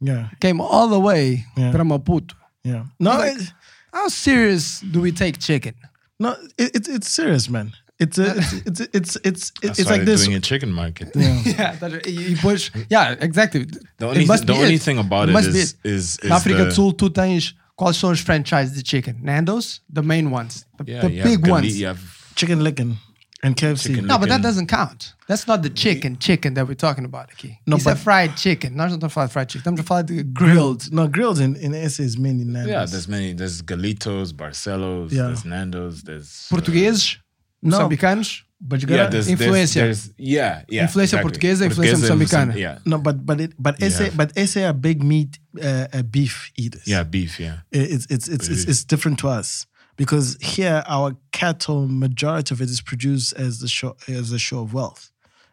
[0.01, 1.71] yeah, Came all the way Yeah.
[1.71, 2.35] para Maputo.
[2.65, 2.85] yeah.
[2.99, 3.53] No, Like- it-
[3.93, 5.75] How serious do we take chicken?
[6.19, 7.71] no, it, it's it's serious, man.
[7.99, 10.23] It's a, it's it's it's it's That's it's like this.
[10.25, 11.11] doing a chicken market.
[11.15, 13.65] yeah, tá- e e depois, yeah, exactly.
[13.65, 14.81] The It only, must the be only it.
[14.81, 15.89] thing about It it must be is, it.
[15.89, 19.15] is, is Na África the, do Sul, tu tens quais são os franchises de chicken?
[19.21, 21.77] Nando's, the main ones, the, yeah, the you have big ones.
[21.79, 22.01] You have
[22.35, 22.97] Chicken Licken
[23.43, 23.89] and KFC.
[23.89, 25.13] Chicken No, but that doesn't count.
[25.27, 27.59] That's not the chicken chicken that we're talking about aqui.
[27.67, 28.71] No, Isso é but- fried chicken.
[28.75, 29.61] Nós não estamos a falar de fried chicken.
[29.61, 30.91] Estamos a falar de grilled.
[30.91, 32.69] No, grilled in, in SA is mainly Nando's.
[32.71, 32.85] yeah.
[32.87, 33.33] There's many.
[33.33, 35.11] There's Galitos, Barcelos.
[35.11, 35.27] Yeah.
[35.27, 36.01] There's Nando's.
[36.03, 37.17] There's uh, Portugueses,
[37.63, 37.77] No.
[37.77, 39.81] moçambicanos, but you yeah, gotta, there's, influência.
[39.83, 40.83] There's, there's, yeah, yeah.
[40.85, 41.31] Influência exactly.
[41.31, 42.55] portuguesa, influência moçambicana.
[42.57, 45.87] Yeah, no, but but it but You SA have- but SA are big meat uh,
[45.93, 46.85] uh, beef eaters.
[46.85, 47.39] yeah, beef.
[47.39, 49.65] Yeah, it's it's it's it's, it's different to us
[49.95, 54.59] because here our cattle majority of it is produced as the show as a show
[54.61, 55.11] of wealth.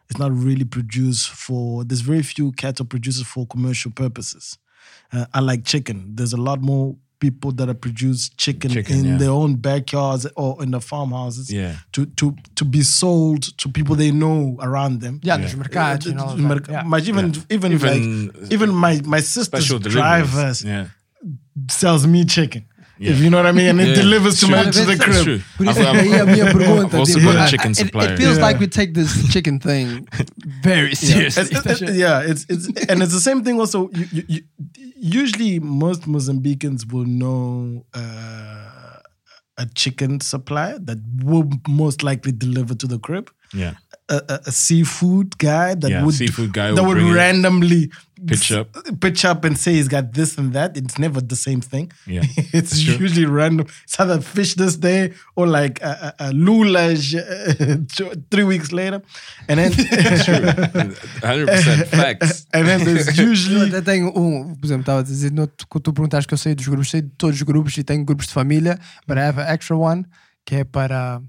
[0.09, 1.85] It's not really produced for.
[1.85, 4.57] There's very few cattle producers for commercial purposes.
[5.13, 9.17] Uh, unlike chicken, there's a lot more people that are produce chicken, Chicken, in yeah.
[9.17, 11.75] their own backyards or in the farmhouses Yeah.
[11.93, 15.19] to to to be sold to people they know around them.
[15.23, 16.05] Yeah, nos mercados.
[16.07, 16.83] you know, Merc- yeah.
[16.91, 20.63] But even even Even, like even uh, my my sister's special drivers.
[20.63, 20.87] Yeah,
[21.69, 22.65] sells me chicken.
[23.03, 23.13] Yeah.
[23.13, 24.55] If you know what I mean, and it Yeah, delivers to true.
[24.55, 25.23] my to the That's crib.
[25.23, 25.41] true.
[25.57, 26.97] Por isso I've- é que aí a minha pergunta.
[26.97, 30.05] Also tipo, got a I- chicken it- It, feels like we take this chicken thing
[30.63, 31.43] very seriously.
[31.49, 33.59] It's- it's- yeah, it's it's and it's the same thing.
[33.59, 34.41] Also, you, you, you,
[35.21, 38.99] usually most Mozambicans will know uh,
[39.57, 43.29] a chicken supplier that will most likely deliver to the crib.
[43.53, 43.73] yeah.
[44.09, 47.15] A, a, a seafood guy that Yeah, would seafood guy that will would bring it,
[47.15, 47.91] randomly
[48.27, 48.67] pitch up.
[48.99, 50.77] pitch up and say he's got this and that.
[50.77, 51.91] It's never the same thing.
[52.05, 52.21] Yeah,
[52.53, 52.95] it's that's true.
[53.05, 53.67] usually random.
[53.83, 59.01] It's either fish this day or like a, a, a lulage uh, three weeks later,
[59.47, 59.71] and then
[60.25, 62.45] true, Hundred percent facts.
[62.53, 65.83] and then there's Eu usually até tenho um, por exemplo, estava a dizer, no, quando
[65.83, 68.27] tu perguntaste que eu sei dos grupos, sei de todos os grupos e tenho grupos
[68.27, 68.77] de família,
[69.07, 70.05] but I have an extra one
[70.45, 71.21] que é para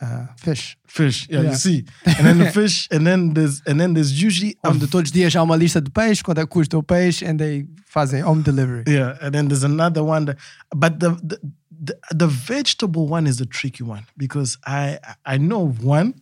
[0.00, 0.76] uh, fish.
[0.86, 1.26] fish.
[1.30, 1.50] Yeah, Yeah.
[1.50, 4.86] you see, and then the fish, and then there's and then there's usually a Onde
[4.88, 7.36] todos os dias há uma lista de peixe, quanto é que custa o peixe, and
[7.38, 8.84] they fazem home delivery.
[8.86, 10.38] Yeah, and then there's another one that,
[10.74, 11.38] but the, the
[11.82, 16.14] the the vegetable one is the tricky one because I I know one,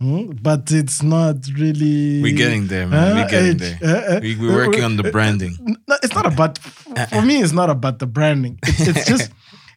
[0.00, 2.20] hmm, but it's not really.
[2.22, 2.98] We're getting there, man.
[2.98, 3.78] Uh, We're getting it- there.
[3.82, 5.56] uh, uh, We, we're working on the uh, branding.
[5.88, 6.58] No, it's not about.
[7.10, 8.58] For me, it's not about the branding.
[8.62, 9.30] It, it's just.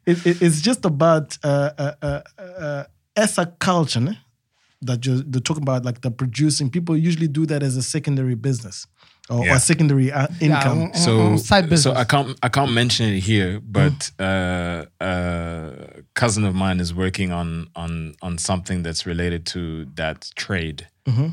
[0.05, 2.83] It, it- it's just about uh, uh, uh, uh,
[3.15, 4.17] as a culture né,
[4.81, 6.69] that you're they're talking about, like the producing.
[6.69, 8.87] People usually do that as a secondary business
[9.29, 9.55] or, Yeah.
[9.55, 10.81] or secondary uh, income.
[10.83, 11.83] um, so um, side business.
[11.83, 15.71] so I can't I can't mention it here, but uh, uh,
[16.15, 20.87] cousin of mine is working on on on something that's related to that trade.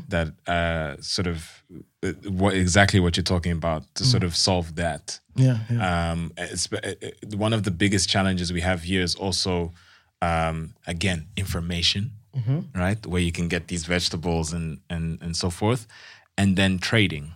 [0.09, 1.63] That uh, sort of
[2.03, 5.21] uh, what exactly what you're talking about to sort of solve that.
[5.37, 6.11] yeah, yeah.
[6.11, 9.71] Um, it's, uh, uh, one of the biggest challenges we have here is also,
[10.21, 12.11] um, again, information,
[12.75, 13.05] right?
[13.05, 15.85] Where you can get these vegetables and and and so forth,
[16.37, 17.33] and then trading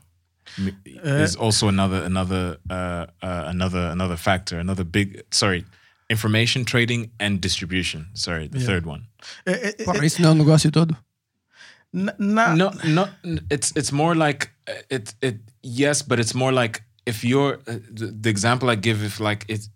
[0.58, 0.76] M-
[1.24, 5.66] is also another another uh, uh, another another factor, another big sorry,
[6.10, 8.08] information trading and distribution.
[8.14, 9.08] Sorry, the third one.
[9.46, 10.96] Eh, eh, eh, isso não é um negócio todo.
[11.94, 12.14] n-
[12.56, 13.08] no no
[13.50, 17.80] it's it's more like uh, it it yes but it's more like if you're uh,
[18.00, 19.70] the, the example i give if like it's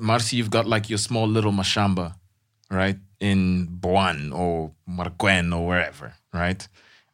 [0.00, 2.14] marcy you've got like your small little machamba
[2.70, 6.66] right in Boane or Marracuene or wherever right?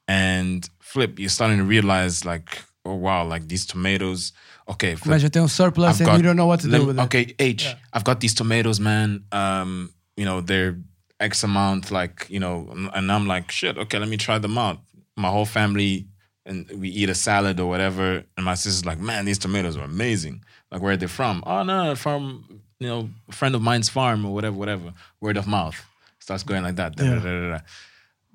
[0.08, 4.32] And flip you're starting to realize like oh wow like these tomatoes
[4.68, 6.98] okay flip, Mas já tem um surplus and you don't know what to do with
[6.98, 7.02] it.
[7.02, 10.76] okay H have got these tomatoes man um you know they're
[11.18, 14.78] X amount like you know and I'm like shit okay let me try them out.
[15.16, 16.06] My whole family
[16.44, 19.84] and we eat a salad or whatever and my sister's like man these tomatoes are
[19.84, 20.44] amazing.
[20.70, 21.42] Like where are they from?
[21.46, 25.76] Oh no from you know friend of mine's farm or whatever whatever word of mouth
[26.18, 27.18] starts going like that da, Yeah.
[27.20, 27.58] da, da,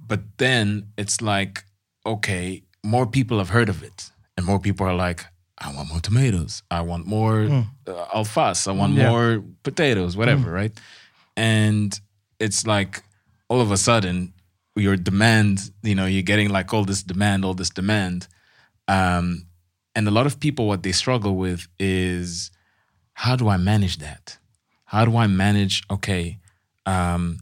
[0.08, 1.64] but then it's like
[2.06, 5.26] okay more people have heard of it and more people are like
[5.60, 6.64] i want more tomatoes.
[6.72, 7.42] I want more
[7.88, 9.10] uh, alfas i want Yeah.
[9.10, 10.74] more potatoes whatever right?
[11.38, 11.98] And
[12.40, 13.04] it's like
[13.48, 14.34] all of a sudden
[14.76, 18.28] your demand, you know, you're getting like all this demand, all this demand,
[18.88, 19.46] um,
[19.96, 22.52] and a lot of people what they struggle with is
[23.14, 24.38] how do I manage that?
[24.86, 25.84] How do I manage?
[25.90, 26.40] Okay,
[26.86, 27.40] um,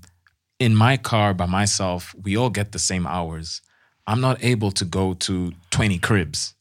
[0.59, 3.61] in my car by myself, we all get the same hours.
[4.05, 6.53] I'm not able to go to 20 cribs.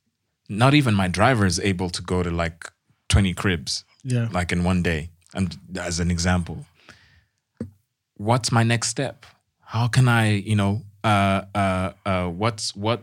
[0.49, 2.71] Not even my driver is able to go to like
[3.09, 4.29] 20 cribs, Yeah.
[4.31, 5.11] like in one day.
[5.35, 6.67] And as an example,
[8.17, 9.27] what's my next step?
[9.61, 13.03] How can I, you know, uh, uh, uh, what's what?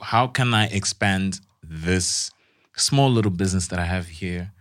[0.00, 2.30] How can I expand this
[2.76, 4.52] small little business that I have here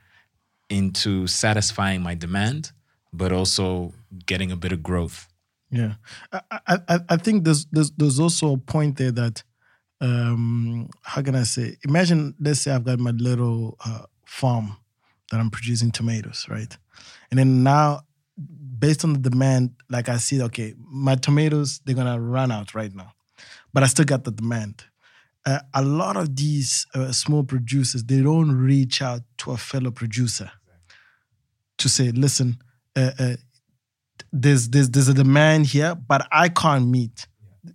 [0.70, 2.72] into satisfying my demand,
[3.14, 3.94] but also
[4.26, 5.28] getting a bit of growth?
[5.72, 5.96] Yeah,
[6.32, 9.44] I, I, I- think there's, there's there's also a point there that
[10.02, 11.78] um how can I say?
[11.88, 14.78] Imagine let's say I've got my little uh, farm
[15.32, 16.78] that I'm producing tomatoes, right?
[17.32, 18.02] And then now,
[18.80, 22.94] based on the demand, like I see, okay, my tomatoes they're gonna run out right
[22.94, 23.14] now,
[23.74, 24.86] but I still got the demand.
[25.46, 29.92] Uh, a lot of these uh, small producers they don't reach out to a fellow
[29.92, 30.52] producer
[31.78, 32.58] to say, listen,
[32.96, 33.36] uh, uh,
[34.32, 37.28] there's there's there's a demand here, but I can't meet.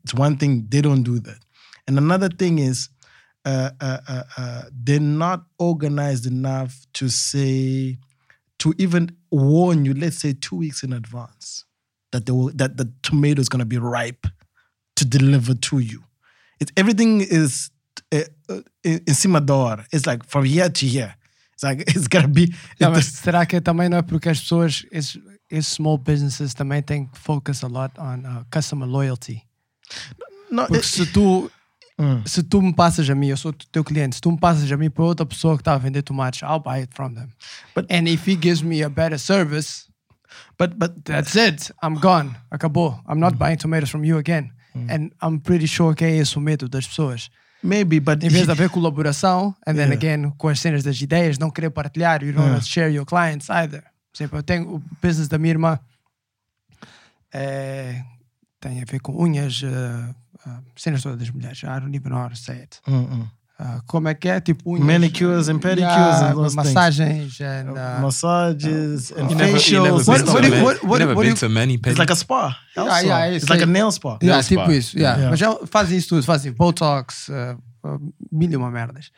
[0.03, 1.39] It's one thing they don't do that,
[1.87, 2.89] and another thing is
[3.45, 7.99] uh, uh, they're not organized enough to say
[8.59, 9.95] to even warn you.
[9.95, 11.65] Let's say two weeks in advance
[12.13, 14.27] that they will, that the tomato is going to be ripe
[14.97, 16.03] to deliver to you.
[16.61, 17.70] It's everything is
[18.12, 19.87] uh, uh, in in cima da hora.
[19.93, 21.15] It's like from here to here.
[21.55, 22.53] It's like it's gonna be.
[22.81, 25.19] Não, mas será que também não é porque as pessoas, esses,
[25.51, 29.43] esses small businesses também têm que focus a lot on uh, customer loyalty?
[30.51, 31.51] no, Porque it- se tu,
[31.99, 32.23] Hum.
[32.24, 34.77] se tu me passas a mim, eu sou teu cliente, se tu me passas a
[34.77, 37.28] mim para outra pessoa que está a vender tomates, I'll buy it from them.
[37.74, 39.87] But- And if he gives me a better service,
[40.59, 41.70] but but that's it.
[41.82, 42.35] I'm gone.
[42.51, 42.99] Acabou.
[43.07, 44.51] I'm not buying tomatoes from you again.
[44.75, 47.31] And I'm pretty sure que é esse o medo das pessoas.
[47.63, 49.95] maybe, but Em vez de haver colaboração, and then Yeah.
[49.95, 52.65] again, com as cenas das ideias, não querer partilhar, you don't Yeah.
[52.65, 53.83] share your clients either.
[53.83, 55.79] Por exemplo, eu tenho o business da minha irmã,
[57.33, 58.03] é,
[58.61, 60.15] tem a ver com unhas, uh,
[60.47, 61.63] uh, cenas todas das mulheres.
[61.63, 62.81] I don't even know how to say it.
[62.87, 63.23] Mm-mm.
[63.23, 63.29] Uh,
[63.87, 64.41] como é que é?
[64.41, 64.87] Tipo unhas.
[64.87, 66.55] Manicures and pedicures Yeah, and things.
[66.55, 70.07] massagens and uh, massages and you facials.
[70.07, 71.37] never and been What- what do you- many- what- what- never what do been you-
[71.37, 72.57] to many It's pedi- like a spa.
[72.74, 74.19] health Yeah, yeah, it's it's like a nail spa.
[74.23, 74.73] Yeah, Nail tipo spa.
[74.73, 74.99] isso.
[74.99, 75.16] Yeah.
[75.19, 75.31] Yeah.
[75.31, 79.11] Mas já fazem isso tudo, fazem Botox, uh, uh, mil e uma merdas.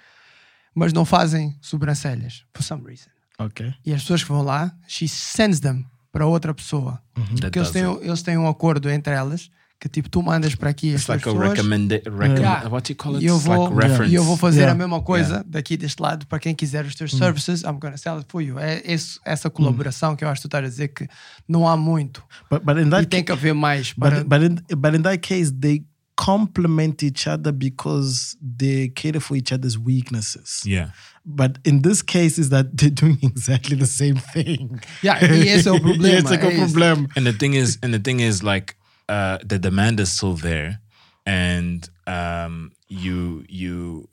[0.74, 3.09] Mas não fazem sobrancelhas, for some reason.
[3.39, 3.74] Okay.
[3.85, 7.01] E as pessoas que vão lá, she sends them para outra pessoa.
[7.16, 7.24] Uhum.
[7.24, 9.51] That Porque eles têm, eles têm um acordo entre elas
[9.82, 12.68] que tipo, tu mandas para aqui It's estas like a pessoas recommend, recommend Yeah.
[12.68, 13.24] what you call it?
[13.24, 14.12] e eu vou, like reference.
[14.12, 14.72] e eu vou fazer Yeah.
[14.72, 16.98] a mesma coisa daqui deste lado para quem quiser os Hum.
[16.98, 18.60] teus services, I'm gonna sell it for you.
[18.60, 21.09] É esse, essa colaboração que eu acho que tu estás a dizer que
[21.48, 22.22] não há muito.
[22.48, 23.92] But but in E tem que haver mais.
[23.92, 25.84] Para, but but in but in that case they
[26.16, 30.62] complement each other because they cater for each other's weaknesses.
[30.64, 30.92] Yeah.
[31.24, 34.78] But in this case is that they're doing exactly the same thing.
[35.02, 36.60] Yeah, e esse é o problema, esse é é é o isso.
[36.72, 37.09] problema.
[37.16, 38.74] And the thing is, and the thing is, like,
[39.09, 40.81] uh, the demand is still there,
[41.27, 44.09] and um, you you,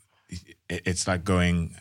[0.70, 1.76] it's like going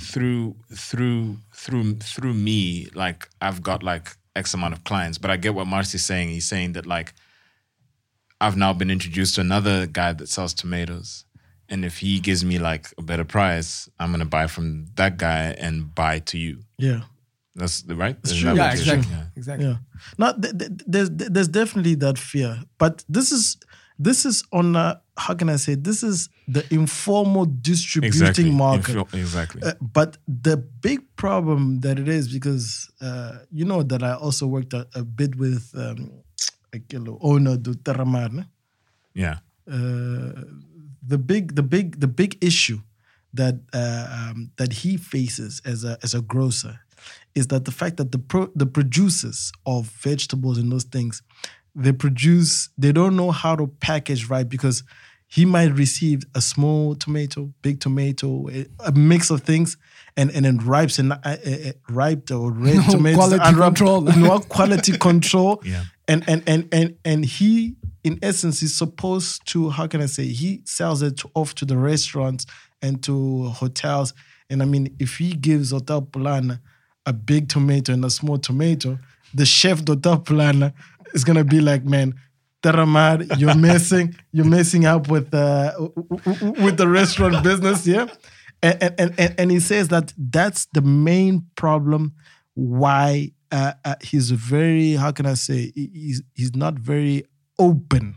[0.00, 2.88] through through through through me.
[2.94, 6.28] Like I've got like X amount of clients, but I get what Marcy's saying.
[6.28, 7.14] He's saying that like
[8.40, 11.24] I've now been introduced to another guy that sells tomatoes.
[11.68, 15.54] And if he gives me like a better price, I'm gonna buy from that guy
[15.58, 16.60] and buy to you.
[16.78, 17.02] Yeah.
[17.54, 18.16] That's the right.
[18.24, 18.54] Is true.
[18.54, 18.98] Yeah, what you're saying?
[19.00, 19.16] exactly.
[19.16, 19.24] Yeah.
[19.36, 19.66] exactly.
[19.66, 19.76] Yeah.
[20.18, 23.56] No, th- th- there's there's definitely that fear, but this is
[23.98, 28.50] this is on a, how can I say this is the informal distributing Exactly.
[28.50, 28.96] market.
[28.96, 29.62] Info- exactly.
[29.62, 34.46] Uh, but the big problem that it is because uh, you know that I also
[34.46, 36.12] worked a, a bit with um,
[36.72, 38.46] aquele owner do Terramar,
[39.12, 39.38] yeah.
[39.70, 40.32] uh,
[41.06, 42.78] the big the big the big issue
[43.34, 46.78] that uh, um, that he faces as a as a grocer
[47.34, 51.22] is that the fact that the pro- the producers of vegetables and those things
[51.74, 54.82] they produce they don't know how to package right because
[55.32, 59.76] he might receive a small tomato, big tomato, a, a mix of things,
[60.16, 63.62] and and then ripes and uh, uh, uh, ripe or red No tomatoes, quality unripe-
[63.76, 64.00] control.
[64.16, 65.84] no quality control, Yeah.
[66.08, 70.24] and and and and and he in essence is supposed to how can i say
[70.26, 72.44] he sells it off to the restaurants
[72.82, 74.14] and to hotels
[74.48, 76.60] and i mean if he gives hotel Polana
[77.06, 78.98] a big tomato and a small tomato
[79.34, 80.72] the chef hotel Polana
[81.14, 82.14] is gonna be like man
[82.62, 85.92] Terramar, you're messing, you're messing up with uh, w-
[86.26, 88.06] w- with the restaurant business, yeah.
[88.62, 92.12] And, and and and he says that that's the main problem
[92.52, 97.24] why uh, uh, he's very how can I say he's he's not very
[97.58, 98.16] open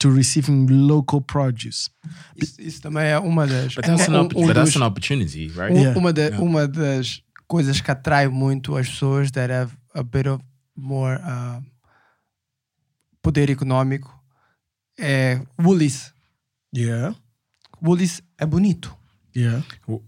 [0.00, 1.88] to receiving local produce.
[2.36, 3.74] Isso, isso também é uma das.
[3.74, 5.72] But that's, an, opp- but that's an opportunity, right?
[5.72, 5.96] um- Yeah.
[5.96, 7.22] uma, da- uma das
[7.52, 10.42] coisas que atrai muito as pessoas that have a bit of
[10.74, 11.60] more uh,
[13.20, 14.10] poder econômico
[14.98, 16.14] é Woolies.
[16.74, 17.14] Yeah,
[17.82, 18.96] Woolies é bonito.
[19.36, 20.02] yeah, W-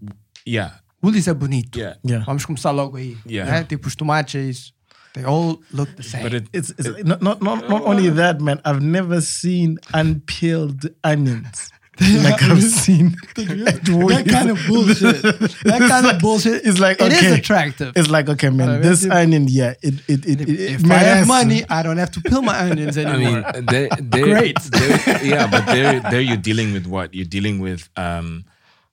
[0.47, 1.77] Yeah, Woolies é bonito.
[1.77, 1.99] yeah.
[2.03, 2.25] yeah.
[2.25, 3.15] Vamos começar logo aí.
[3.27, 3.51] Yeah.
[3.51, 3.63] né?
[3.63, 4.73] Tipo, os tomates é isso.
[5.13, 6.23] They all look the same.
[6.23, 8.59] But it, It's, it's not, not not not only that, man.
[8.65, 11.69] I've never seen unpeeled onions
[11.99, 15.21] like I've seen that kind of bullshit.
[15.63, 16.65] That kind of bullshit.
[16.65, 17.39] it's like, it is okay.
[17.39, 17.93] attractive.
[17.95, 18.69] It's like okay, man.
[18.69, 21.83] Uh, This if- onion, yeah, it it it, it, if I have has- money, I
[21.83, 23.15] don't have to peel my onions anymore.
[23.15, 23.51] I anymore.
[23.53, 24.57] mean, they, they, Great.
[24.71, 27.13] they're- yeah, but there, there you're dealing with what?
[27.13, 28.43] You're dealing with um,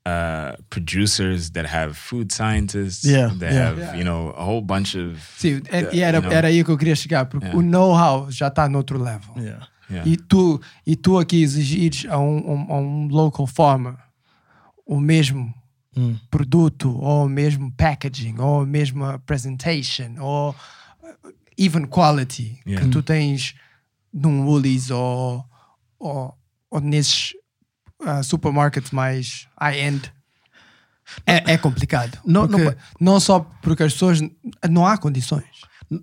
[0.07, 3.05] uh, producers that have food scientists.
[3.05, 3.74] Yeah, That yeah.
[3.74, 5.19] have, you know, a whole bunch of.
[5.39, 7.59] Sim, é- e uh, era, you know, era aí que eu queria chegar, porque Yeah.
[7.59, 9.35] o know-how já está noutro level.
[9.39, 9.66] Yeah.
[9.93, 10.09] Yeah.
[10.10, 13.94] E, tu, e tu aqui exigires a um, um, a um local farmer
[14.86, 15.52] o mesmo
[15.94, 16.19] Hum.
[16.31, 22.82] produto, ou o mesmo packaging, ou a mesma presentation, ou uh, even quality Yeah.
[22.82, 23.55] que tu tens
[24.10, 25.44] num Woolies ou,
[25.98, 26.35] ou,
[26.70, 27.35] ou nesses
[28.01, 30.10] uh, supermarkets mais high-end.
[31.27, 32.19] É, é complicado.
[32.23, 34.20] Porque but- não só porque as pessoas
[34.70, 35.44] não há condições.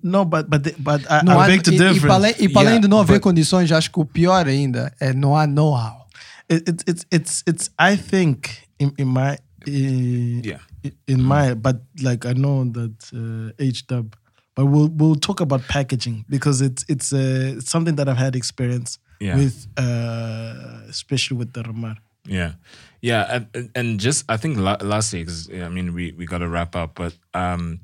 [0.03, 1.95] No, but but but I, Não I há, beg to e, differ.
[1.95, 4.05] e para além, e para além Yeah, de não haver but- condições, acho que o
[4.05, 6.07] pior ainda é não há know-how.
[6.51, 8.49] it, it's it's it's it's I think
[8.79, 9.37] in, in my
[9.67, 10.61] in, Yeah.
[11.07, 14.15] in my but like I know that uh, H dub
[14.55, 18.35] but we'll we'll talk about packaging because it's it's uh, it's something that I've had
[18.35, 19.35] experience Yeah.
[19.37, 21.97] with uh, especially with Terramar.
[22.27, 22.53] Yeah,
[23.01, 26.39] yeah, and- and, and just I think la- lastly, because I mean we we got
[26.39, 27.79] to wrap up, but um,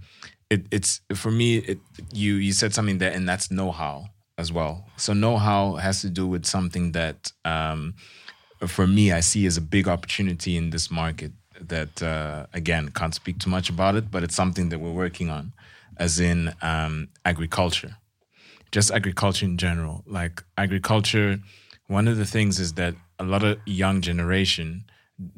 [0.50, 1.80] it it's for me it
[2.14, 4.08] you you said something there, and that's know-how
[4.38, 4.86] as well.
[4.98, 7.96] So know-how has to do with something that um,
[8.68, 11.32] for me I see as a big opportunity in this market.
[11.62, 15.30] That uh, again can't speak too much about it, but it's something that we're working
[15.30, 15.54] on,
[15.96, 17.96] as in um, agriculture
[18.76, 20.04] just agriculture in general.
[20.06, 21.40] Like agriculture,
[21.88, 24.84] one of the things is that a lot of young generation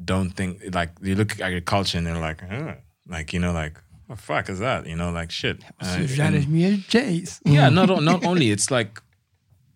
[0.04, 2.74] don't think like they look at agriculture and they're like, huh.
[3.06, 3.78] like you know, like
[4.08, 4.86] the fuck is that?
[4.86, 5.62] You know, like shit.
[5.80, 7.40] Uh, Sujar and- as minhas J's.
[7.44, 9.00] yeah, not not only it's like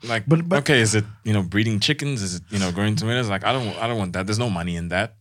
[0.03, 2.23] like But- but- okay, is it you know breeding chickens?
[2.23, 3.29] Is it you know growing tomatoes?
[3.29, 4.27] Like I don't I don't want that.
[4.27, 5.15] There's no money in that.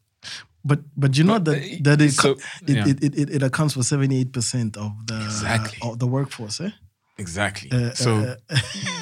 [0.63, 2.87] But but you know But, that uh, that it so- it, yeah.
[2.87, 5.79] it, it, it, it accounts for seventy eight percent of the Exactly.
[5.81, 6.61] of the workforce.
[6.61, 6.71] Eh?
[7.17, 7.69] Exactly.
[7.71, 8.35] Uh, so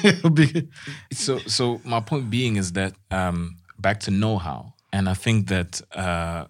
[0.04, 0.12] uh,
[1.12, 5.80] so so my point being is that um back to know-how and i think that
[5.94, 6.44] uh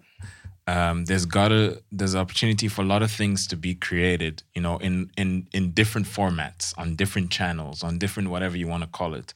[0.67, 4.77] um there's gotta there's opportunity for a lot of things to be created you know
[4.77, 9.13] in in in different formats on different channels on different whatever you want to call
[9.15, 9.33] it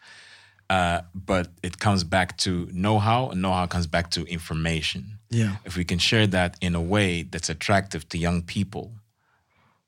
[0.69, 5.55] uh but it comes back to know-how and know-how comes back to information Yeah.
[5.65, 8.91] if we can share that in a way that's attractive to young people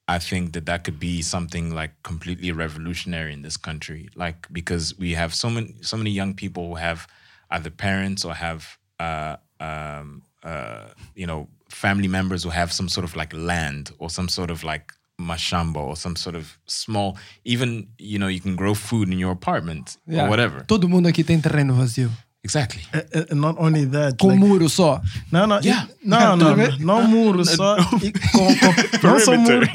[0.09, 4.07] I think that that could be something like completely revolutionary in this country.
[4.15, 7.07] Like because we have so many so many young people who have
[7.51, 13.03] either parents or have uh, um, uh, you know family members who have some sort
[13.03, 17.87] of like land or some sort of like machamba or some sort of small even
[17.97, 20.63] you know you can grow food in your apartment or whatever.
[20.67, 22.11] Todo mundo aqui tem terreno vazio.
[22.43, 22.81] Exactly.
[22.93, 22.99] uh,
[23.31, 25.01] uh, not only that, Com like- muro só.
[25.31, 25.87] No, no, Yeah.
[26.05, 26.77] no, no, Yeah.
[26.79, 29.67] não muro só e com, com, não só muro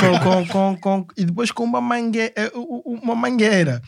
[0.00, 3.82] com, com, com, com, e depois com uma mangueira, uma mangueira.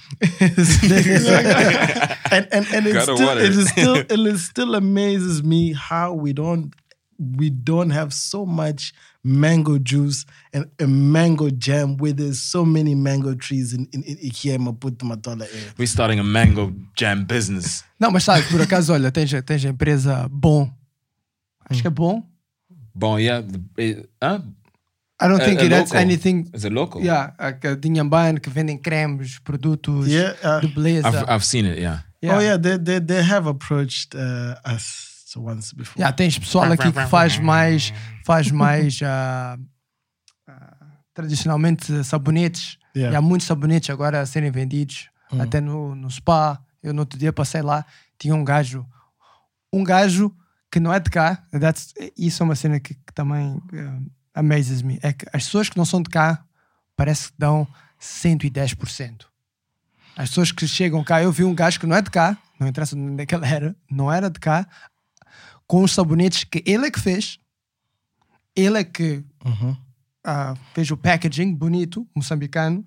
[2.30, 3.58] and and and it Gotta still water it it.
[3.58, 6.74] is still it is still amazes me how we don't
[7.18, 8.92] we don't have so much
[9.26, 10.24] mango juice
[10.54, 14.62] and a mango jam where there's so many mango trees in, in, in here in
[14.64, 15.72] Maputo Matola area.
[15.76, 17.82] We're starting a mango jam business.
[17.98, 20.70] Não, mas sabe, por acaso, olha, tens, tens a empresa Bom.
[21.68, 22.22] Acho que é Bom.
[22.94, 23.42] Bon, yeah.
[23.42, 24.40] The, it, huh?
[25.18, 25.98] I don't A- think a it has local.
[25.98, 26.50] anything.
[26.54, 27.02] Is it local?
[27.02, 27.52] Yeah, a
[27.84, 31.08] Inhambane que vendem cremes, produtos Yeah, uh, de beleza.
[31.08, 32.00] I've, I've seen it, yeah.
[32.24, 36.00] Oh yeah, they, they, they have approached uh, us once before.
[36.02, 37.92] Yeah, tens pessoal aqui que faz mais,
[38.26, 39.56] faz mais ah,
[40.48, 40.76] ah,
[41.14, 42.76] tradicionalmente sabonetes.
[42.96, 43.14] Yeah.
[43.14, 45.08] E há muitos sabonetes agora a serem vendidos,
[45.38, 46.60] até no, no spa.
[46.82, 47.86] Eu no outro dia passei lá,
[48.18, 48.84] tinha um gajo,
[49.72, 50.34] um gajo
[50.70, 51.44] que não é de cá.
[51.52, 54.98] That's, isso é uma cena que, que também ah, amazes me.
[55.02, 56.44] É que as pessoas que não são de cá
[56.96, 57.66] parece que dão
[58.00, 59.26] 110%.
[60.16, 62.66] As pessoas que chegam cá, eu vi um gajo que não é de cá, não
[62.66, 64.66] interessa onde é que ele era, não era de cá,
[65.66, 67.38] com os sabonetes que ele é que fez,
[68.56, 69.22] ele é que
[70.24, 72.84] ah, fez o packaging bonito, moçambicano,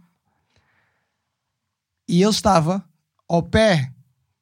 [2.07, 2.83] e ele estava
[3.27, 3.91] ao pé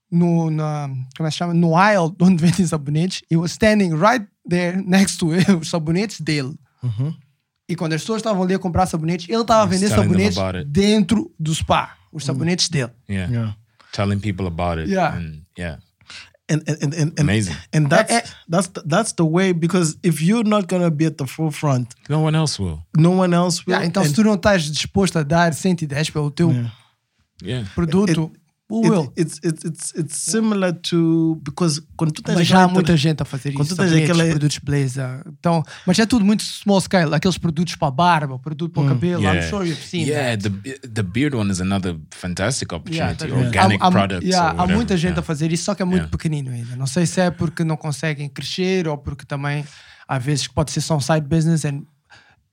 [0.10, 0.88] no, na,
[1.18, 1.54] como é que se chama?
[1.54, 3.22] No aisle onde vendem sabonetes.
[3.30, 6.56] He was standing right there next to it, os sabonetes dele.
[7.70, 10.38] E quando as pessoas estavam ali a comprar sabonetes, ele estava a vender sabonetes
[10.68, 11.98] dentro do spa.
[12.14, 12.92] Os sabonetes dele.
[13.10, 13.32] Yeah.
[13.32, 13.58] Yeah.
[13.92, 14.90] Telling people about it.
[14.90, 15.18] Yeah.
[15.18, 15.80] And yeah.
[16.50, 17.56] And and and, and Amazing.
[17.74, 18.28] And that's Eh, eh.
[18.48, 22.36] that's that's the way because if you're not gonna be at the forefront, No one
[22.36, 22.80] else will.
[22.96, 23.74] no one else will.
[23.76, 26.52] Yeah, então, se and tu não estás disposto a dar 110 pelo teu
[27.44, 27.66] Yeah.
[27.76, 28.32] produto, who
[28.70, 29.12] it- will?
[29.16, 33.22] it's it's it's it's similar to because quando tu tens Mas já há muita gente
[33.22, 33.76] a fazer quando isso.
[33.76, 35.24] tu tens aquela- produtos beleza.
[35.40, 37.14] Então, mas é tudo muito small scale.
[37.16, 39.22] Aqueles produtos para a barba, produto para o cabelo.
[39.22, 39.50] I'm Yeah.
[39.50, 40.50] sure you've seen yeah, that.
[40.50, 42.78] the the beard one is another fantastic Yeah,
[43.14, 43.28] opportunity.
[43.34, 44.28] tá- Organic há, products.
[44.28, 45.20] yeah, or há muita gente yeah.
[45.20, 46.12] a fazer isso, só que é muito Yeah.
[46.12, 46.76] pequenino ainda.
[46.76, 49.64] Não sei se é porque não conseguem crescer ou porque também
[50.08, 51.64] às vezes pode ser só um side business.
[51.66, 51.84] and-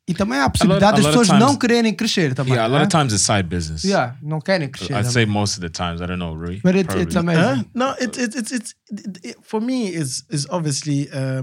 [0.07, 2.55] e também há a possibilidade a das lot of pessoas não times- quererem crescer também.
[2.55, 2.85] Yeah, a lot né?
[2.85, 3.85] of times it's side business.
[3.85, 4.93] Yeah, não querem crescer.
[4.93, 5.13] I'd também.
[5.13, 6.01] say most of the times.
[6.03, 6.61] I don't know, Rui.
[6.63, 7.43] But it, it's amazing.
[7.43, 7.65] Huh?
[7.75, 11.43] No, it's it's it's it's it, it- for me it's, is obviously uh,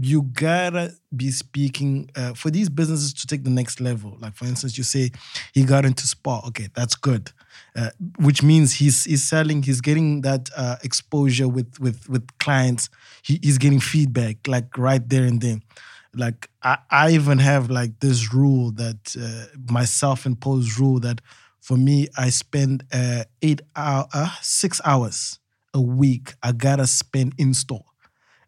[0.00, 4.16] you gotta be speaking uh, for these businesses to take the next level.
[4.20, 5.10] Like for instance, you say
[5.54, 6.42] he got into spa.
[6.48, 7.30] Okay, that's good,
[7.76, 9.62] uh, which means he's he's selling.
[9.62, 12.90] He's getting that uh, exposure with with with clients.
[13.22, 15.62] He, he's getting feedback like right there and then.
[16.14, 21.20] Like I, I even have like this rule that uh, my self-imposed rule that
[21.60, 25.38] for me I spend uh, eight hour uh, six hours
[25.72, 27.84] a week I gotta spend in store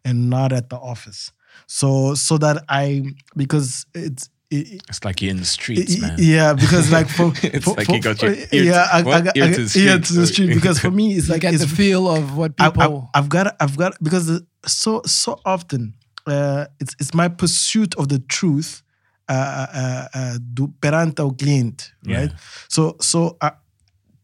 [0.03, 1.31] and not at the office.
[1.67, 3.03] So so that I
[3.35, 6.15] because it's it, It's like you're in the streets, it- man.
[6.19, 8.87] yeah because like for, It's for- like for- you got your for- ear to- yeah
[8.93, 9.35] I, I what?
[9.37, 10.03] Ear to the yeah street.
[10.05, 12.55] to the street because for me it's You like get it's the feel of what
[12.57, 13.09] people I, people.
[13.15, 15.95] have got I've got because so so often
[16.27, 18.83] uh, it's it's my pursuit of the truth
[19.27, 22.31] uh, uh, uh, do perante ao cliente, right?
[22.31, 22.39] Yeah.
[22.69, 23.51] So so uh,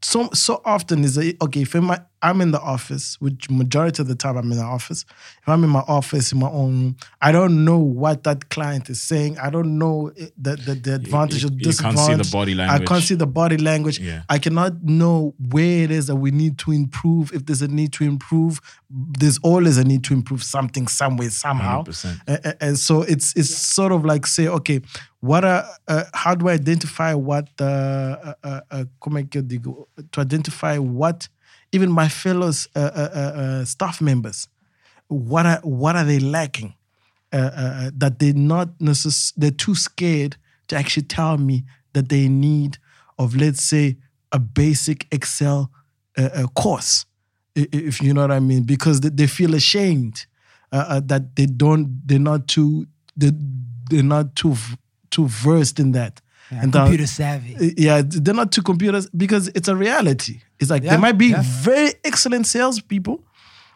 [0.02, 1.91] so so often is okay if I'm,
[2.23, 5.06] I'm in the office, which majority of the time I'm in the office.
[5.41, 8.89] If I'm in my office in my own room, I don't know what that client
[8.89, 9.39] is saying.
[9.39, 12.31] I don't know it- the the, the advantage you- or you can't see the disadvantage.
[12.31, 13.99] body I can't see the body language.
[13.99, 14.22] Yeah.
[14.30, 17.31] I cannot know where it is that we need to improve.
[17.34, 21.84] If there's a need to improve, there's always a need to improve something somewhere somehow.
[21.84, 22.22] 100%.
[22.27, 24.81] A- a- And so it's it's sort of like say, okay,
[25.22, 29.38] what are uh, how do I identify what the uh, uh, uh, como é que
[29.39, 29.88] eu digo?
[30.11, 31.27] to identify what
[31.72, 34.48] even my fellows uh, uh, uh, uh, staff members
[35.07, 36.73] what are what are they lacking?
[37.34, 40.35] Uh, that they're not necess- they're too scared
[40.68, 42.77] to actually tell me that they need
[43.18, 43.98] of let's say
[44.34, 45.72] a basic excel
[46.56, 47.06] course
[47.56, 50.26] if you know what i mean because they, feel ashamed
[50.72, 52.85] that they don't they're not too
[53.15, 53.31] they,
[53.89, 54.56] they're not too
[55.10, 56.22] too versed in that
[56.52, 57.73] and that- computer savvy.
[57.78, 60.41] yeah, they're not two computers because it's a reality.
[60.60, 61.41] It's like Yeah, they might be yeah.
[61.44, 63.23] very excellent salespeople,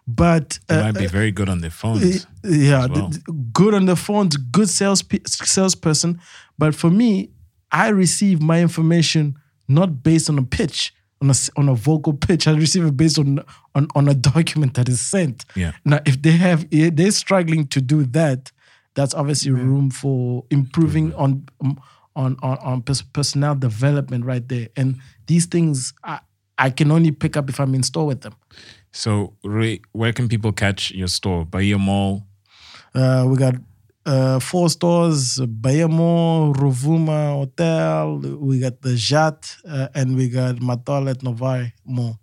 [0.08, 2.28] but They uh, might be very good on their phones.
[2.44, 3.10] yeah, well.
[3.10, 6.20] th- th- good on the phones, good sales pe- salesperson.
[6.58, 7.30] But for me,
[7.72, 9.36] I receive my information
[9.68, 12.48] not based on a pitch, on a s- on a vocal pitch.
[12.48, 13.40] I receive it based on
[13.74, 15.44] on, on a document that is sent.
[15.56, 15.72] Yeah.
[15.84, 18.52] Now, if they have, if they're struggling to do that,
[18.94, 21.80] that's obviously room for improving on um,
[22.16, 24.70] on on, on pers- personnel development right there.
[24.76, 24.98] And
[25.28, 26.20] these things, I,
[26.58, 28.34] I can only pick up if I'm in store with them.
[28.92, 31.46] So, Rui, where can people catch your store?
[31.46, 32.24] Baía Mall.
[32.94, 33.56] Uh, we got
[34.06, 38.20] uh, four stores: Baía Mall, Rovuma Hotel.
[38.40, 42.18] We got the Jat, uh, and we got Matolet Novai Mall.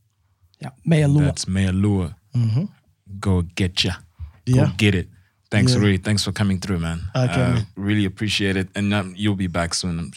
[0.60, 1.24] Yeah, Meia Lua.
[1.24, 2.16] That's Meia Lua.
[3.20, 3.93] Go get ya.
[4.47, 4.73] Go Yeah.
[4.78, 5.09] get it.
[5.53, 5.81] Thanks, yeah.
[5.81, 5.99] Rui.
[5.99, 7.03] Thanks for coming through, man.
[7.15, 7.61] Uh, okay, uh.
[7.77, 8.69] Really appreciate it.
[8.74, 10.12] And um, you'll be back soon,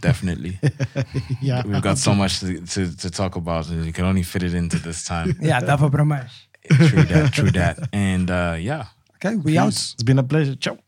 [0.00, 0.60] definitely.
[1.42, 1.62] yeah.
[1.66, 4.54] We've got so much to, to, to, talk about, and you can only fit it
[4.54, 5.34] into this time.
[5.40, 6.30] yeah, that's for mais.
[6.70, 7.78] True that, true that.
[7.92, 8.86] And uh, yeah.
[9.16, 9.58] Okay, we Peace.
[9.58, 9.68] out.
[9.68, 10.54] It's been a pleasure.
[10.54, 10.78] Ciao.